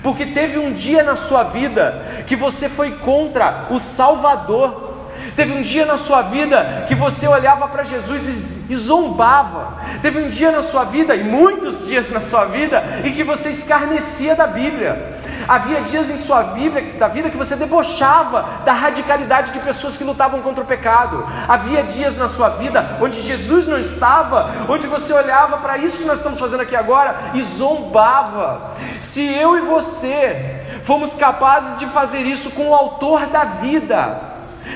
Porque 0.01 0.25
teve 0.25 0.57
um 0.57 0.73
dia 0.73 1.03
na 1.03 1.15
sua 1.15 1.43
vida 1.43 2.23
que 2.25 2.35
você 2.35 2.67
foi 2.67 2.93
contra 2.93 3.67
o 3.69 3.79
Salvador. 3.79 4.95
Teve 5.35 5.53
um 5.53 5.61
dia 5.61 5.85
na 5.85 5.99
sua 5.99 6.23
vida 6.23 6.85
que 6.87 6.95
você 6.95 7.27
olhava 7.27 7.67
para 7.67 7.83
Jesus 7.83 8.65
e, 8.67 8.75
zombava. 8.75 9.77
Teve 10.01 10.19
um 10.19 10.29
dia 10.29 10.51
na 10.51 10.63
sua 10.63 10.83
vida, 10.83 11.15
e 11.15 11.23
muitos 11.23 11.87
dias 11.87 12.09
na 12.09 12.21
sua 12.21 12.45
vida, 12.45 12.83
em 13.05 13.13
que 13.13 13.23
você 13.23 13.51
escarnecia 13.51 14.35
da 14.35 14.47
Bíblia. 14.47 15.16
Havia 15.47 15.81
dias 15.81 16.09
em 16.09 16.17
sua 16.17 16.43
Bíblia, 16.43 16.97
da 16.99 17.07
vida 17.07 17.29
que 17.29 17.37
você 17.37 17.55
debochava 17.55 18.61
da 18.65 18.73
radicalidade 18.73 19.51
de 19.51 19.59
pessoas 19.59 19.97
que 19.97 20.03
lutavam 20.03 20.41
contra 20.41 20.63
o 20.63 20.67
pecado. 20.67 21.25
Havia 21.47 21.83
dias 21.83 22.17
na 22.17 22.27
sua 22.27 22.49
vida 22.49 22.97
onde 23.01 23.21
Jesus 23.21 23.65
não 23.65 23.79
estava, 23.79 24.65
onde 24.67 24.87
você 24.87 25.13
olhava 25.13 25.57
para 25.59 25.77
isso 25.77 25.99
que 25.99 26.05
nós 26.05 26.17
estamos 26.17 26.39
fazendo 26.39 26.61
aqui 26.61 26.75
agora 26.75 27.31
e 27.33 27.41
zombava. 27.43 28.73
Se 28.99 29.23
eu 29.23 29.57
e 29.57 29.61
você 29.61 30.81
fomos 30.83 31.15
capazes 31.15 31.79
de 31.79 31.85
fazer 31.85 32.19
isso 32.19 32.51
com 32.51 32.69
o 32.69 32.75
autor 32.75 33.27
da 33.27 33.45
vida, 33.45 34.21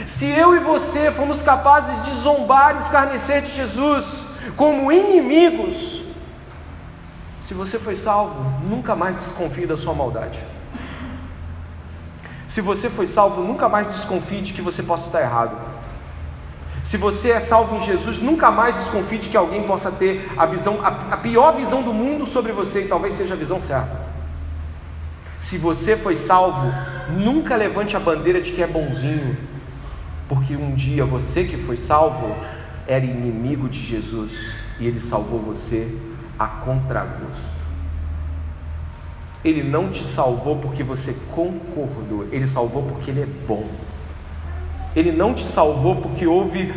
se 0.05 0.29
eu 0.29 0.55
e 0.55 0.59
você 0.59 1.11
fomos 1.11 1.43
capazes 1.43 2.05
de 2.05 2.11
zombar, 2.11 2.75
de 2.75 2.83
escarnecer 2.83 3.41
de 3.41 3.51
Jesus 3.51 4.25
como 4.55 4.91
inimigos, 4.91 6.03
se 7.41 7.53
você 7.53 7.77
foi 7.77 7.97
salvo, 7.97 8.41
nunca 8.65 8.95
mais 8.95 9.15
desconfie 9.15 9.65
da 9.65 9.75
sua 9.75 9.93
maldade. 9.93 10.39
Se 12.51 12.59
você 12.59 12.89
foi 12.89 13.07
salvo, 13.07 13.41
nunca 13.41 13.69
mais 13.69 13.87
desconfie 13.87 14.41
de 14.41 14.51
que 14.51 14.61
você 14.61 14.83
possa 14.83 15.07
estar 15.07 15.21
errado. 15.21 15.55
Se 16.83 16.97
você 16.97 17.31
é 17.31 17.39
salvo 17.39 17.77
em 17.77 17.81
Jesus, 17.81 18.19
nunca 18.19 18.51
mais 18.51 18.75
desconfie 18.75 19.19
de 19.19 19.29
que 19.29 19.37
alguém 19.37 19.63
possa 19.63 19.89
ter 19.89 20.29
a 20.35 20.45
visão, 20.45 20.85
a, 20.85 21.13
a 21.13 21.15
pior 21.15 21.55
visão 21.55 21.81
do 21.81 21.93
mundo 21.93 22.27
sobre 22.27 22.51
você 22.51 22.81
e 22.81 22.87
talvez 22.89 23.13
seja 23.13 23.35
a 23.35 23.37
visão 23.37 23.61
certa. 23.61 23.97
Se 25.39 25.57
você 25.57 25.95
foi 25.95 26.13
salvo, 26.13 26.73
nunca 27.09 27.55
levante 27.55 27.95
a 27.95 28.01
bandeira 28.01 28.41
de 28.41 28.51
que 28.51 28.61
é 28.61 28.67
bonzinho, 28.67 29.37
porque 30.27 30.53
um 30.53 30.75
dia 30.75 31.05
você 31.05 31.45
que 31.45 31.55
foi 31.55 31.77
salvo 31.77 32.35
era 32.85 33.05
inimigo 33.05 33.69
de 33.69 33.79
Jesus 33.79 34.51
e 34.77 34.85
ele 34.87 34.99
salvou 34.99 35.39
você 35.39 35.97
a 36.37 36.47
contragosto. 36.47 37.60
Ele 39.43 39.63
não 39.63 39.89
te 39.89 40.03
salvou 40.03 40.57
porque 40.57 40.83
você 40.83 41.15
concordou, 41.33 42.27
ele 42.31 42.45
salvou 42.45 42.83
porque 42.83 43.09
ele 43.09 43.21
é 43.21 43.25
bom. 43.25 43.65
Ele 44.95 45.11
não 45.11 45.33
te 45.33 45.43
salvou 45.43 45.95
porque 45.95 46.27
houve. 46.27 46.71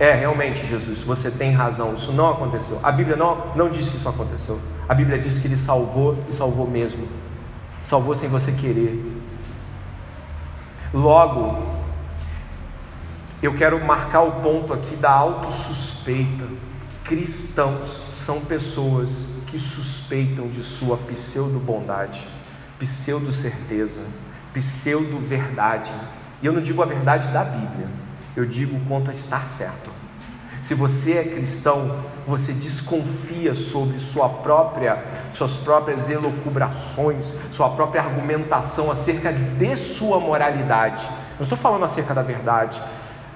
É, 0.00 0.14
realmente, 0.14 0.64
Jesus, 0.66 1.00
você 1.00 1.30
tem 1.30 1.52
razão, 1.52 1.94
isso 1.94 2.12
não 2.12 2.30
aconteceu. 2.30 2.78
A 2.82 2.90
Bíblia 2.90 3.16
não, 3.16 3.54
não 3.54 3.68
diz 3.68 3.88
que 3.88 3.96
isso 3.96 4.08
aconteceu. 4.08 4.58
A 4.88 4.94
Bíblia 4.94 5.18
diz 5.18 5.38
que 5.38 5.46
ele 5.46 5.56
salvou 5.56 6.16
e 6.28 6.32
salvou 6.32 6.66
mesmo. 6.66 7.06
Salvou 7.84 8.14
sem 8.14 8.28
você 8.28 8.52
querer. 8.52 9.04
Logo, 10.94 11.58
eu 13.42 13.54
quero 13.54 13.84
marcar 13.84 14.22
o 14.22 14.32
ponto 14.40 14.72
aqui 14.72 14.96
da 14.96 15.10
autossuspeita. 15.10 16.44
Cristãos 17.04 18.00
são 18.10 18.40
pessoas 18.40 19.27
que 19.50 19.58
suspeitam 19.58 20.48
de 20.48 20.62
sua 20.62 20.96
pseudo-bondade, 20.96 22.26
pseudo-certeza, 22.78 24.00
pseudo-verdade. 24.52 25.92
E 26.42 26.46
eu 26.46 26.52
não 26.52 26.60
digo 26.60 26.82
a 26.82 26.86
verdade 26.86 27.28
da 27.28 27.44
Bíblia, 27.44 27.88
eu 28.36 28.44
digo 28.44 28.78
quanto 28.86 29.10
a 29.10 29.12
estar 29.12 29.46
certo. 29.46 29.90
Se 30.62 30.74
você 30.74 31.18
é 31.18 31.24
cristão, 31.24 32.04
você 32.26 32.52
desconfia 32.52 33.54
sobre 33.54 33.98
sua 33.98 34.28
própria, 34.28 35.02
suas 35.32 35.56
próprias 35.56 36.10
elucubrações, 36.10 37.34
sua 37.52 37.70
própria 37.70 38.02
argumentação 38.02 38.90
acerca 38.90 39.32
de 39.32 39.76
sua 39.76 40.18
moralidade. 40.18 41.06
Não 41.36 41.42
estou 41.42 41.56
falando 41.56 41.84
acerca 41.84 42.12
da 42.12 42.22
verdade. 42.22 42.80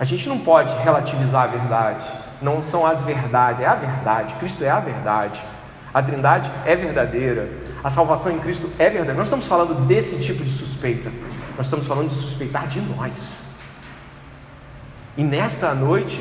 A 0.01 0.05
gente 0.05 0.29
não 0.29 0.39
pode 0.39 0.75
relativizar 0.83 1.45
a 1.45 1.47
verdade. 1.47 2.05
Não 2.41 2.63
são 2.65 2.85
as 2.85 3.05
verdades, 3.05 3.63
é 3.63 3.67
a 3.67 3.77
verdade. 3.77 4.35
Cristo 4.35 4.65
é 4.65 4.71
a 4.71 4.81
verdade. 4.81 5.41
A 5.93 6.03
Trindade 6.03 6.51
é 6.65 6.75
verdadeira. 6.75 7.51
A 7.85 7.91
salvação 7.91 8.33
em 8.33 8.39
Cristo 8.39 8.71
é 8.79 8.85
verdadeira. 8.85 9.15
Nós 9.15 9.27
estamos 9.27 9.47
falando 9.47 9.87
desse 9.87 10.19
tipo 10.21 10.43
de 10.43 10.51
suspeita. 10.51 11.13
Nós 11.57 11.67
estamos 11.67 11.87
falando 11.87 12.09
de 12.09 12.15
suspeitar 12.15 12.67
de 12.67 12.81
nós. 12.81 13.35
E 15.17 15.23
nesta 15.23 15.75
noite, 15.75 16.19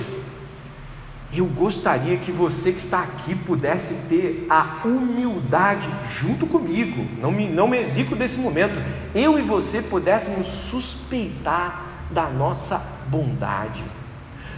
eu 1.33 1.45
gostaria 1.45 2.17
que 2.17 2.31
você 2.31 2.73
que 2.73 2.79
está 2.79 2.99
aqui 2.99 3.33
pudesse 3.33 4.09
ter 4.09 4.45
a 4.49 4.81
humildade 4.83 5.89
junto 6.09 6.45
comigo. 6.45 7.07
Não 7.21 7.31
me, 7.31 7.47
não 7.47 7.69
me 7.69 7.77
exico 7.77 8.17
desse 8.17 8.39
momento. 8.39 8.81
Eu 9.15 9.39
e 9.39 9.41
você 9.41 9.81
pudéssemos 9.81 10.47
suspeitar 10.47 11.85
da 12.11 12.29
nossa 12.29 12.85
bondade. 13.07 13.81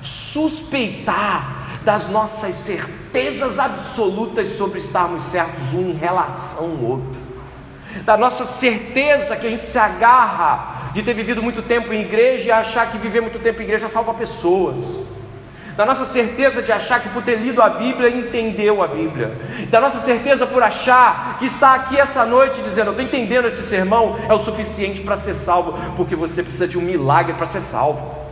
Suspeitar 0.01 1.62
das 1.83 2.07
nossas 2.07 2.55
certezas 2.55 3.59
absolutas 3.59 4.49
sobre 4.49 4.79
estarmos 4.79 5.23
certos 5.23 5.73
um 5.73 5.89
em 5.89 5.93
relação 5.93 6.63
ao 6.63 6.89
outro, 6.91 7.21
da 8.05 8.17
nossa 8.17 8.45
certeza 8.45 9.35
que 9.35 9.45
a 9.45 9.49
gente 9.49 9.65
se 9.65 9.77
agarra 9.77 10.91
de 10.93 11.03
ter 11.03 11.13
vivido 11.13 11.43
muito 11.43 11.61
tempo 11.61 11.93
em 11.93 12.01
igreja 12.01 12.45
e 12.45 12.51
achar 12.51 12.91
que 12.91 12.97
viver 12.97 13.21
muito 13.21 13.39
tempo 13.39 13.61
em 13.61 13.65
igreja 13.65 13.87
salva 13.87 14.13
pessoas, 14.13 14.77
da 15.75 15.85
nossa 15.85 16.05
certeza 16.05 16.61
de 16.61 16.71
achar 16.71 17.01
que 17.01 17.09
por 17.09 17.23
ter 17.23 17.35
lido 17.35 17.61
a 17.61 17.69
Bíblia 17.69 18.09
entendeu 18.09 18.81
a 18.83 18.87
Bíblia, 18.87 19.35
da 19.69 19.81
nossa 19.81 19.97
certeza 19.97 20.45
por 20.45 20.61
achar 20.61 21.37
que 21.39 21.45
está 21.45 21.73
aqui 21.73 21.99
essa 21.99 22.23
noite 22.25 22.61
dizendo: 22.61 22.87
Eu 22.87 22.91
estou 22.91 23.05
entendendo 23.05 23.47
esse 23.47 23.63
sermão, 23.63 24.19
é 24.29 24.33
o 24.33 24.39
suficiente 24.39 25.01
para 25.01 25.15
ser 25.15 25.33
salvo, 25.33 25.73
porque 25.95 26.15
você 26.15 26.43
precisa 26.43 26.67
de 26.67 26.77
um 26.77 26.81
milagre 26.81 27.33
para 27.33 27.47
ser 27.47 27.61
salvo. 27.61 28.22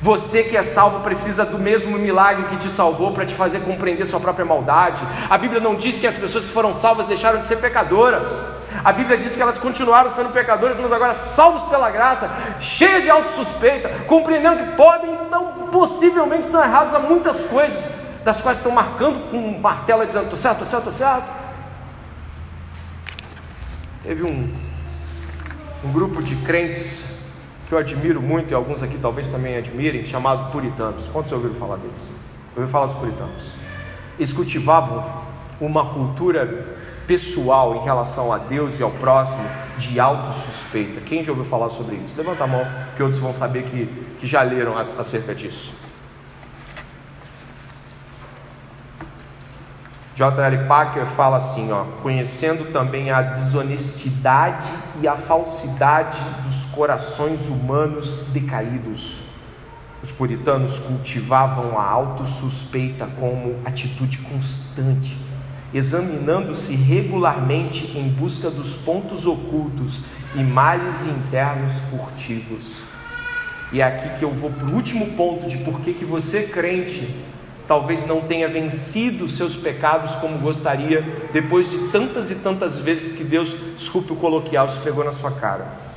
Você 0.00 0.44
que 0.44 0.56
é 0.56 0.62
salvo 0.62 1.00
precisa 1.00 1.44
do 1.44 1.58
mesmo 1.58 1.98
milagre 1.98 2.46
que 2.46 2.56
te 2.56 2.70
salvou 2.70 3.12
para 3.12 3.26
te 3.26 3.34
fazer 3.34 3.60
compreender 3.60 4.06
sua 4.06 4.20
própria 4.20 4.44
maldade. 4.44 5.02
A 5.28 5.36
Bíblia 5.36 5.60
não 5.60 5.74
diz 5.74 5.98
que 5.98 6.06
as 6.06 6.14
pessoas 6.14 6.46
que 6.46 6.52
foram 6.52 6.72
salvas 6.74 7.06
deixaram 7.06 7.40
de 7.40 7.46
ser 7.46 7.56
pecadoras. 7.56 8.26
A 8.84 8.92
Bíblia 8.92 9.18
diz 9.18 9.34
que 9.34 9.42
elas 9.42 9.58
continuaram 9.58 10.08
sendo 10.08 10.32
pecadoras, 10.32 10.78
mas 10.78 10.92
agora 10.92 11.12
salvos 11.12 11.62
pela 11.68 11.90
graça, 11.90 12.30
cheias 12.60 13.02
de 13.02 13.10
autossuspeita, 13.10 13.88
compreendendo 14.06 14.62
que 14.62 14.76
podem, 14.76 15.12
então 15.14 15.68
possivelmente 15.72 16.44
estão 16.44 16.62
errados 16.62 16.94
a 16.94 17.00
muitas 17.00 17.44
coisas, 17.44 17.90
das 18.24 18.40
quais 18.40 18.58
estão 18.58 18.70
marcando 18.70 19.30
com 19.30 19.36
um 19.36 19.58
martelo 19.58 20.06
dizendo: 20.06 20.24
estou 20.24 20.38
certo, 20.38 20.62
estou 20.62 20.66
certo, 20.66 20.90
estou 20.90 21.06
certo. 21.06 21.38
Teve 24.04 24.22
um, 24.22 24.54
um 25.84 25.92
grupo 25.92 26.22
de 26.22 26.36
crentes 26.36 27.17
que 27.68 27.74
eu 27.74 27.78
admiro 27.78 28.22
muito 28.22 28.50
e 28.50 28.54
alguns 28.54 28.82
aqui 28.82 28.96
talvez 28.98 29.28
também 29.28 29.56
admirem, 29.58 30.06
chamado 30.06 30.50
puritanos. 30.50 31.06
Quantos 31.08 31.30
ouviram 31.32 31.54
falar 31.54 31.76
deles? 31.76 32.02
Ouviram 32.50 32.68
falar 32.68 32.86
dos 32.86 32.96
puritanos? 32.96 33.52
Eles 34.18 34.32
cultivavam 34.32 35.04
uma 35.60 35.92
cultura 35.92 36.78
pessoal 37.06 37.76
em 37.76 37.84
relação 37.84 38.32
a 38.32 38.38
Deus 38.38 38.80
e 38.80 38.82
ao 38.82 38.90
próximo 38.90 39.44
de 39.76 40.00
autossuspeita. 40.00 41.02
Quem 41.02 41.22
já 41.22 41.30
ouviu 41.30 41.44
falar 41.44 41.68
sobre 41.68 41.96
isso? 41.96 42.14
Levanta 42.16 42.44
a 42.44 42.46
mão, 42.46 42.66
que 42.96 43.02
outros 43.02 43.20
vão 43.20 43.34
saber 43.34 43.64
que, 43.64 43.86
que 44.18 44.26
já 44.26 44.42
leram 44.42 44.74
acerca 44.76 45.34
disso. 45.34 45.70
J.L. 50.18 50.66
Packer 50.66 51.06
fala 51.06 51.36
assim, 51.36 51.70
ó, 51.70 51.84
conhecendo 52.02 52.72
também 52.72 53.08
a 53.12 53.22
desonestidade 53.22 54.68
e 55.00 55.06
a 55.06 55.14
falsidade 55.14 56.18
dos 56.44 56.64
corações 56.72 57.46
humanos 57.46 58.24
decaídos. 58.32 59.14
Os 60.02 60.10
puritanos 60.10 60.80
cultivavam 60.80 61.78
a 61.78 61.84
autossuspeita 61.84 63.06
como 63.06 63.60
atitude 63.64 64.18
constante, 64.18 65.16
examinando-se 65.72 66.74
regularmente 66.74 67.96
em 67.96 68.08
busca 68.08 68.50
dos 68.50 68.74
pontos 68.74 69.24
ocultos 69.24 70.00
e 70.34 70.42
males 70.42 71.00
internos 71.06 71.74
furtivos. 71.90 72.82
E 73.70 73.80
é 73.80 73.84
aqui 73.84 74.18
que 74.18 74.24
eu 74.24 74.32
vou 74.32 74.50
para 74.50 74.66
o 74.66 74.74
último 74.74 75.14
ponto 75.14 75.46
de 75.46 75.58
por 75.58 75.78
que, 75.78 75.94
que 75.94 76.04
você, 76.04 76.42
crente, 76.42 77.08
talvez 77.68 78.06
não 78.06 78.22
tenha 78.22 78.48
vencido 78.48 79.28
seus 79.28 79.54
pecados 79.54 80.14
como 80.14 80.38
gostaria, 80.38 81.28
depois 81.32 81.70
de 81.70 81.88
tantas 81.88 82.30
e 82.30 82.36
tantas 82.36 82.78
vezes 82.78 83.14
que 83.14 83.22
Deus, 83.22 83.54
desculpe 83.76 84.12
o 84.12 84.16
coloquial, 84.16 84.66
esfregou 84.66 85.04
na 85.04 85.12
sua 85.12 85.30
cara. 85.30 85.87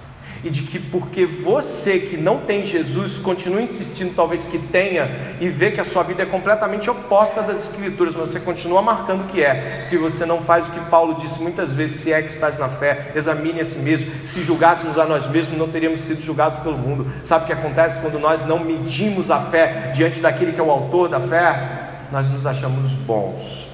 E 0.44 0.50
de 0.50 0.64
que 0.64 0.80
porque 0.80 1.26
você 1.26 2.00
que 2.00 2.18
não 2.18 2.40
tem 2.40 2.66
Jesus 2.66 3.18
continua 3.18 3.62
insistindo, 3.62 4.16
talvez 4.16 4.46
que 4.46 4.58
tenha, 4.58 5.36
e 5.40 5.50
vê 5.50 5.72
que 5.72 5.80
a 5.80 5.86
sua 5.86 6.04
vida 6.04 6.24
é 6.24 6.26
completamente 6.26 6.90
oposta 6.90 7.42
das 7.42 7.68
Escrituras, 7.68 8.16
mas 8.16 8.30
você 8.30 8.40
continua 8.40 8.82
marcando 8.82 9.28
que 9.32 9.44
é, 9.44 9.88
que 9.90 9.98
você 9.98 10.26
não 10.26 10.42
faz 10.42 10.68
o 10.68 10.72
que 10.72 10.80
Paulo 10.90 11.16
disse 11.16 11.42
muitas 11.42 11.72
vezes: 11.72 11.98
se 11.98 12.12
é 12.12 12.22
que 12.22 12.30
estás 12.30 12.58
na 12.58 12.70
fé, 12.70 13.12
examine 13.16 13.62
a 13.62 13.66
si 13.66 13.78
mesmo. 13.80 14.12
Se 14.26 14.42
julgássemos 14.42 14.98
a 14.98 15.06
nós 15.06 15.28
mesmos, 15.28 15.58
não 15.58 15.70
teríamos 15.70 16.02
sido 16.02 16.22
julgados 16.22 16.60
pelo 16.60 16.78
mundo. 16.78 17.08
Sabe 17.24 17.44
o 17.44 17.48
que 17.48 17.54
acontece 17.54 18.00
quando 18.00 18.20
nós 18.20 18.46
não 18.46 18.60
medimos 18.60 19.30
a 19.30 19.40
fé 19.40 19.92
diante 19.94 20.20
daquele 20.20 20.54
que 20.54 20.60
é 20.60 20.64
o 20.64 20.72
autor 20.72 21.10
da 21.10 21.20
fé? 21.20 22.08
Nós 22.12 22.30
nos 22.30 22.46
achamos 22.46 22.92
bons. 22.92 23.71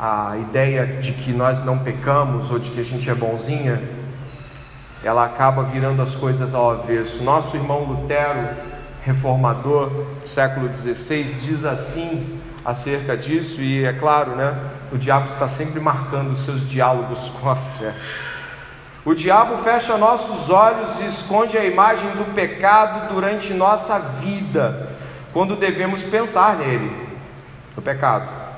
A 0.00 0.34
ideia 0.38 0.86
de 0.86 1.12
que 1.12 1.30
nós 1.30 1.62
não 1.62 1.78
pecamos 1.78 2.50
ou 2.50 2.58
de 2.58 2.70
que 2.70 2.80
a 2.80 2.84
gente 2.84 3.10
é 3.10 3.14
bonzinha, 3.14 3.78
ela 5.04 5.26
acaba 5.26 5.62
virando 5.62 6.00
as 6.00 6.14
coisas 6.14 6.54
ao 6.54 6.70
avesso. 6.70 7.22
Nosso 7.22 7.54
irmão 7.54 7.84
Lutero, 7.84 8.48
reformador, 9.04 10.06
século 10.24 10.74
XVI, 10.74 11.24
diz 11.42 11.66
assim 11.66 12.40
acerca 12.64 13.14
disso, 13.14 13.60
e 13.60 13.84
é 13.84 13.92
claro, 13.92 14.36
né? 14.36 14.54
O 14.90 14.96
diabo 14.96 15.26
está 15.26 15.46
sempre 15.46 15.78
marcando 15.80 16.32
os 16.32 16.46
seus 16.46 16.66
diálogos 16.66 17.28
com 17.38 17.50
a 17.50 17.54
fé. 17.54 17.94
O 19.04 19.14
diabo 19.14 19.58
fecha 19.58 19.98
nossos 19.98 20.48
olhos 20.48 20.98
e 21.00 21.06
esconde 21.06 21.58
a 21.58 21.64
imagem 21.64 22.08
do 22.10 22.34
pecado 22.34 23.12
durante 23.12 23.52
nossa 23.52 23.98
vida, 23.98 24.88
quando 25.32 25.56
devemos 25.56 26.02
pensar 26.02 26.56
nele, 26.56 26.90
no 27.76 27.82
pecado. 27.82 28.49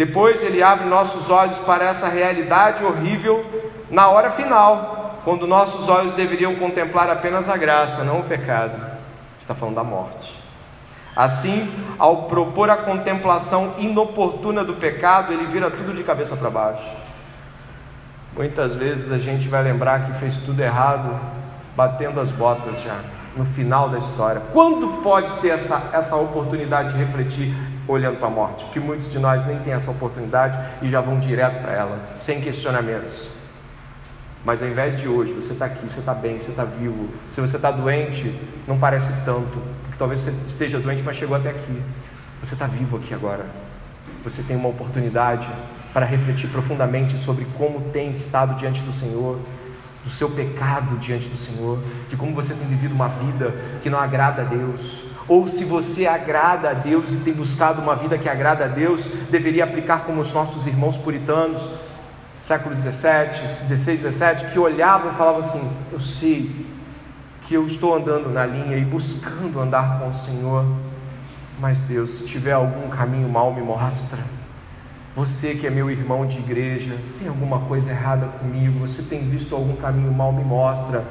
Depois 0.00 0.42
ele 0.42 0.62
abre 0.62 0.88
nossos 0.88 1.28
olhos 1.28 1.58
para 1.58 1.84
essa 1.84 2.08
realidade 2.08 2.82
horrível 2.82 3.44
na 3.90 4.08
hora 4.08 4.30
final, 4.30 5.20
quando 5.24 5.46
nossos 5.46 5.90
olhos 5.90 6.14
deveriam 6.14 6.56
contemplar 6.56 7.10
apenas 7.10 7.50
a 7.50 7.56
graça, 7.58 8.02
não 8.02 8.20
o 8.20 8.24
pecado. 8.24 8.80
Está 9.38 9.54
falando 9.54 9.74
da 9.74 9.84
morte. 9.84 10.34
Assim, 11.14 11.70
ao 11.98 12.22
propor 12.22 12.70
a 12.70 12.78
contemplação 12.78 13.74
inoportuna 13.76 14.64
do 14.64 14.72
pecado, 14.72 15.34
ele 15.34 15.44
vira 15.44 15.70
tudo 15.70 15.92
de 15.92 16.02
cabeça 16.02 16.34
para 16.34 16.48
baixo. 16.48 16.88
Muitas 18.34 18.74
vezes 18.76 19.12
a 19.12 19.18
gente 19.18 19.48
vai 19.48 19.62
lembrar 19.62 20.06
que 20.06 20.14
fez 20.14 20.38
tudo 20.38 20.62
errado, 20.62 21.20
batendo 21.76 22.20
as 22.20 22.32
botas 22.32 22.80
já, 22.80 22.96
no 23.36 23.44
final 23.44 23.90
da 23.90 23.98
história. 23.98 24.40
Quando 24.54 25.02
pode 25.02 25.30
ter 25.42 25.48
essa, 25.48 25.90
essa 25.92 26.16
oportunidade 26.16 26.94
de 26.94 26.96
refletir 26.96 27.54
olhando 27.90 28.18
para 28.18 28.28
a 28.28 28.30
morte, 28.30 28.64
porque 28.64 28.80
muitos 28.80 29.10
de 29.10 29.18
nós 29.18 29.44
nem 29.46 29.58
têm 29.58 29.72
essa 29.72 29.90
oportunidade 29.90 30.58
e 30.80 30.88
já 30.88 31.00
vão 31.00 31.18
direto 31.18 31.60
para 31.60 31.72
ela, 31.72 31.98
sem 32.14 32.40
questionamentos. 32.40 33.28
Mas 34.44 34.62
ao 34.62 34.68
invés 34.68 34.98
de 34.98 35.06
hoje, 35.06 35.32
você 35.32 35.52
está 35.52 35.66
aqui, 35.66 35.90
você 35.90 36.00
está 36.00 36.14
bem, 36.14 36.40
você 36.40 36.50
está 36.50 36.64
vivo. 36.64 37.10
Se 37.28 37.40
você 37.40 37.56
está 37.56 37.70
doente, 37.70 38.34
não 38.66 38.78
parece 38.78 39.12
tanto, 39.24 39.58
porque 39.82 39.98
talvez 39.98 40.20
você 40.20 40.30
esteja 40.46 40.78
doente, 40.78 41.02
mas 41.02 41.16
chegou 41.16 41.36
até 41.36 41.50
aqui. 41.50 41.82
Você 42.42 42.54
está 42.54 42.66
vivo 42.66 42.96
aqui 42.96 43.12
agora. 43.12 43.44
Você 44.24 44.42
tem 44.42 44.56
uma 44.56 44.68
oportunidade 44.68 45.48
para 45.92 46.06
refletir 46.06 46.48
profundamente 46.48 47.18
sobre 47.18 47.46
como 47.58 47.90
tem 47.90 48.10
estado 48.10 48.54
diante 48.54 48.80
do 48.80 48.92
Senhor, 48.92 49.38
do 50.02 50.08
seu 50.08 50.30
pecado 50.30 50.96
diante 50.96 51.28
do 51.28 51.36
Senhor, 51.36 51.78
de 52.08 52.16
como 52.16 52.34
você 52.34 52.54
tem 52.54 52.66
vivido 52.66 52.94
uma 52.94 53.08
vida 53.08 53.54
que 53.82 53.90
não 53.90 53.98
agrada 53.98 54.42
a 54.42 54.44
Deus 54.46 55.09
ou 55.30 55.46
se 55.46 55.64
você 55.64 56.08
agrada 56.08 56.70
a 56.70 56.74
Deus 56.74 57.12
e 57.14 57.18
tem 57.18 57.32
buscado 57.32 57.80
uma 57.80 57.94
vida 57.94 58.18
que 58.18 58.28
agrada 58.28 58.64
a 58.64 58.66
Deus, 58.66 59.04
deveria 59.30 59.62
aplicar 59.62 60.00
como 60.00 60.20
os 60.20 60.32
nossos 60.32 60.66
irmãos 60.66 60.96
puritanos, 60.96 61.70
século 62.42 62.74
17, 62.74 63.40
16, 63.40 64.02
17, 64.02 64.46
que 64.46 64.58
olhavam 64.58 65.12
e 65.12 65.14
falavam 65.14 65.38
assim: 65.38 65.70
Eu 65.92 66.00
sei 66.00 66.50
que 67.46 67.54
eu 67.54 67.64
estou 67.64 67.94
andando 67.94 68.28
na 68.28 68.44
linha 68.44 68.76
e 68.76 68.84
buscando 68.84 69.60
andar 69.60 70.00
com 70.00 70.08
o 70.08 70.14
Senhor, 70.14 70.64
mas 71.60 71.78
Deus, 71.78 72.10
se 72.10 72.24
tiver 72.24 72.54
algum 72.54 72.88
caminho 72.88 73.28
mal, 73.28 73.54
me 73.54 73.62
mostra. 73.62 74.18
Você 75.14 75.54
que 75.54 75.64
é 75.64 75.70
meu 75.70 75.88
irmão 75.88 76.26
de 76.26 76.38
igreja, 76.38 76.96
tem 77.20 77.28
alguma 77.28 77.60
coisa 77.60 77.88
errada 77.88 78.26
comigo? 78.26 78.80
Você 78.80 79.04
tem 79.04 79.20
visto 79.28 79.54
algum 79.54 79.76
caminho 79.76 80.10
mal? 80.12 80.32
Me 80.32 80.42
mostra 80.42 81.04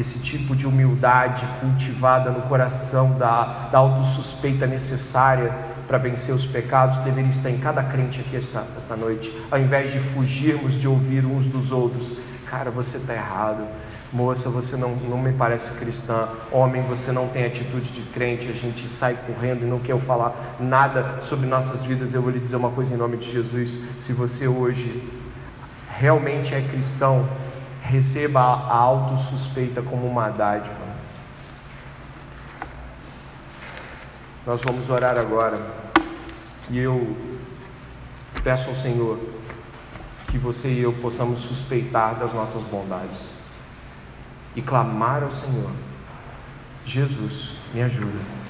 esse 0.00 0.18
tipo 0.18 0.56
de 0.56 0.66
humildade 0.66 1.46
cultivada 1.60 2.30
no 2.30 2.42
coração 2.42 3.16
da, 3.18 3.68
da 3.70 3.78
autossuspeita 3.78 4.66
necessária 4.66 5.52
para 5.86 5.98
vencer 5.98 6.32
os 6.32 6.46
pecados 6.46 6.98
deveria 6.98 7.30
estar 7.30 7.50
em 7.50 7.58
cada 7.58 7.82
crente 7.82 8.20
aqui 8.20 8.36
esta, 8.36 8.64
esta 8.76 8.94
noite, 8.94 9.36
ao 9.50 9.58
invés 9.58 9.90
de 9.90 9.98
fugirmos 9.98 10.74
de 10.74 10.86
ouvir 10.86 11.26
uns 11.26 11.46
dos 11.46 11.72
outros. 11.72 12.16
Cara, 12.48 12.70
você 12.70 12.96
está 12.96 13.12
errado. 13.12 13.64
Moça, 14.12 14.48
você 14.48 14.76
não, 14.76 14.94
não 14.94 15.18
me 15.18 15.32
parece 15.32 15.70
cristã. 15.72 16.28
Homem, 16.52 16.82
você 16.82 17.10
não 17.10 17.28
tem 17.28 17.44
atitude 17.44 17.90
de 17.90 18.02
crente. 18.12 18.48
A 18.48 18.52
gente 18.52 18.88
sai 18.88 19.16
correndo 19.26 19.64
e 19.64 19.68
não 19.68 19.78
quer 19.80 19.98
falar 20.00 20.56
nada 20.60 21.18
sobre 21.22 21.48
nossas 21.48 21.84
vidas. 21.84 22.14
Eu 22.14 22.22
vou 22.22 22.30
lhe 22.30 22.40
dizer 22.40 22.56
uma 22.56 22.70
coisa 22.70 22.94
em 22.94 22.96
nome 22.96 23.16
de 23.16 23.30
Jesus. 23.30 23.86
Se 23.98 24.12
você 24.12 24.46
hoje 24.46 25.02
realmente 25.90 26.54
é 26.54 26.60
cristão, 26.60 27.28
receba 27.90 28.40
a 28.40 28.76
autossuspeita 28.76 29.82
como 29.82 30.06
uma 30.06 30.30
dádiva. 30.30 30.90
Nós 34.46 34.62
vamos 34.62 34.88
orar 34.88 35.18
agora. 35.18 35.60
E 36.70 36.78
eu 36.78 37.16
peço 38.44 38.68
ao 38.68 38.76
Senhor 38.76 39.18
que 40.28 40.38
você 40.38 40.68
e 40.68 40.82
eu 40.82 40.92
possamos 40.92 41.40
suspeitar 41.40 42.14
das 42.14 42.32
nossas 42.32 42.62
bondades 42.62 43.32
e 44.54 44.62
clamar 44.62 45.24
ao 45.24 45.32
Senhor: 45.32 45.70
Jesus, 46.86 47.54
me 47.74 47.82
ajuda. 47.82 48.40